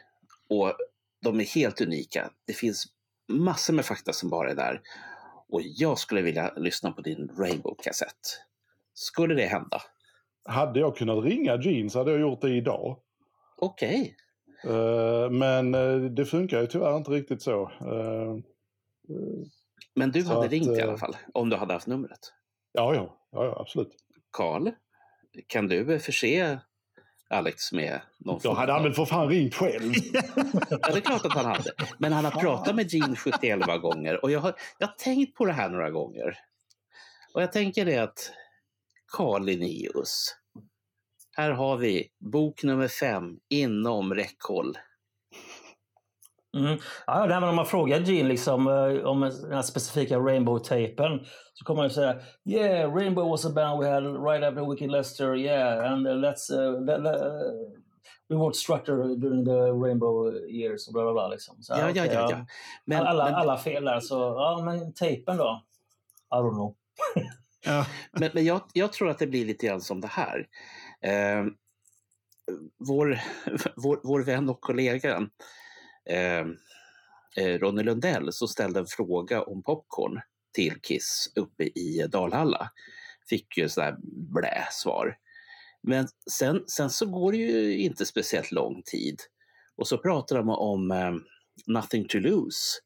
[0.50, 0.74] och
[1.22, 2.30] de är helt unika.
[2.46, 2.86] Det finns
[3.28, 4.82] massor med fakta som bara är där
[5.50, 8.42] och jag skulle vilja lyssna på din Rainbow-kassett.
[8.94, 9.82] Skulle det hända?
[10.46, 13.00] Hade jag kunnat ringa så hade jag gjort det idag.
[13.58, 14.02] Okej.
[14.02, 14.31] Eh,
[15.32, 17.62] Men eh, det funkar ju tyvärr inte riktigt så.
[17.64, 18.36] Eh,
[19.96, 22.20] Men du Så hade att, ringt i eh, alla fall, om du hade haft numret.
[22.72, 23.96] Ja, ja, ja, absolut.
[24.32, 24.70] Karl,
[25.48, 26.60] kan du förse
[27.30, 29.94] Alex med någon Jag hade han väl för fan ringt själv.
[30.70, 31.72] Ja, det är klart att han hade.
[31.98, 35.46] Men han har pratat med Gene 71 gånger och jag har, jag har tänkt på
[35.46, 36.38] det här några gånger.
[37.34, 38.32] Och jag tänker det att
[39.18, 40.36] Carl Linnaeus,
[41.38, 44.78] här har vi bok nummer fem inom räckhåll.
[46.58, 46.78] Mm.
[47.08, 51.26] Ja, det här med om man frågar Gene liksom, eh, om den här specifika Rainbow-tejpen
[51.54, 55.36] så kommer han säga Yeah, Rainbow was a band we had right after Wicked Lester,
[55.36, 57.22] yeah, and uh, let's uh, that, uh,
[58.30, 61.28] we worked Structure during the Rainbow years och bla bla bla.
[61.28, 61.64] Liksom.
[61.64, 62.32] Så, Ja, ja, okej, ja.
[62.32, 62.46] ja.
[62.86, 65.62] Men, alla, men, alla fel där, så ja, men tejpen då?
[66.32, 66.76] I don't know.
[67.66, 67.86] Ja.
[68.12, 70.48] Men, men jag, jag tror att det blir lite grann som det här.
[71.06, 71.46] Eh,
[72.78, 73.20] vår,
[73.76, 75.28] vår, vår vän och kollega
[76.10, 76.56] ehm,
[77.38, 80.22] eh, Ronny Lundell som ställde en fråga om popcorn
[80.54, 82.72] till Kiss uppe i Dalhalla.
[83.30, 83.98] Fick ju sådär
[84.34, 85.18] blä svar.
[85.84, 89.22] Men sen, sen så går det ju inte speciellt lång tid
[89.76, 91.14] och så pratar de om eh,
[91.68, 92.80] Nothing to lose.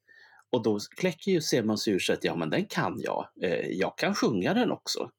[0.51, 3.27] Och då kläcker ju Semans ur sig att ja men den kan jag.
[3.41, 5.09] Eh, jag kan sjunga den också.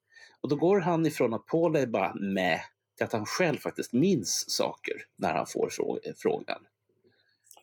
[0.40, 2.60] Och då går han ifrån att Paul är bara med
[2.96, 6.58] till att han själv faktiskt minns saker när han får frå- frågan.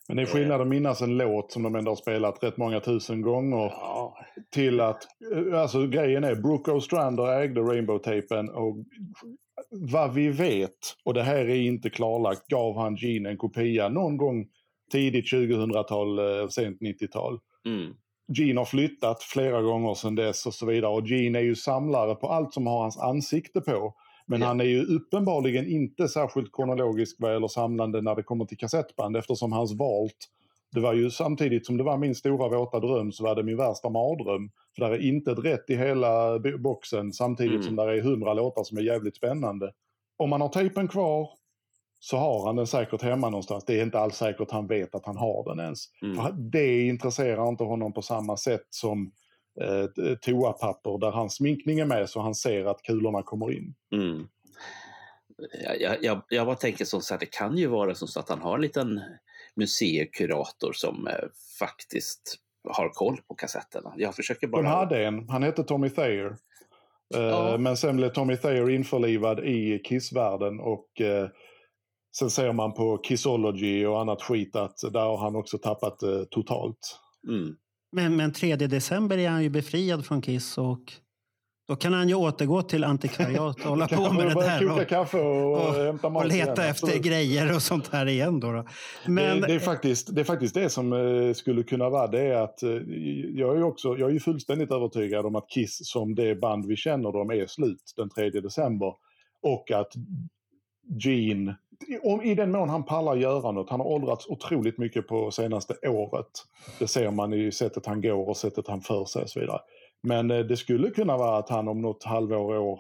[0.08, 2.80] Men det är skillnad att minnas en låt som de ändå har spelat rätt många
[2.80, 4.18] tusen gånger Ja,
[4.52, 5.04] till att,
[5.52, 8.76] eh, alltså grejen är, Brooke Ostrander ägde Rainbow-tejpen och
[9.72, 14.18] vad vi vet, och det här är inte klarlagt, gav han Gene en kopia någon
[14.18, 14.46] gång
[14.92, 17.40] tidigt 2000-tal, eh, sent 90-tal.
[17.66, 17.94] mm,
[18.38, 22.16] Gene har flyttat flera gånger sedan dess och så vidare och Gene är ju samlare
[22.16, 23.94] på allt som har hans ansikte på.
[24.26, 28.58] Men han är ju uppenbarligen inte särskilt kronologisk vad gäller samlande när det kommer till
[28.58, 30.30] kassettband eftersom hans valt,
[30.72, 33.58] det var ju samtidigt som det var min stora våta dröm så var det min
[33.58, 34.50] värsta mardröm.
[34.76, 37.64] För där är inte ett rätt i hela bo- boxen samtidigt Mm.
[37.64, 39.72] som där är hundra låtar som är jävligt spännande.
[40.18, 41.30] Om man har tejpen kvar
[42.00, 43.64] så har han den säkert hemma någonstans.
[43.66, 45.80] Det är inte alls säkert han vet att han har den ens.
[46.02, 46.50] mm.
[46.52, 49.12] Det intresserar inte honom på samma sätt som
[49.62, 53.76] eh, toapapper där hans sminkning är med så han ser att kulorna kommer in.
[53.96, 54.28] Mm.
[55.80, 58.56] Jag, jag, jag, bara tänker så att det kan ju vara så att han har
[58.56, 59.02] en liten
[59.56, 61.14] museikurator som eh,
[61.60, 62.36] faktiskt
[62.70, 63.94] har koll på kassetterna.
[63.98, 64.62] Jag försöker bara...
[64.62, 66.38] De hade en, han hette Tommy Thayer.
[67.16, 67.58] Eh, Ja.
[67.58, 71.28] Men sen blev Tommy Thayer införlivad i Kiss-världen och eh,
[72.18, 76.24] sen ser man på Kissology och annat skit att där har han också tappat eh,
[76.24, 77.00] totalt.
[77.28, 77.56] Mm.
[77.94, 80.94] Men, men 3 december är han ju befriad från Kiss och
[81.68, 84.82] då kan han ju återgå till antikvariat och hålla på med det där.
[84.82, 87.02] Och, kaffe och, och- mat och leta efter absolut.
[87.02, 88.40] grejer och sånt här igen.
[88.40, 88.68] Då, då.
[89.06, 92.22] Men, det, det, är faktiskt, det är faktiskt det som eh, skulle kunna vara det
[92.22, 92.70] är att eh,
[93.34, 97.12] jag är, också, jag är fullständigt övertygad om att Kiss som det band vi känner
[97.12, 98.94] dem är slut den 3 december.
[99.42, 99.94] Och att
[101.04, 101.56] Gene,
[102.04, 105.90] om, i den mån han pallar göra något, han har åldrats otroligt mycket på senaste
[105.90, 106.28] året.
[106.80, 109.60] Det ser man i sättet han går och sättet han för sig och så vidare.
[110.04, 112.80] Men eh, det skulle kunna vara att han om något halvår, år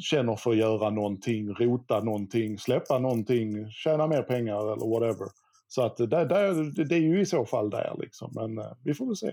[0.00, 5.28] känner för att göra någonting, rota någonting, släppa någonting, tjäna mer pengar eller whatever.
[5.68, 8.94] Så att det, där, det är ju i så fall där liksom, men eh, vi
[8.94, 9.32] får väl se.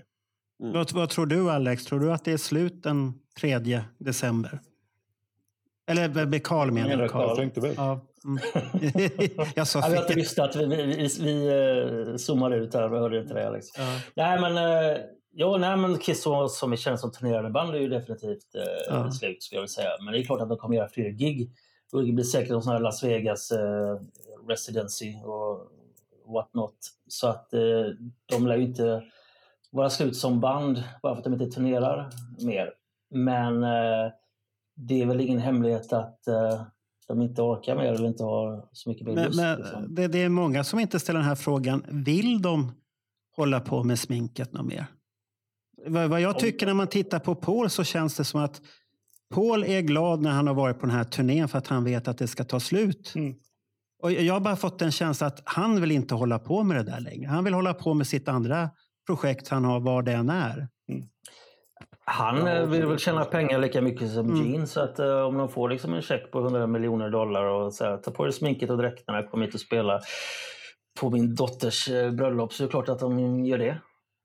[0.58, 1.84] vad, vad tror du Alex?
[1.84, 4.60] Tror du att det är slut den 3 december?
[5.88, 7.10] Eller be- Karl menar jag.
[7.10, 7.28] Karl.
[7.28, 7.74] Jag tänkte väl.
[7.76, 8.00] Ja.
[8.24, 8.38] Mm.
[9.54, 10.16] jag sa Jag fel.
[10.16, 11.46] visste att vi, vi, vi, vi
[12.10, 12.88] eh, zoomade ut där.
[12.88, 13.66] Vi hörde inte det Alex.
[13.78, 13.84] Ja.
[14.16, 14.96] Nej men, eh,
[15.32, 19.10] jo, nej, men Kiss som, som känd som turnerande band är ju definitivt eh, Ja.
[19.10, 19.88] slut skulle jag vilja säga.
[20.04, 21.50] Men det är klart att de kommer göra fler gig.
[21.92, 23.96] Och det blir säkert någon sån här Las Vegas eh,
[24.48, 25.68] residency och
[26.34, 26.74] what not.
[27.08, 27.60] Så att eh,
[28.26, 29.02] de lär ju inte
[29.70, 32.10] vara slut som band bara för att de inte turnerar
[32.44, 32.70] mer.
[33.10, 34.10] Men eh,
[34.78, 36.62] det är väl ingen hemlighet att eh,
[37.08, 39.40] de inte orkar mer eller inte har så mycket mer Men, lust.
[39.40, 39.94] men liksom.
[39.94, 41.84] det, det är många som inte ställer den här frågan.
[41.88, 42.72] Vill de
[43.36, 44.86] hålla på med sminket något mer?
[45.86, 48.62] Vad, vad jag tycker när man tittar på Paul så känns det som att
[49.34, 52.08] Paul är glad när han har varit på den här turnén för att han vet
[52.08, 53.12] att det ska ta slut.
[53.14, 53.34] Mm.
[54.02, 56.90] Och jag har bara fått en känsla att han vill inte hålla på med det
[56.90, 57.28] där längre.
[57.28, 58.70] Han vill hålla på med sitt andra
[59.06, 60.68] projekt han har, var det än är.
[62.10, 64.52] Han eh, vill väl tjäna pengar lika mycket som Mm.
[64.52, 64.66] Gene.
[64.66, 67.84] Så att, eh, om de får liksom en check på 100 miljoner dollar och så
[67.84, 70.00] här, ta på dig sminket och dräkterna, kom hit och spela
[71.00, 73.78] på min dotters eh, bröllop så är det klart att de gör det.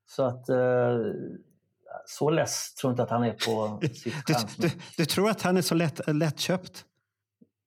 [0.10, 0.98] Så att eh,
[2.06, 5.42] så less tror jag inte att han är på sitt Du, du, du tror att
[5.42, 6.86] han är så lätt, lättköpt?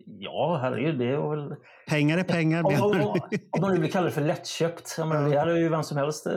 [0.09, 1.57] Ja, herregud, det är väl...
[1.89, 3.03] Pengar är pengar Om, om, du?
[3.51, 4.95] om man nu vill kalla det för lättköpt.
[4.99, 6.33] Jag menar, det hade ju vem som helst eh,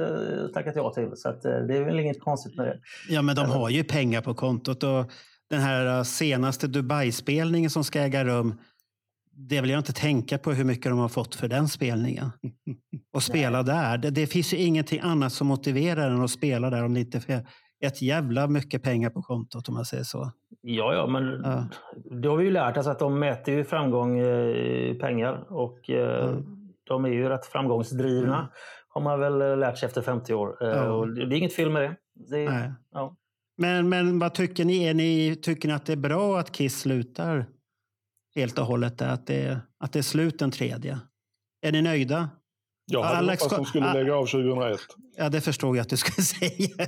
[0.54, 1.12] tackat ja till.
[1.16, 2.80] Så att, eh, det är väl inget konstigt med det.
[3.10, 4.84] Ja, men de har ju pengar på kontot.
[4.84, 5.12] Och
[5.50, 8.60] den här uh, senaste Dubai-spelningen som ska äga rum.
[9.32, 12.32] Det vill jag inte tänka på hur mycket de har fått för den spelningen.
[13.14, 13.98] Och spela där.
[13.98, 17.22] Det, det finns ju ingenting annat som motiverar en att spela där om det inte
[17.82, 20.32] ett jävla mycket pengar på kontot om man säger så.
[20.62, 21.68] Ja, ja, men Ja.
[22.22, 24.48] det har vi ju lärt oss att de mäter ju framgång eh,
[24.90, 26.44] i pengar och Mm.
[26.84, 28.38] de är ju rätt framgångsdrivna.
[28.38, 28.50] Mm.
[28.90, 30.58] Har man väl eh, lärt sig efter 50 år.
[30.60, 30.92] Ja.
[30.92, 31.96] och det är inget fel med det.
[32.30, 32.72] det är, Nej.
[32.92, 33.16] ja.
[33.58, 34.84] Men, men vad tycker ni?
[34.84, 35.36] Är ni?
[35.36, 37.46] Tycker ni att det är bra att Kiss slutar
[38.36, 39.02] helt och hållet?
[39.02, 41.00] Att, det, att det är slut den tredje?
[41.62, 42.30] Är ni nöjda?
[42.86, 44.80] Jag hade Alex hoppats de skulle lägga av 2001.
[45.18, 46.88] Ja, det förstod jag att du skulle säga.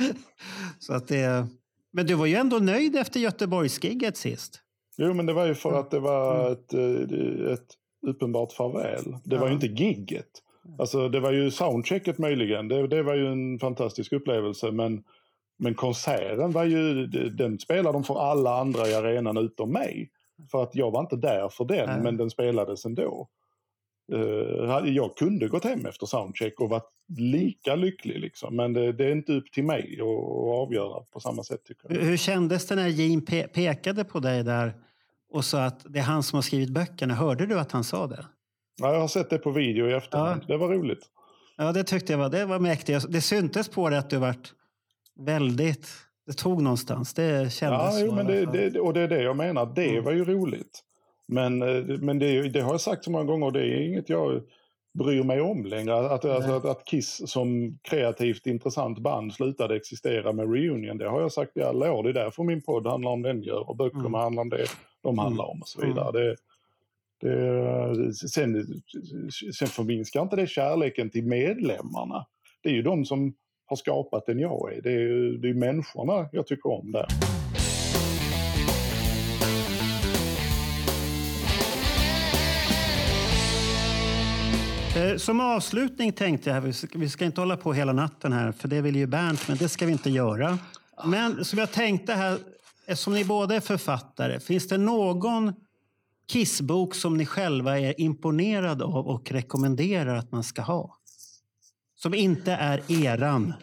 [0.78, 1.46] Så att det,
[1.92, 4.60] men du var ju ändå nöjd efter Göteborgsgigget sist.
[4.96, 5.80] Jo, men det var ju för Mm.
[5.80, 7.66] att det var ett, eh, ett
[8.06, 9.16] uppenbart farväl.
[9.24, 9.54] Det var ju Ja.
[9.54, 10.30] inte gigget.
[10.78, 12.68] Alltså, det var ju soundchecket möjligen.
[12.68, 14.70] Det, det var ju en fantastisk upplevelse.
[14.70, 15.02] Men,
[15.58, 20.10] men konserten var ju, den spelade de för alla andra i arenan utom mig.
[20.50, 22.00] För att jag var inte där för den, Nej.
[22.02, 23.28] men den spelades ändå.
[24.12, 28.20] Eh, jag kunde gått hem efter soundcheck och varit lika lycklig.
[28.20, 28.56] Liksom.
[28.56, 31.92] Men det, det är inte upp till mig att, att avgöra på samma sätt tycker
[31.94, 32.00] jag.
[32.00, 34.74] Hur, kändes det när Gene pe pekade på dig där
[35.32, 37.14] och sa att det är han som har skrivit böckerna?
[37.14, 38.26] Hörde du att han sa det?
[38.82, 40.42] Ja, jag har sett det på video i efterhand.
[40.48, 41.06] Det var roligt.
[41.56, 43.06] Ja, det tyckte jag var, det var mäktigt.
[43.12, 44.52] Det syntes på dig att du vart
[45.20, 45.88] väldigt...
[46.26, 47.14] Det tog någonstans.
[47.14, 49.72] Det kändes Ja, jo, men det, det, och det är det jag menar.
[49.74, 50.04] Det Mm.
[50.04, 50.80] var ju roligt.
[51.30, 54.08] Men, eh, men det, det har jag sagt så många gånger och det är inget
[54.08, 54.42] jag
[54.92, 55.94] bryr mig om längre.
[55.94, 61.20] Att, alltså, att, att Kiss som kreativt intressant band slutade existera med Reunion, det har
[61.20, 62.02] jag sagt i alla år.
[62.02, 64.14] Det är därför min podd handlar om den gör och böckerna Mm.
[64.14, 64.66] handlar om det
[65.02, 66.08] de handlar om och så vidare.
[66.20, 66.36] Mm.
[67.20, 68.64] Det, det, sen,
[69.54, 72.26] sen förminskar inte det kärleken till medlemmarna.
[72.62, 73.34] Det är ju de som
[73.66, 74.82] har skapat den jag är.
[74.82, 77.06] Det är ju det är människorna jag tycker om där.
[85.00, 86.60] Eh, som avslutning tänkte jag,
[86.94, 89.68] vi ska, inte hålla på hela natten här, för det vill ju Bernt, men det
[89.68, 90.58] ska vi inte göra.
[91.04, 92.38] Men som jag tänkte här,
[92.86, 95.52] eftersom ni båda är författare, finns det någon
[96.28, 100.96] Kissbok som ni själva är imponerade av och rekommenderar att man ska ha?
[101.96, 103.54] Som inte är eran,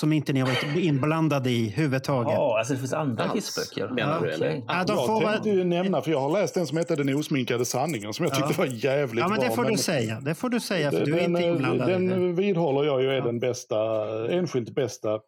[0.00, 2.32] som inte ni har varit inblandade i huvudtaget.
[2.32, 4.48] Ja, alltså det finns andra Alls, menar du, eller?
[4.48, 4.64] Okej.
[4.68, 6.96] Ja, de jag får väl- tänkte ju nämna, för jag har läst den som heter
[6.96, 8.58] Den osminkade sanningen som jag tyckte Ja.
[8.58, 9.48] var jävligt Ja, men bra.
[9.48, 10.20] det får du säga.
[10.20, 13.14] Det får du säga, för du är den, inte inblandad den vidhåller jag ju är
[13.14, 13.24] Ja.
[13.24, 13.78] den bästa,
[14.30, 15.20] enskilt bästa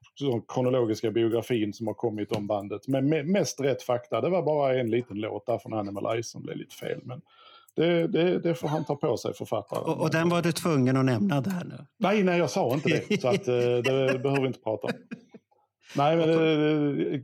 [0.55, 2.88] kronologiska biografin som har kommit om bandet.
[2.88, 6.30] Men me- mest rätt fakta, det var bara en liten låt där från Animal Eyes
[6.30, 7.01] som blev lite fel.
[7.05, 7.20] Men
[7.76, 9.82] det, det, det får han ta på sig, författaren.
[9.82, 11.86] Och, och den var du tvungen att nämna där nu.
[11.98, 13.20] Nej, nej, jag sa inte det.
[13.20, 14.92] Så att, eh, det behöver vi inte prata om.
[15.97, 16.30] Nej, men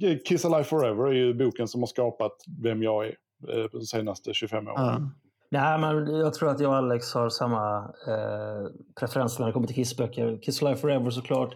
[0.00, 2.32] eh, Kiss Alive Forever är ju boken som har skapat
[2.62, 3.14] vem jag är
[3.48, 4.74] eh, de senaste 25 åren.
[4.76, 5.10] Ja.
[5.50, 7.78] Nej, men jag tror att jag och Alex har samma
[8.08, 8.70] eh,
[9.00, 10.38] preferenser när det kommer till Kissböcker.
[10.42, 11.54] Kiss Life Forever såklart.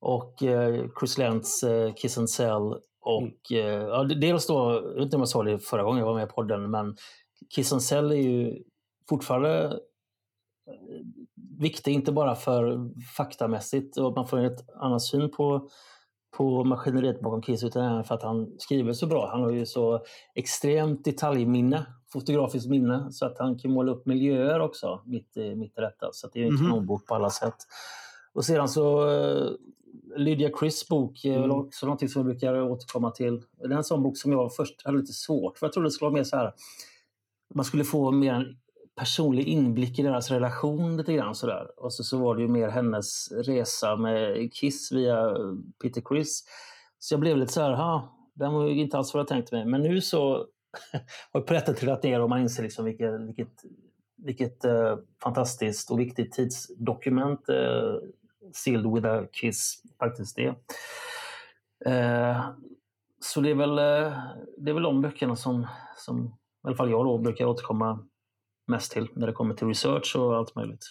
[0.00, 2.74] Och eh, Chris Lentz eh, Kiss and Sell.
[3.02, 6.06] Och eh, ja, dels då, jag vet inte om jag sa det förra gången jag
[6.06, 6.96] var med i podden, men
[7.54, 8.62] Kiss and Sell är ju
[9.08, 9.64] fortfarande
[10.66, 11.04] eh,
[11.58, 15.68] viktig, inte bara för faktamässigt och att man får en annan syn på,
[16.36, 19.28] på maskineriet bakom Kiss utan för att han skriver så bra.
[19.30, 20.04] Han har ju så
[20.34, 25.78] extremt detaljminne, fotografiskt minne, så att han kan måla upp miljöer också mitt i, mitt
[25.78, 26.08] i detta.
[26.12, 26.66] Så det är en Mhm.
[26.66, 27.56] kanonbok på alla sätt.
[28.32, 29.50] Och sedan så eh,
[30.16, 31.56] Lydia Chris bok är väl Mm.
[31.56, 33.42] också någonting som jag brukar återkomma till.
[33.58, 35.66] Det är en sån bok som jag först hade lite svårt för.
[35.66, 36.52] Jag trodde det skulle vara mer så här,
[37.54, 38.56] man skulle få mer en
[38.96, 41.66] personlig inblick i deras relation lite grann sådär.
[41.76, 45.36] Och så, så var det ju mer hennes resa med Kiss via
[45.82, 46.44] Peter Chris.
[46.98, 49.52] Så jag blev lite så här, ha, den var ju inte alls vad jag tänkt
[49.52, 49.64] mig.
[49.64, 50.46] Men nu så
[51.32, 53.52] har Petter trillat ner och man inser liksom vilket, vilket,
[54.16, 57.94] vilket eh, fantastiskt och viktigt tidsdokument eh,
[58.52, 60.54] Sealed with a Kiss faktiskt är.
[61.86, 62.50] Eh,
[63.20, 64.18] så det är väl, eh,
[64.58, 65.66] det är väl de böckerna som,
[65.96, 68.06] som i alla fall jag då brukar återkomma
[68.66, 70.84] mest till när det kommer till research och allt möjligt.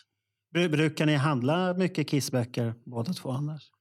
[0.55, 3.71] Bru- Brukar ni handla mycket Kissböcker båda två annars?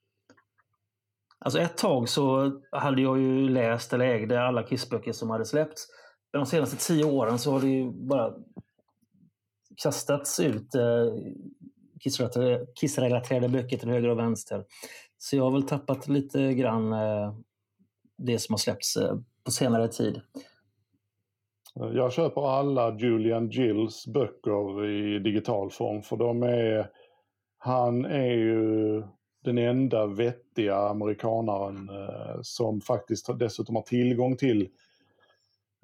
[1.39, 5.87] Alltså ett tag så hade jag ju läst eller ägde alla Kissböcker som hade släppts.
[6.33, 8.35] De senaste tio åren så har det ju bara
[9.83, 10.83] kastats ut eh,
[12.01, 14.65] Kissrelaterade, Kissrelaterade böcker till höger och vänster.
[15.19, 17.35] Så jag har väl tappat lite grann eh,
[18.19, 20.21] det som har släppts eh, på senare tid.
[21.81, 26.91] Jag köper alla Julian Gills böcker i digital form för de är...
[27.59, 29.03] Han är ju
[29.45, 34.69] den enda vettiga amerikanaren eh, som faktiskt dessutom har tillgång till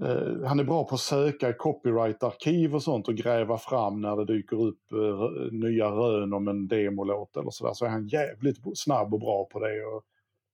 [0.03, 4.17] eh, han är bra på att söka i copyright-arkiv och sånt och gräva fram när
[4.17, 7.73] det dyker upp eh, nya rön om en demolåt eller sådär.
[7.73, 9.85] Så är han jävligt snabb och bra på det.
[9.85, 10.05] Och,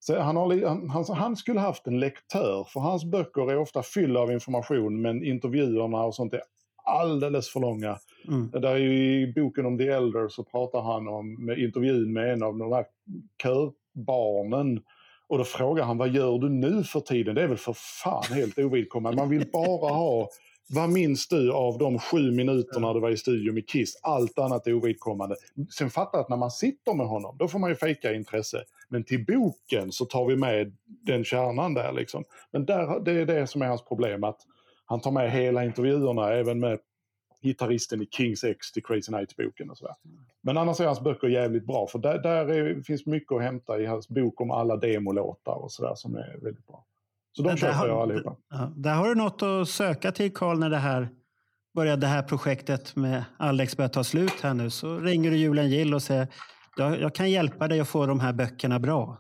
[0.01, 3.83] så han, har, han, han, han skulle haft en lektör för hans böcker är ofta
[3.83, 6.41] fyllda av information men intervjuerna och sånt är
[6.85, 7.99] alldeles för långa.
[8.29, 8.51] Mm.
[8.51, 12.59] Där I boken om The Elder så pratar han om med intervjun med en av
[12.59, 12.85] de här
[13.43, 14.81] körbarnen.
[15.29, 17.35] Och då frågar han vad gör du nu för tiden?
[17.35, 19.23] Det är väl för fan helt ovidkommande.
[19.23, 20.29] Man vill bara ha
[20.75, 24.01] vad minns du av de sju minuterna du var i studion med Kiss?
[24.03, 25.37] Allt annat är ovidkommande.
[25.71, 28.65] Sen fattar jag att när man sitter med honom, då får man ju fejka intresse.
[28.89, 32.25] Men till boken så tar vi med den kärnan där liksom.
[32.53, 34.41] Men där, det är det som är hans problem, att
[34.85, 36.79] han tar med hela intervjuerna, även med
[37.43, 39.95] gitarristen i Kings X till Crazy Nights-boken och sådär.
[40.41, 43.81] Men annars är hans böcker jävligt bra, för där, där är, finns mycket att hämta
[43.81, 46.85] i hans bok om alla demolåtar och sådär som är väldigt bra.
[47.33, 48.37] Så de köper har- jag allihopa.
[48.51, 51.09] Ja, där har du något att söka till Karl när det här
[51.75, 54.71] började det här projektet med Alex börjar ta slut här nu.
[54.71, 56.29] Så ringer du Julian Gill och säger
[56.77, 59.19] jag, jag kan hjälpa dig att få de här böckerna bra.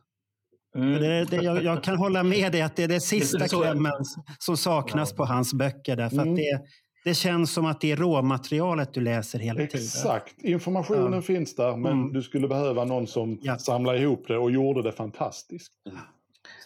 [0.76, 1.02] Mm.
[1.02, 3.92] Det, det, jag, jag kan hålla med dig att det är det sista klämmen
[4.38, 5.96] som saknas på hans böcker.
[5.96, 6.30] Där, för Mm.
[6.30, 6.60] att det,
[7.04, 9.80] det känns som att det är råmaterialet du läser hela tiden.
[9.80, 11.22] Exakt, informationen Ja.
[11.22, 12.12] finns där men Mm.
[12.12, 13.58] du skulle behöva någon som Ja.
[13.58, 15.72] samlade ihop det och gjorde det fantastiskt.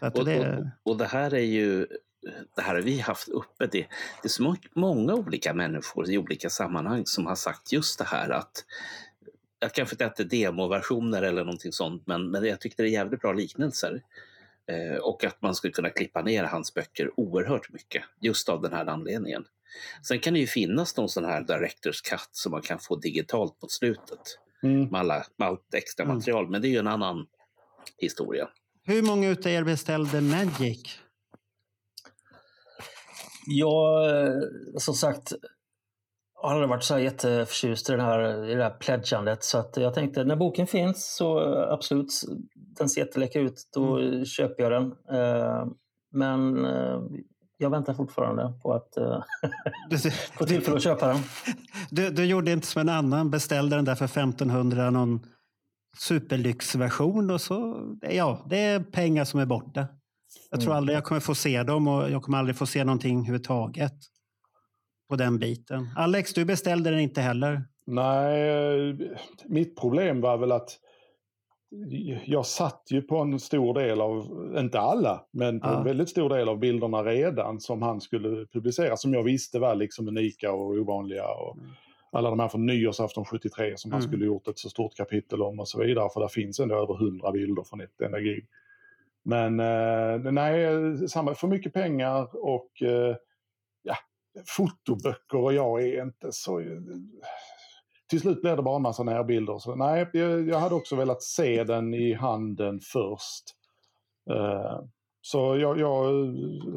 [0.00, 1.86] Och, det, och, och det här är ju
[2.56, 3.66] det här har vi haft uppe.
[3.66, 3.78] Det,
[4.22, 8.04] det är så må- många olika människor i olika sammanhang som har sagt just det
[8.04, 8.64] här att
[9.58, 13.32] jag kanske inte demoversioner eller någonting sånt, men, men jag tyckte det är jävligt bra
[13.32, 14.02] liknelser.
[14.66, 18.72] Eh, och att man skulle kunna klippa ner hans böcker oerhört mycket, just av den
[18.72, 19.44] här anledningen.
[20.02, 23.62] Sen kan det ju finnas någon sån här Directors Cut som man kan få digitalt
[23.62, 24.84] mot slutet Mm.
[24.88, 26.16] med, alla, med allt extra Mm.
[26.16, 27.26] material, men det är ju en annan
[27.98, 28.48] historia.
[28.84, 30.98] Hur många utav er beställde Magic?
[33.46, 34.40] Jag, eh,
[34.78, 35.32] som sagt,
[36.34, 39.44] har aldrig varit så här jätteförtjust i, den här, i det här pledgandet.
[39.44, 42.12] Så att jag tänkte, när boken finns så eh, absolut,
[42.54, 44.92] den ser jätteläcker ut, då köper jag den.
[45.18, 45.66] Eh,
[46.12, 46.66] Men
[47.58, 48.88] jag väntar fortfarande på att
[50.38, 51.16] få tillfälle att köpa den.
[51.90, 55.20] du, du gjorde inte som en annan, beställde den där för 1500, någon
[55.98, 57.80] superlyxversion och så,
[58.10, 59.86] ja, det är pengar som är borta.
[60.50, 60.76] Jag tror Mm.
[60.78, 63.92] aldrig jag kommer få se dem och jag kommer aldrig få se någonting överhuvudtaget
[65.08, 65.88] på den biten.
[65.96, 67.64] Alex, du beställde den inte heller.
[67.86, 68.96] Nej,
[69.44, 70.78] mitt problem var väl att
[72.24, 74.26] jag satt ju på en stor del av,
[74.58, 75.78] inte alla, men på Ja.
[75.78, 79.74] en väldigt stor del av bilderna redan som han skulle publicera, som jag visste var
[79.74, 81.24] liksom unika och ovanliga.
[81.26, 81.56] Och
[82.14, 84.10] alla de här från nyårsafton 73 som han Mm.
[84.10, 86.94] skulle gjort ett så stort kapitel om och så vidare, för det finns ändå över
[86.94, 88.46] hundra bilder från ett enda gig.
[89.22, 93.16] Men eh, nej, samma, för mycket pengar och eh,
[93.82, 93.96] ja,
[94.56, 96.62] fotoböcker och jag är inte så...
[98.10, 99.58] Till slut blev det bara en massa närbilder.
[99.58, 103.44] Så nej, jag, jag hade också velat se den i handen först.
[104.30, 104.80] Eh,
[105.26, 106.04] Så jag, jag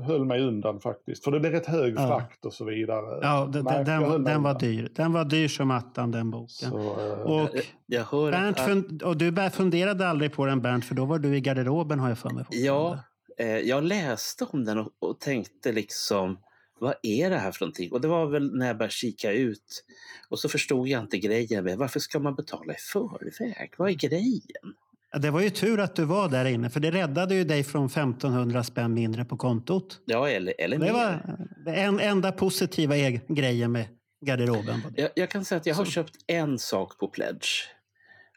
[0.04, 1.24] höll mig undan faktiskt.
[1.24, 2.08] För det blev rätt hög Ja.
[2.08, 3.20] frakt och så vidare.
[3.22, 4.92] Ja, den, Nej, den, jag den, den var dyr.
[4.96, 6.48] Den var dyr som attan, den boken.
[6.70, 7.50] Så, eh, Och,
[7.86, 11.36] Jag hör Bernt, att, och du funderade aldrig på den Bernt, för då var du
[11.38, 12.46] i garderoben har jag för mig.
[12.50, 13.00] Ja,
[13.38, 16.38] eh, jag läste om den och, och tänkte liksom,
[16.80, 17.92] vad är det här för någonting?
[17.92, 19.84] Och det var väl när jag började kika ut
[20.30, 23.74] och så förstod jag inte grejen med varför ska man betala i förväg?
[23.78, 24.74] Vad är grejen?
[25.22, 27.86] Det var ju tur att du var där inne, för det räddade ju dig från
[27.86, 30.02] 1500 spänn mindre på kontot.
[30.06, 33.88] Ja, eller, eller Det var det en, enda positiva eg- grejen med
[34.26, 34.82] garderoben.
[34.96, 37.48] Jag, jag kan säga att jag har Så- köpt en sak på Pledge.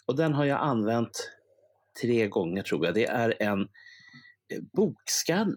[0.07, 1.31] Och den har jag använt
[2.03, 2.95] tre gånger tror jag.
[2.95, 3.67] Det är en eh,
[4.73, 5.57] bokskanner.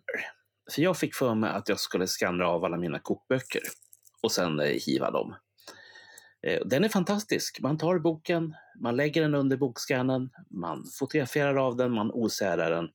[0.75, 3.61] För jag fick för mig att jag skulle skanna av alla mina kokböcker
[4.23, 5.35] och sen eh, hiva dem.
[6.43, 7.59] Eh, den är fantastisk.
[7.59, 12.89] Man tar boken, man lägger den under bokskannen, man fotograferar av den, man osärar den.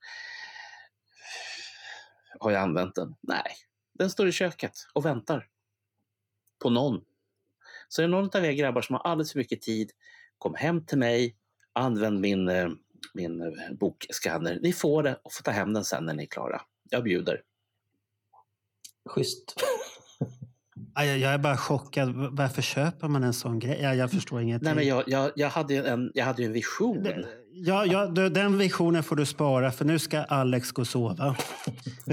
[2.40, 3.14] Har jag använt den?
[3.20, 3.56] Nej.
[3.94, 5.48] Den står i köket och väntar.
[6.62, 7.04] På någon.
[7.88, 9.90] Så är det någon av er grabbar som har alldeles för mycket tid,
[10.38, 11.36] kom hem till mig,
[11.72, 12.68] använd min, eh,
[13.14, 14.58] min eh, bokskanner.
[14.62, 16.60] Ni får det och får ta hem den sen när ni är klara.
[16.90, 17.42] Jag bjuder.
[19.08, 19.54] Schysst.
[20.94, 22.14] Ja, Jag, är bara chockad.
[22.32, 23.78] Varför köper man en sån grej?
[23.82, 24.64] Ja, jag förstår ingenting.
[24.66, 27.06] Nej, men jag, jag, jag, hade ju en, jag hade ju en vision.
[27.52, 31.36] Ja, ja, du, den visionen får du spara för nu ska Alex gå och sova.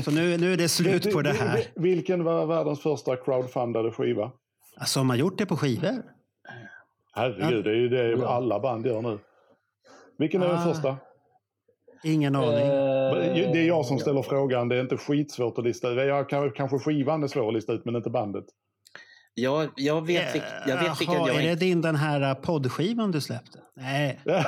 [0.03, 1.57] Så nu, nu är det slut på det här.
[1.57, 4.31] Vil- Vilken var världens första crowdfundade skiva?
[4.77, 6.03] Alltså, har man gjort det på skivor?
[7.13, 9.19] Herregud, det är ju det alla band gör nu.
[10.17, 10.73] Vilken är den Ah.
[10.73, 10.97] första?
[12.03, 12.67] Ingen aning.
[13.53, 15.97] Det är jag som ställer frågan, det är inte skitsvårt att lista ut.
[15.97, 18.45] Jag kan, kanske skivan är svår att lista ut, men inte bandet.
[19.33, 21.65] Jag, jag vet, vilk, jag vet vilken jag är det inte...
[21.65, 23.59] din den här uh, poddskivan du släppte?
[23.75, 24.43] Nej, Nej,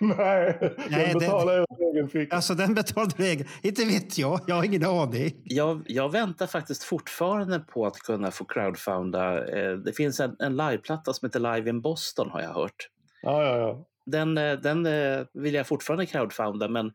[0.00, 0.58] Nej,
[0.90, 2.36] den det- betalar jag ur egen ficka.
[2.36, 3.46] alltså den betalade du egen.
[3.62, 5.32] Inte vet jag, jag har ingen aning.
[5.44, 9.48] Jag, jag väntar faktiskt fortfarande på att kunna få crowdfunda.
[9.48, 12.88] Eh, Det finns en, en liveplatta som heter Live in Boston har jag hört.
[13.22, 13.84] Ja, ja, ja.
[14.10, 16.92] Den, eh, den eh, vill jag fortfarande crowdfunda men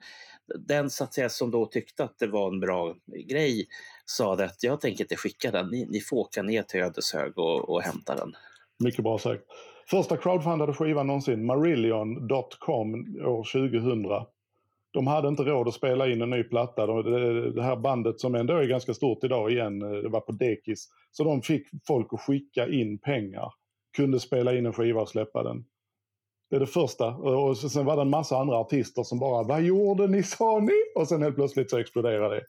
[0.67, 2.95] den så att säga, som då tyckte att det var en bra
[3.27, 3.67] grej
[4.05, 5.67] sa att jag tänker inte skicka den.
[5.67, 8.33] Ni, ni får åka ner till Ödeshög och, och hämta den.
[8.83, 9.43] Mycket bra sagt.
[9.89, 12.93] Första crowdfundade skivan någonsin, Marillion.com
[13.25, 14.05] år 2000.
[14.91, 16.87] De hade inte råd att spela in en ny platta.
[17.51, 20.87] Det här bandet som ändå är ganska stort idag igen, eh, det var på dekis.
[21.11, 23.53] Så de fick folk att skicka in pengar.
[23.97, 25.65] Kunde spela in en skiva och släppa den.
[26.49, 27.07] Det är det första.
[27.07, 31.01] Och sen var det en massa andra artister som bara “Vad gjorde ni sa ni?”
[31.01, 32.41] och sen helt plötsligt så exploderade det.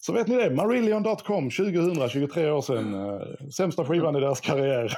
[0.00, 2.94] Så vet ni det, Marillion.com 2000, 23 år sedan.
[2.94, 4.92] Eh, sämsta skivan i deras karriär.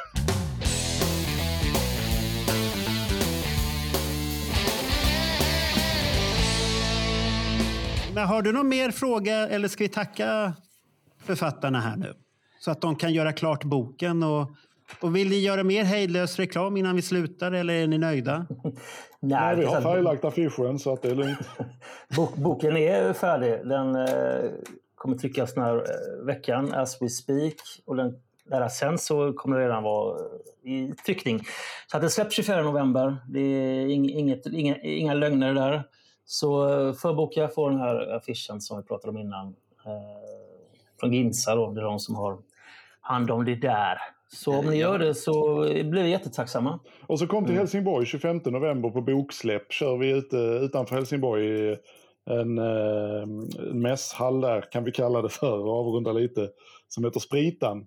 [8.14, 10.52] Men har du någon mer fråga eller ska vi tacka
[11.22, 12.14] författarna här nu?
[12.60, 14.50] Så att de kan göra klart boken och,
[15.00, 18.46] och vill ni göra mer hejdlös reklam innan vi slutar eller är ni nöjda?
[19.20, 21.38] Nej, är har färglagt affischen så att det är lugnt.
[22.16, 23.68] Bok, boken är färdig.
[23.68, 24.50] Den eh,
[24.94, 27.54] kommer tryckas den här eh, veckan as we speak.
[27.84, 28.14] Och den,
[28.44, 30.18] den sen så kommer det redan vara
[30.64, 31.40] eh, i tryckning.
[31.90, 33.16] Så att den släpps 24 november.
[33.28, 35.82] Det är ing, inget, inga, inga lögner där.
[36.24, 39.46] Så eh, förboka får den här affischen som vi pratade om innan.
[39.86, 40.26] Eh,
[41.00, 41.70] från Ginsa då.
[41.70, 42.38] Det är de som har
[43.00, 43.98] hand om det där.
[44.36, 46.80] Så om ni gör det så blir vi jättetacksamma.
[47.06, 49.72] Och så kom till Helsingborg 25 november på boksläpp.
[49.72, 51.76] Kör vi ute utanför Helsingborg i
[52.30, 53.22] en, eh,
[53.70, 56.48] en mässhall där kan vi kalla det för och avrunda lite.
[56.88, 57.86] Som heter Spritan.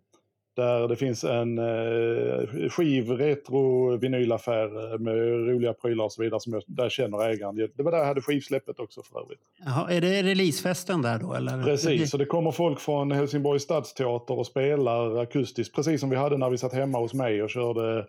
[0.59, 5.15] Där det finns en eh, skiv retro vinylaffär med
[5.49, 7.55] roliga prylar och så vidare som jag där känner ägaren.
[7.75, 9.39] Det var där jag hade skivsläppet också för övrigt.
[9.65, 11.33] Jaha, är det releasefesten där då?
[11.33, 11.63] Eller?
[11.63, 15.75] Precis, så det kommer folk från Helsingborgs stadsteater och spelar akustiskt.
[15.75, 18.05] Precis som vi hade när vi satt hemma hos mig och körde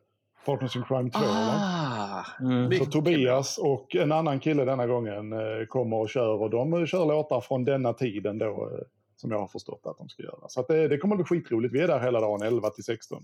[0.46, 1.18] Partners in Crime 2.
[1.18, 1.26] va?
[1.26, 2.72] Ah, Mm.
[2.78, 6.84] Så Tobias och en annan kille denna gången eh, kommer och kör och de eh,
[6.86, 8.84] kör låtar från denna tiden då eh,
[9.20, 10.48] som jag har förstått att de ska göra.
[10.48, 11.74] Så att det, det kommer bli skitroligt.
[11.74, 13.22] Vi är där hela dagen 11 till 16.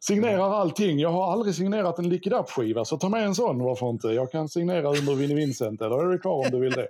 [0.00, 0.98] Signerar allting.
[0.98, 4.08] Jag har aldrig signerat en Lick It Up-skiva så ta med en sån varför inte.
[4.08, 6.88] Jag kan signera under Vinnie Vincent eller är det kvar om du vill det.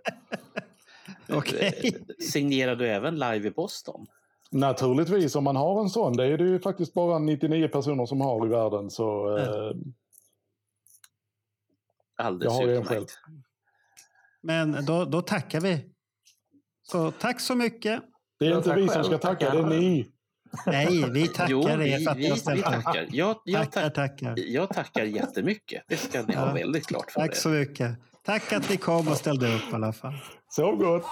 [1.37, 1.97] Okej.
[2.33, 4.07] Signerar du även live i Boston?
[4.51, 6.17] Naturligtvis, om man har en sån.
[6.17, 8.91] Det är det ju faktiskt bara 99 personer som har i världen.
[8.91, 9.73] Så eh,
[12.17, 13.19] Alldeles Jag har ju en utmärkt.
[14.41, 15.85] Men då, då tackar vi.
[16.83, 18.03] Så tack så mycket.
[18.41, 19.53] Det är inte vi som ska tacka, Tackar.
[19.69, 20.07] det är ni.
[20.67, 23.07] Nej, vi tackar Jo, er för att vi, ni har ställt tackar.
[23.11, 24.35] Jag, jag, Tackar, tack, tackar.
[24.37, 25.83] jag tackar jättemycket.
[25.89, 26.41] Det ska ni Ja.
[26.41, 27.35] ha väldigt klart för Tack er.
[27.35, 27.97] så mycket.
[28.27, 30.15] Tack att ni kom och ställde upp i alla fall.
[30.51, 31.05] Sov gott!